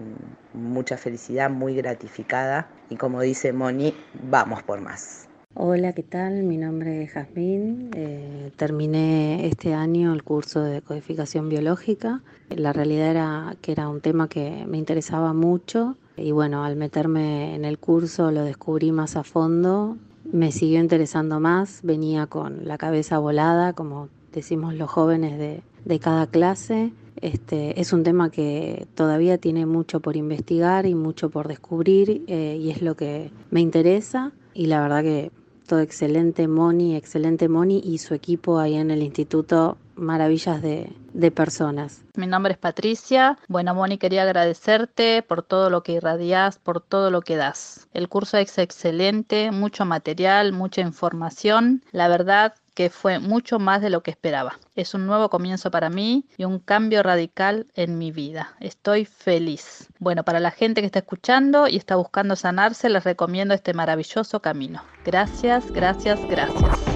mucha 0.52 0.98
felicidad, 0.98 1.48
muy 1.48 1.74
gratificada 1.76 2.68
y 2.90 2.96
como 2.96 3.22
dice 3.22 3.54
Moni, 3.54 3.94
vamos 4.22 4.62
por 4.62 4.82
más. 4.82 5.30
Hola, 5.54 5.94
¿qué 5.94 6.02
tal? 6.02 6.42
Mi 6.42 6.58
nombre 6.58 7.02
es 7.02 7.12
Jazmín. 7.12 7.90
Eh, 7.96 8.52
terminé 8.56 9.46
este 9.46 9.72
año 9.72 10.12
el 10.12 10.22
curso 10.22 10.62
de 10.62 10.82
codificación 10.82 11.48
biológica. 11.48 12.20
La 12.50 12.74
realidad 12.74 13.10
era 13.10 13.56
que 13.62 13.72
era 13.72 13.88
un 13.88 14.02
tema 14.02 14.28
que 14.28 14.66
me 14.68 14.76
interesaba 14.76 15.32
mucho 15.32 15.96
y 16.22 16.32
bueno, 16.32 16.64
al 16.64 16.76
meterme 16.76 17.54
en 17.54 17.64
el 17.64 17.78
curso 17.78 18.30
lo 18.30 18.42
descubrí 18.44 18.92
más 18.92 19.16
a 19.16 19.24
fondo, 19.24 19.96
me 20.32 20.52
siguió 20.52 20.80
interesando 20.80 21.40
más, 21.40 21.80
venía 21.82 22.26
con 22.26 22.66
la 22.66 22.78
cabeza 22.78 23.18
volada, 23.18 23.72
como 23.72 24.08
decimos 24.32 24.74
los 24.74 24.90
jóvenes 24.90 25.38
de, 25.38 25.98
cada 25.98 26.26
clase. 26.26 26.92
Este, 27.16 27.80
es 27.80 27.92
un 27.92 28.02
tema 28.02 28.30
que 28.30 28.86
todavía 28.94 29.38
tiene 29.38 29.66
mucho 29.66 30.00
por 30.00 30.16
investigar 30.16 30.86
y 30.86 30.94
mucho 30.94 31.28
por 31.30 31.48
descubrir 31.48 32.22
eh, 32.28 32.56
y 32.58 32.70
es 32.70 32.80
lo 32.80 32.94
que 32.96 33.30
me 33.50 33.60
interesa 33.60 34.32
y 34.54 34.66
la 34.66 34.80
verdad 34.80 35.02
que 35.02 35.30
todo 35.66 35.80
excelente 35.80 36.48
Moni, 36.48 36.96
excelente 36.96 37.48
Moni 37.48 37.80
y 37.84 37.98
su 37.98 38.14
equipo 38.14 38.58
ahí 38.58 38.74
en 38.74 38.90
el 38.90 39.02
instituto 39.02 39.76
maravillas 40.00 40.60
de, 40.62 40.92
personas. 41.34 42.02
Mi 42.16 42.26
nombre 42.26 42.52
es 42.52 42.58
Patricia. 42.58 43.38
Bueno, 43.48 43.74
Moni, 43.74 43.98
quería 43.98 44.22
agradecerte 44.22 45.22
por 45.22 45.42
todo 45.42 45.70
lo 45.70 45.82
que 45.82 45.92
irradias, 45.92 46.58
por 46.58 46.80
todo 46.80 47.10
lo 47.10 47.20
que 47.20 47.36
das. 47.36 47.88
El 47.92 48.08
curso 48.08 48.36
es 48.38 48.58
excelente, 48.58 49.50
mucho 49.52 49.84
material, 49.84 50.52
mucha 50.52 50.80
información. 50.80 51.82
La 51.92 52.08
verdad 52.08 52.54
que 52.74 52.88
fue 52.90 53.18
mucho 53.18 53.58
más 53.58 53.82
de 53.82 53.90
lo 53.90 54.02
que 54.02 54.10
esperaba. 54.10 54.58
Es 54.74 54.94
un 54.94 55.06
nuevo 55.06 55.28
comienzo 55.28 55.70
para 55.70 55.90
mí 55.90 56.24
y 56.38 56.44
un 56.44 56.58
cambio 56.58 57.02
radical 57.02 57.66
en 57.74 57.98
mi 57.98 58.10
vida. 58.10 58.54
Estoy 58.60 59.04
feliz. 59.04 59.88
Bueno, 59.98 60.24
para 60.24 60.40
la 60.40 60.50
gente 60.50 60.80
que 60.80 60.86
está 60.86 61.00
escuchando 61.00 61.68
y 61.68 61.76
está 61.76 61.96
buscando 61.96 62.36
sanarse, 62.36 62.88
les 62.88 63.04
recomiendo 63.04 63.54
este 63.54 63.74
maravilloso 63.74 64.40
camino. 64.40 64.82
Gracias, 65.04 65.70
gracias, 65.70 66.20
gracias. 66.28 66.89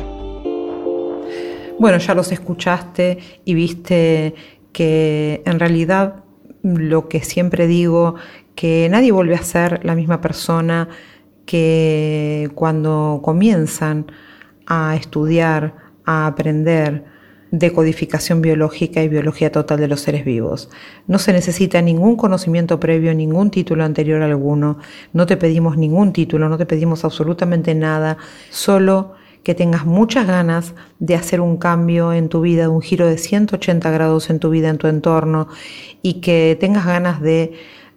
Bueno, 1.78 1.98
ya 1.98 2.14
los 2.14 2.30
escuchaste 2.30 3.18
y 3.44 3.54
viste 3.54 4.34
que 4.72 5.42
en 5.44 5.58
realidad 5.58 6.24
lo 6.62 7.08
que 7.08 7.20
siempre 7.20 7.66
digo, 7.66 8.14
que 8.54 8.88
nadie 8.90 9.12
vuelve 9.12 9.34
a 9.34 9.42
ser 9.42 9.84
la 9.84 9.94
misma 9.94 10.20
persona 10.20 10.88
que 11.46 12.50
cuando 12.54 13.20
comienzan 13.22 14.06
a 14.66 14.96
estudiar, 14.96 15.74
a 16.04 16.26
aprender 16.26 17.04
decodificación 17.50 18.40
biológica 18.40 19.02
y 19.02 19.08
biología 19.08 19.52
total 19.52 19.78
de 19.78 19.88
los 19.88 20.00
seres 20.00 20.24
vivos. 20.24 20.70
No 21.06 21.18
se 21.18 21.32
necesita 21.32 21.82
ningún 21.82 22.16
conocimiento 22.16 22.80
previo, 22.80 23.14
ningún 23.14 23.50
título 23.50 23.84
anterior 23.84 24.22
alguno, 24.22 24.78
no 25.12 25.26
te 25.26 25.36
pedimos 25.36 25.76
ningún 25.76 26.12
título, 26.12 26.48
no 26.48 26.58
te 26.58 26.66
pedimos 26.66 27.04
absolutamente 27.04 27.74
nada, 27.74 28.16
solo 28.50 29.14
que 29.44 29.54
tengas 29.54 29.84
muchas 29.84 30.26
ganas 30.26 30.74
de 30.98 31.14
hacer 31.14 31.40
un 31.40 31.58
cambio 31.58 32.12
en 32.12 32.28
tu 32.28 32.40
vida, 32.40 32.70
un 32.70 32.80
giro 32.80 33.06
de 33.06 33.18
180 33.18 33.90
grados 33.90 34.30
en 34.30 34.40
tu 34.40 34.50
vida, 34.50 34.70
en 34.70 34.78
tu 34.78 34.88
entorno, 34.88 35.48
y 36.02 36.14
que 36.14 36.56
tengas 36.58 36.86
ganas 36.86 37.20
de 37.20 37.52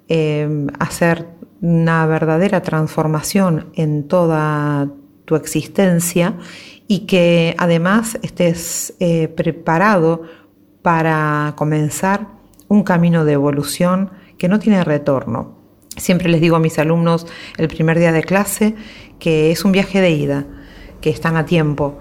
eh, 0.10 0.68
hacer 0.78 1.26
una 1.62 2.06
verdadera 2.06 2.62
transformación 2.62 3.72
en 3.74 4.08
toda 4.08 4.90
tu 5.26 5.36
existencia 5.36 6.36
y 6.88 7.08
que 7.08 7.56
además 7.58 8.20
estés 8.22 8.94
eh, 9.00 9.28
preparado 9.30 10.24
para 10.82 11.54
comenzar 11.58 12.28
un 12.68 12.84
camino 12.84 13.26
de 13.26 13.34
evolución 13.34 14.12
que 14.38 14.48
no 14.48 14.60
tiene 14.60 14.84
retorno. 14.84 15.58
Siempre 15.96 16.30
les 16.30 16.42
digo 16.42 16.58
a 16.58 16.60
mis 16.60 16.78
alumnos 16.78 17.26
el 17.58 17.68
primer 17.70 17.98
día 17.98 18.12
de 18.12 18.24
clase 18.24 18.76
que 19.20 19.52
es 19.52 19.66
un 19.66 19.72
viaje 19.72 20.00
de 20.00 20.12
ida 20.12 20.46
que 21.02 21.10
están 21.10 21.38
a 21.38 21.46
tiempo. 21.46 22.00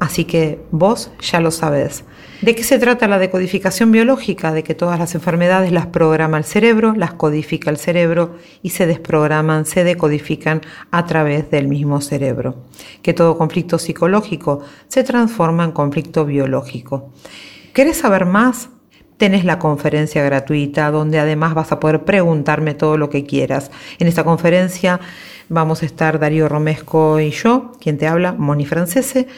Así 0.00 0.24
que 0.24 0.60
vos 0.70 1.10
ya 1.20 1.40
lo 1.40 1.50
sabes. 1.50 2.04
¿De 2.40 2.54
qué 2.54 2.64
se 2.64 2.78
trata 2.78 3.06
la 3.06 3.18
decodificación 3.18 3.92
biológica? 3.92 4.50
De 4.50 4.62
que 4.62 4.74
todas 4.74 4.98
las 4.98 5.14
enfermedades 5.14 5.72
las 5.72 5.88
programa 5.88 6.38
el 6.38 6.44
cerebro, 6.44 6.94
las 6.96 7.12
codifica 7.12 7.68
el 7.68 7.76
cerebro 7.76 8.36
y 8.62 8.70
se 8.70 8.86
desprograman, 8.86 9.66
se 9.66 9.84
decodifican 9.84 10.62
a 10.90 11.04
través 11.04 11.50
del 11.50 11.68
mismo 11.68 12.00
cerebro. 12.00 12.64
Que 13.02 13.12
todo 13.12 13.36
conflicto 13.36 13.78
psicológico 13.78 14.62
se 14.88 15.04
transforma 15.04 15.64
en 15.64 15.72
conflicto 15.72 16.24
biológico. 16.24 17.12
¿Querés 17.74 17.98
saber 17.98 18.24
más? 18.24 18.70
Tenés 19.20 19.44
la 19.44 19.58
conferencia 19.58 20.22
gratuita 20.22 20.90
donde 20.90 21.18
además 21.18 21.52
vas 21.52 21.72
a 21.72 21.78
poder 21.78 22.06
preguntarme 22.06 22.72
todo 22.72 22.96
lo 22.96 23.10
que 23.10 23.26
quieras. 23.26 23.70
En 23.98 24.06
esta 24.06 24.24
conferencia 24.24 24.98
vamos 25.50 25.82
a 25.82 25.84
estar 25.84 26.18
Darío 26.18 26.48
Romesco 26.48 27.20
y 27.20 27.30
yo, 27.30 27.72
quien 27.82 27.98
te 27.98 28.06
habla, 28.06 28.32
Moni 28.32 28.64
Francese, 28.64 29.28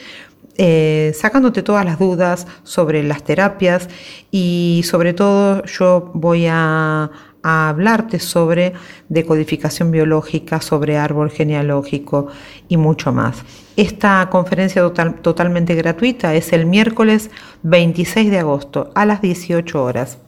eh, 0.56 1.10
sacándote 1.18 1.64
todas 1.64 1.84
las 1.84 1.98
dudas 1.98 2.46
sobre 2.62 3.02
las 3.02 3.24
terapias 3.24 3.88
y 4.30 4.82
sobre 4.84 5.14
todo 5.14 5.64
yo 5.64 6.12
voy 6.14 6.46
a, 6.48 7.10
hablarte 7.42 8.18
sobre 8.18 8.72
decodificación 9.08 9.90
biológica, 9.90 10.60
sobre 10.60 10.96
árbol 10.96 11.30
genealógico 11.30 12.28
y 12.68 12.76
mucho 12.76 13.12
más. 13.12 13.42
Esta 13.76 14.28
conferencia 14.30 14.82
totalmente 15.22 15.74
gratuita 15.74 16.34
es 16.34 16.52
el 16.52 16.66
miércoles 16.66 17.30
26 17.62 18.30
de 18.30 18.38
agosto 18.38 18.90
a 18.94 19.06
las 19.06 19.22
18 19.22 19.82
horas. 19.82 20.18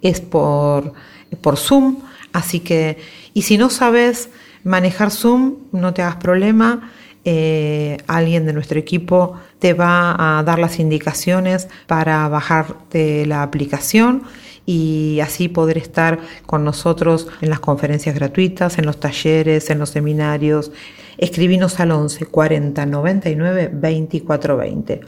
Es 0.00 0.20
por, 0.20 0.92
por 1.40 1.56
Zoom, 1.56 1.98
así 2.32 2.60
que, 2.60 2.98
y 3.34 3.42
si 3.42 3.58
no 3.58 3.70
sabes 3.70 4.30
manejar 4.62 5.10
Zoom, 5.10 5.56
no 5.72 5.92
te 5.92 6.02
hagas 6.02 6.16
problema 6.16 6.90
eh, 7.26 7.96
alguien 8.06 8.44
de 8.44 8.52
nuestro 8.52 8.78
equipo 8.78 9.40
te 9.58 9.72
va 9.72 10.38
a 10.38 10.42
dar 10.42 10.58
las 10.58 10.78
indicaciones 10.78 11.68
para 11.86 12.28
bajarte 12.28 13.24
la 13.24 13.42
aplicación 13.42 14.24
y 14.66 15.20
así 15.20 15.48
poder 15.48 15.78
estar 15.78 16.20
con 16.46 16.64
nosotros 16.64 17.28
en 17.40 17.50
las 17.50 17.60
conferencias 17.60 18.14
gratuitas, 18.14 18.78
en 18.78 18.86
los 18.86 18.98
talleres, 18.98 19.70
en 19.70 19.78
los 19.78 19.90
seminarios. 19.90 20.72
Escribinos 21.18 21.78
al 21.80 21.92
11 21.92 22.26
40 22.26 22.86
99 22.86 23.70
24 23.72 24.56
20. 24.56 25.00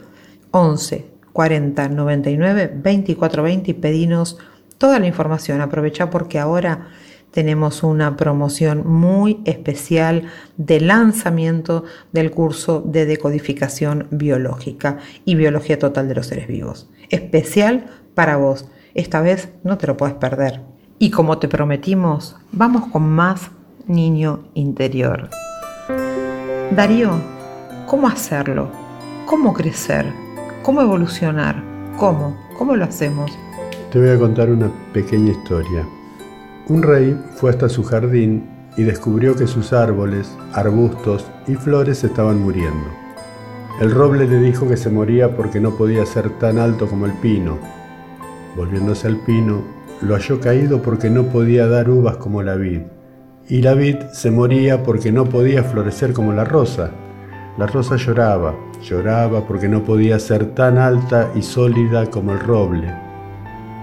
11 0.51 1.05
40 1.33 1.89
99 1.89 2.71
24 2.75 3.43
20 3.43 3.71
y 3.71 3.73
pedinos 3.73 4.37
toda 4.77 4.99
la 4.99 5.07
información. 5.07 5.61
Aprovecha 5.61 6.09
porque 6.09 6.39
ahora 6.39 6.87
tenemos 7.31 7.83
una 7.83 8.15
promoción 8.17 8.87
muy 8.87 9.41
especial 9.45 10.23
de 10.57 10.79
lanzamiento 10.79 11.83
del 12.11 12.31
curso 12.31 12.81
de 12.81 13.05
decodificación 13.05 14.07
biológica 14.11 14.97
y 15.25 15.35
biología 15.35 15.77
total 15.77 16.07
de 16.07 16.15
los 16.15 16.27
seres 16.27 16.47
vivos. 16.47 16.89
Especial 17.09 17.85
para 18.15 18.37
vos. 18.37 18.67
Esta 18.97 19.21
vez 19.21 19.49
no 19.63 19.77
te 19.77 19.85
lo 19.85 19.95
puedes 19.95 20.15
perder. 20.15 20.61
Y 20.97 21.11
como 21.11 21.37
te 21.37 21.47
prometimos, 21.47 22.35
vamos 22.51 22.87
con 22.91 23.07
más 23.07 23.51
niño 23.85 24.45
interior. 24.55 25.29
Darío, 26.71 27.11
¿cómo 27.85 28.07
hacerlo? 28.07 28.71
¿Cómo 29.27 29.53
crecer? 29.53 30.07
¿Cómo 30.63 30.81
evolucionar? 30.81 31.63
¿Cómo? 31.95 32.35
¿Cómo 32.57 32.75
lo 32.75 32.85
hacemos? 32.85 33.29
Te 33.91 33.99
voy 33.99 34.09
a 34.09 34.17
contar 34.17 34.49
una 34.49 34.71
pequeña 34.93 35.29
historia. 35.29 35.87
Un 36.67 36.81
rey 36.81 37.15
fue 37.35 37.51
hasta 37.51 37.69
su 37.69 37.83
jardín 37.83 38.49
y 38.77 38.83
descubrió 38.83 39.35
que 39.35 39.45
sus 39.45 39.73
árboles, 39.73 40.35
arbustos 40.53 41.27
y 41.45 41.53
flores 41.53 42.03
estaban 42.03 42.41
muriendo. 42.41 42.89
El 43.79 43.91
roble 43.91 44.27
le 44.27 44.39
dijo 44.39 44.67
que 44.67 44.75
se 44.75 44.89
moría 44.89 45.35
porque 45.35 45.59
no 45.59 45.77
podía 45.77 46.03
ser 46.07 46.31
tan 46.39 46.57
alto 46.57 46.87
como 46.87 47.05
el 47.05 47.13
pino. 47.13 47.59
Volviéndose 48.57 49.05
al 49.05 49.17
pino, 49.17 49.61
lo 50.01 50.15
halló 50.15 50.39
caído 50.39 50.81
porque 50.81 51.11
no 51.11 51.25
podía 51.25 51.67
dar 51.67 51.91
uvas 51.91 52.17
como 52.17 52.41
la 52.41 52.55
vid. 52.55 52.81
Y 53.47 53.61
la 53.61 53.75
vid 53.75 53.97
se 54.11 54.31
moría 54.31 54.81
porque 54.81 55.11
no 55.11 55.25
podía 55.25 55.63
florecer 55.63 56.11
como 56.11 56.33
la 56.33 56.43
rosa. 56.43 56.89
La 57.59 57.67
rosa 57.67 57.97
lloraba, 57.97 58.55
lloraba 58.81 59.45
porque 59.45 59.69
no 59.69 59.83
podía 59.83 60.17
ser 60.17 60.55
tan 60.55 60.79
alta 60.79 61.31
y 61.35 61.43
sólida 61.43 62.07
como 62.07 62.33
el 62.33 62.39
roble. 62.39 62.91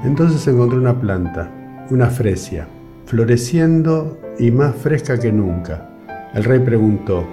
Entonces 0.04 0.46
encontró 0.48 0.78
una 0.78 1.00
planta, 1.00 1.48
una 1.90 2.10
fresia, 2.10 2.66
floreciendo 3.06 4.18
y 4.40 4.50
más 4.50 4.74
fresca 4.74 5.20
que 5.20 5.30
nunca. 5.30 5.88
El 6.34 6.42
rey 6.42 6.58
preguntó, 6.58 7.24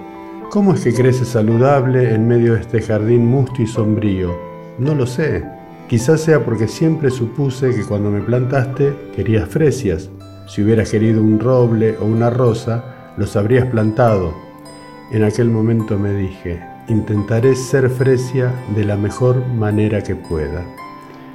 ¿Cómo 0.52 0.74
es 0.74 0.84
que 0.84 0.94
crece 0.94 1.26
saludable 1.26 2.14
en 2.14 2.28
medio 2.28 2.54
de 2.54 2.60
este 2.60 2.82
jardín 2.82 3.26
musto 3.26 3.62
y 3.62 3.68
sombrío? 3.68 4.38
No 4.78 4.94
lo 4.94 5.08
sé. 5.08 5.61
Quizás 5.92 6.22
sea 6.22 6.46
porque 6.46 6.70
siempre 6.70 7.12
supuse 7.12 7.76
que 7.76 7.84
cuando 7.84 8.10
me 8.10 8.22
plantaste 8.22 8.96
querías 9.14 9.50
fresias. 9.50 10.10
Si 10.48 10.64
hubieras 10.64 10.90
querido 10.90 11.22
un 11.22 11.38
roble 11.38 11.98
o 11.98 12.06
una 12.06 12.30
rosa, 12.30 13.12
los 13.18 13.36
habrías 13.36 13.66
plantado. 13.66 14.34
En 15.12 15.26
aquel 15.26 15.50
momento 15.50 16.00
me 16.00 16.14
dije, 16.14 16.64
intentaré 16.88 17.58
ser 17.58 17.90
fresia 17.90 18.54
de 18.74 18.86
la 18.86 18.96
mejor 18.96 19.46
manera 19.48 20.02
que 20.02 20.16
pueda. 20.16 20.64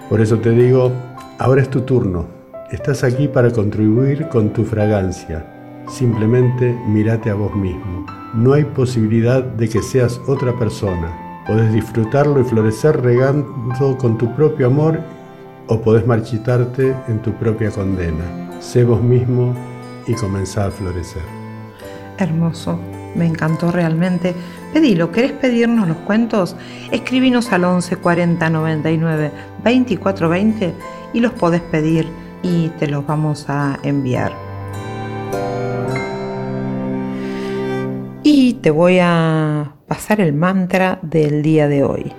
Por 0.08 0.22
eso 0.22 0.38
te 0.38 0.52
digo, 0.52 0.90
ahora 1.38 1.60
es 1.60 1.68
tu 1.68 1.82
turno, 1.82 2.24
Estás 2.72 3.04
aquí 3.04 3.28
para 3.28 3.50
contribuir 3.50 4.26
con 4.30 4.54
tu 4.54 4.64
fragancia. 4.64 5.84
Simplemente 5.86 6.74
mírate 6.88 7.28
a 7.28 7.34
vos 7.34 7.54
mismo. 7.54 8.06
No 8.32 8.54
hay 8.54 8.64
posibilidad 8.64 9.44
de 9.44 9.68
que 9.68 9.82
seas 9.82 10.18
otra 10.26 10.58
persona. 10.58 11.25
Podés 11.46 11.72
disfrutarlo 11.72 12.40
y 12.40 12.44
florecer 12.44 13.00
regando 13.02 13.96
con 13.98 14.18
tu 14.18 14.34
propio 14.34 14.66
amor 14.66 15.00
o 15.68 15.80
podés 15.80 16.04
marchitarte 16.06 16.94
en 17.06 17.22
tu 17.22 17.32
propia 17.34 17.70
condena. 17.70 18.24
Sé 18.60 18.82
vos 18.82 19.00
mismo 19.00 19.54
y 20.08 20.14
comenzá 20.14 20.66
a 20.66 20.70
florecer. 20.70 21.22
Hermoso, 22.18 22.80
me 23.14 23.26
encantó 23.26 23.70
realmente. 23.70 24.34
Pedilo, 24.72 25.12
¿querés 25.12 25.32
pedirnos 25.32 25.86
los 25.86 25.98
cuentos? 25.98 26.56
Escribinos 26.90 27.52
al 27.52 27.64
11 27.64 27.96
40 27.96 28.50
99 28.50 29.30
24 29.62 30.28
20 30.28 30.74
y 31.12 31.20
los 31.20 31.32
podés 31.32 31.62
pedir 31.62 32.08
y 32.42 32.70
te 32.70 32.88
los 32.88 33.06
vamos 33.06 33.46
a 33.48 33.78
enviar. 33.84 34.32
Y 38.24 38.54
te 38.54 38.70
voy 38.70 38.98
a 39.00 39.75
pasar 39.86 40.20
el 40.20 40.32
mantra 40.32 40.98
del 41.02 41.42
día 41.42 41.68
de 41.68 41.84
hoy. 41.84 42.12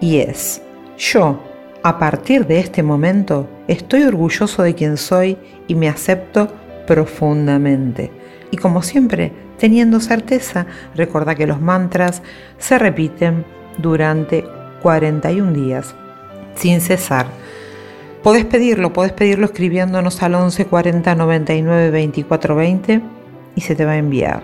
Y 0.00 0.18
es, 0.18 0.62
yo, 0.98 1.40
a 1.82 1.98
partir 1.98 2.46
de 2.46 2.58
este 2.58 2.82
momento, 2.82 3.48
estoy 3.68 4.02
orgulloso 4.02 4.62
de 4.62 4.74
quien 4.74 4.96
soy 4.96 5.36
y 5.68 5.74
me 5.74 5.88
acepto 5.88 6.48
profundamente. 6.86 8.10
Y 8.50 8.56
como 8.56 8.82
siempre, 8.82 9.32
teniendo 9.58 10.00
certeza, 10.00 10.66
recuerda 10.94 11.34
que 11.34 11.46
los 11.46 11.60
mantras 11.60 12.22
se 12.58 12.78
repiten 12.78 13.44
durante 13.78 14.44
41 14.82 15.52
días, 15.52 15.94
sin 16.56 16.80
cesar 16.80 17.26
Podés 18.22 18.44
pedirlo, 18.44 18.92
podés 18.92 19.12
pedirlo 19.12 19.46
escribiéndonos 19.46 20.22
al 20.22 20.36
11 20.36 20.66
40 20.66 21.14
99 21.16 21.90
24 21.90 22.54
20 22.54 23.00
y 23.56 23.60
se 23.60 23.74
te 23.74 23.84
va 23.84 23.92
a 23.92 23.96
enviar. 23.96 24.42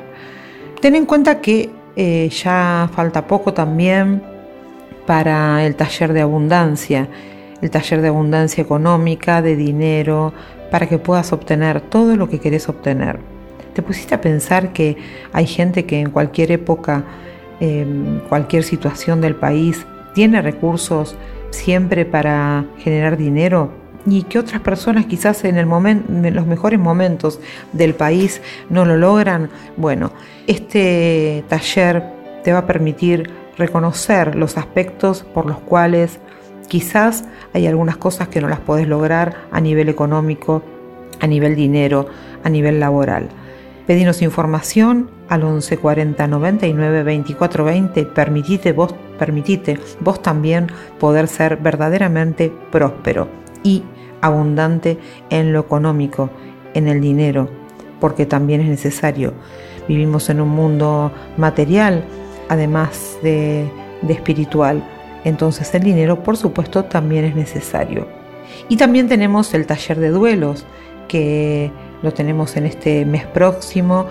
Ten 0.81 0.97
en 0.97 1.07
cuenta 1.07 1.41
que 1.41 1.71
eh, 2.01 2.29
ya 2.29 2.89
falta 2.95 3.27
poco 3.27 3.53
también 3.53 4.23
para 5.05 5.67
el 5.67 5.75
taller 5.75 6.13
de 6.13 6.21
abundancia, 6.21 7.09
el 7.61 7.71
taller 7.71 8.01
de 8.03 8.07
abundancia 8.07 8.63
económica, 8.63 9.43
de 9.43 9.57
dinero, 9.57 10.33
para 10.71 10.87
que 10.87 10.99
puedas 10.99 11.33
obtener 11.33 11.81
todo 11.81 12.15
lo 12.15 12.29
que 12.29 12.39
querés 12.39 12.69
obtener. 12.69 13.19
¿Te 13.75 13.83
pusiste 13.83 14.15
a 14.15 14.21
pensar 14.21 14.73
que 14.73 14.97
hay 15.33 15.47
gente 15.47 15.87
que 15.87 15.99
en 15.99 16.11
cualquier 16.11 16.53
época, 16.53 17.03
en 17.59 18.23
cualquier 18.29 18.63
situación 18.63 19.21
del 19.21 19.35
país, 19.35 19.85
tiene 20.15 20.41
recursos 20.41 21.17
siempre 21.51 22.05
para 22.05 22.65
generar 22.79 23.17
dinero 23.17 23.73
y 24.11 24.23
que 24.23 24.39
otras 24.39 24.61
personas 24.61 25.07
quizás 25.07 25.45
en, 25.45 25.57
el 25.59 25.69
en 25.69 26.35
los 26.35 26.47
mejores 26.47 26.79
momentos 26.79 27.41
del 27.73 27.95
país 27.95 28.41
no 28.71 28.85
lo 28.85 28.97
logran, 28.97 29.51
bueno, 29.77 30.13
este 30.47 31.45
taller 31.49 32.03
te 32.43 32.53
va 32.53 32.61
a 32.61 32.67
permitir 32.67 33.31
reconocer 33.57 34.35
los 34.35 34.57
aspectos 34.57 35.25
por 35.35 35.47
los 35.47 35.59
cuales 35.59 36.19
quizás 36.69 37.25
hay 37.53 37.67
algunas 37.67 37.97
cosas 37.97 38.29
que 38.29 38.41
no 38.41 38.49
las 38.49 38.61
podés 38.61 38.87
lograr 38.87 39.37
a 39.51 39.61
nivel 39.61 39.89
económico, 39.89 40.63
a 41.21 41.27
nivel 41.27 41.57
dinero, 41.57 42.07
a 42.45 42.49
nivel 42.49 42.79
laboral. 42.81 43.29
Pedinos 43.87 44.23
información 44.23 45.11
al 45.29 45.43
11 45.43 45.79
40 45.79 46.27
99 46.27 47.03
24 47.03 47.65
20. 47.65 48.05
Permitite 48.05 48.73
vos, 48.73 48.95
permitite 49.19 49.79
vos 50.01 50.23
también 50.23 50.67
poder 51.01 51.27
ser 51.27 51.57
verdaderamente 51.57 52.53
próspero 52.71 53.48
y 53.63 53.83
abundante 54.21 54.99
en 55.31 55.53
lo 55.53 55.61
económico, 55.61 56.31
en 56.75 56.89
el 56.89 57.01
dinero, 57.01 57.49
porque 58.01 58.27
también 58.27 58.61
es 58.61 58.69
necesario. 58.69 59.33
Vivimos 59.89 60.29
en 60.31 60.41
un 60.41 60.51
mundo 60.51 61.13
material, 61.37 62.05
además 62.49 63.19
de, 63.23 63.71
espiritual, 64.09 64.83
entonces 65.25 65.75
el 65.75 65.83
dinero 65.83 66.23
por 66.23 66.37
supuesto 66.37 66.85
también 66.85 67.25
es 67.25 67.35
necesario. 67.35 68.07
Y 68.69 68.77
también 68.77 69.09
tenemos 69.09 69.55
el 69.55 69.67
taller 69.67 69.99
de 69.99 70.11
duelos, 70.11 70.67
que 71.09 71.71
lo 72.03 72.13
tenemos 72.13 72.57
en 72.57 72.67
este 72.67 73.05
mes 73.05 73.25
próximo, 73.27 74.07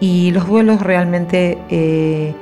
y 0.00 0.30
los 0.30 0.46
duelos 0.46 0.80
realmente 0.80 1.58
eh, 1.68 2.32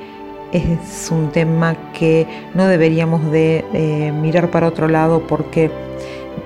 es 0.52 1.10
un 1.10 1.30
tema 1.32 1.76
que 1.92 2.26
no 2.54 2.66
deberíamos 2.66 3.30
de 3.30 3.64
eh, 3.72 4.12
mirar 4.12 4.50
para 4.50 4.68
otro 4.68 4.88
lado 4.88 5.26
porque 5.26 5.70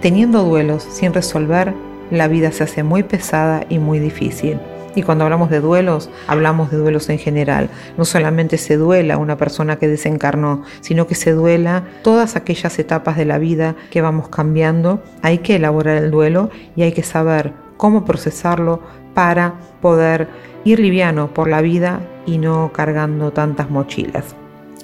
teniendo 0.01 0.45
duelos 0.45 0.83
sin 0.83 1.13
resolver, 1.13 1.75
la 2.11 2.29
vida 2.29 2.53
se 2.53 2.65
hace 2.65 2.83
muy 2.83 3.03
pesada 3.03 3.65
y 3.69 3.79
muy 3.79 3.99
difícil. 3.99 4.59
Y 4.95 5.03
cuando 5.03 5.25
hablamos 5.25 5.51
de 5.51 5.61
duelos, 5.61 6.11
hablamos 6.27 6.71
de 6.71 6.77
duelos 6.77 7.09
en 7.11 7.19
general. 7.19 7.71
No 7.97 8.05
solamente 8.05 8.59
se 8.59 8.77
duela 8.77 9.19
una 9.19 9.37
persona 9.37 9.77
que 9.77 9.87
desencarnó, 9.87 10.65
sino 10.81 11.07
que 11.07 11.15
se 11.15 11.33
duela 11.33 11.85
todas 12.03 12.35
aquellas 12.35 12.77
etapas 12.79 13.17
de 13.17 13.25
la 13.25 13.39
vida 13.39 13.77
que 13.91 14.03
vamos 14.03 14.29
cambiando. 14.29 15.03
Hay 15.23 15.39
que 15.39 15.57
elaborar 15.57 15.97
el 15.97 16.11
duelo 16.11 16.51
y 16.75 16.83
hay 16.83 16.93
que 16.93 17.05
saber 17.05 17.53
cómo 17.77 18.05
procesarlo 18.05 18.81
para 19.15 19.55
poder 19.81 20.29
ir 20.65 20.81
liviano 20.81 21.33
por 21.33 21.49
la 21.49 21.61
vida 21.61 22.01
y 22.27 22.39
no 22.39 22.73
cargando 22.73 23.33
tantas 23.33 23.71
mochilas. 23.71 24.35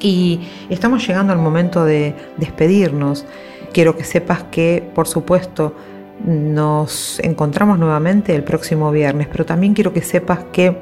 Y 0.00 0.40
estamos 0.70 1.07
llegando 1.07 1.32
al 1.32 1.38
momento 1.38 1.84
de 1.84 2.14
despedirnos. 2.36 3.26
Quiero 3.77 3.95
que 3.95 4.05
sepas 4.05 4.45
que, 4.45 4.83
por 4.95 5.07
supuesto, 5.07 5.74
nos 6.24 7.20
encontramos 7.20 7.79
nuevamente 7.79 8.35
el 8.35 8.43
próximo 8.43 8.91
viernes, 8.91 9.29
pero 9.31 9.45
también 9.45 9.74
quiero 9.74 9.93
que 9.93 10.01
sepas 10.01 10.45
que 10.51 10.79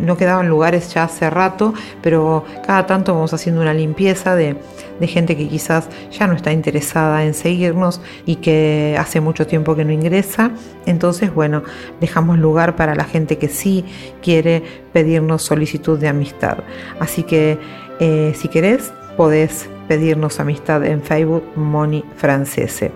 no 0.01 0.17
quedaban 0.17 0.49
lugares 0.49 0.93
ya 0.95 1.05
hace 1.05 1.29
rato, 1.29 1.75
pero 2.03 2.43
cada 2.67 2.87
tanto 2.87 3.13
vamos 3.13 3.35
haciendo 3.35 3.61
una 3.61 3.75
limpieza 3.75 4.35
de, 4.35 4.57
gente 5.03 5.37
que 5.37 5.47
quizás 5.47 5.89
ya 6.11 6.27
no 6.27 6.35
está 6.35 6.53
interesada 6.53 7.23
en 7.25 7.35
seguirnos 7.35 8.01
y 8.25 8.37
que 8.37 8.97
hace 8.99 9.21
mucho 9.21 9.47
tiempo 9.47 9.77
que 9.77 9.85
no 9.85 9.93
ingresa. 9.93 10.53
Entonces, 10.87 11.35
bueno, 11.35 11.63
dejamos 12.01 12.39
lugar 12.39 12.77
para 12.77 12.95
la 12.95 13.05
gente 13.05 13.37
que 13.37 13.49
sí 13.49 13.85
quiere 14.23 14.63
pedirnos 14.95 15.43
solicitud 15.43 15.99
de 15.99 16.09
amistad. 16.09 16.59
Así 16.99 17.25
que 17.25 17.59
eh, 18.01 18.33
si 18.35 18.49
querés, 18.49 18.91
podés 19.19 19.69
pedirnos 19.87 20.41
amistad 20.41 20.83
en 20.85 21.03
Facebook 21.03 21.45
Moni 21.57 22.03
Francese. 22.17 22.91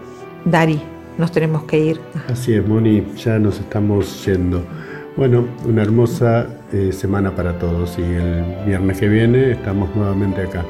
Dari, 0.47 0.81
nos 1.21 1.31
tenemos 1.31 1.65
que 1.65 1.79
ir. 1.79 2.01
Así 2.29 2.55
es, 2.55 2.67
Moni, 2.67 3.05
ya 3.17 3.39
nos 3.39 3.61
estamos 3.61 4.25
yendo. 4.25 4.65
Bueno, 5.17 5.47
una 5.67 5.83
hermosa 5.83 6.47
eh, 6.73 6.93
semana 6.93 7.35
para 7.35 7.59
todos 7.59 7.99
y 7.99 8.03
el 8.03 8.45
viernes 8.67 8.99
que 8.99 9.09
viene 9.09 9.53
estamos 9.53 9.95
nuevamente 9.95 10.43
acá. 10.43 10.65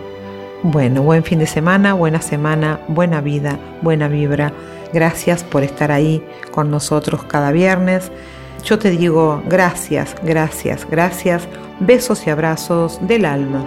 Bueno, 0.63 1.03
buen 1.03 1.25
fin 1.25 1.39
de 1.39 1.47
semana, 1.47 1.95
buena 1.95 2.21
semana, 2.21 2.81
buena 2.89 3.21
vida, 3.21 3.59
buena 3.81 4.09
vibra. 4.09 4.53
Gracias 4.93 5.43
por 5.45 5.63
estar 5.63 5.91
ahí 5.91 6.23
con 6.51 6.71
nosotros 6.71 7.25
cada 7.25 7.53
viernes. 7.53 8.11
Yo 8.65 8.79
te 8.79 8.91
digo 8.91 9.43
gracias, 9.49 10.17
gracias, 10.23 10.87
gracias. 10.91 11.49
Besos 11.81 12.27
y 12.27 12.31
abrazos 12.31 12.99
del 13.07 13.25
alma. 13.25 13.65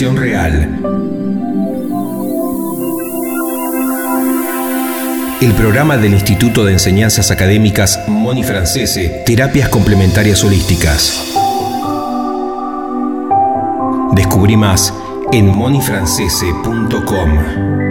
Real. 0.00 0.78
El 5.40 5.52
programa 5.54 5.96
del 5.96 6.12
Instituto 6.12 6.64
de 6.64 6.74
Enseñanzas 6.74 7.32
Académicas 7.32 8.04
Moni 8.06 8.44
Francese, 8.44 9.24
Terapias 9.26 9.68
Complementarias 9.68 10.44
Holísticas. 10.44 11.20
Descubrí 14.14 14.56
más 14.56 14.94
en 15.32 15.48
monifrancese.com. 15.48 17.87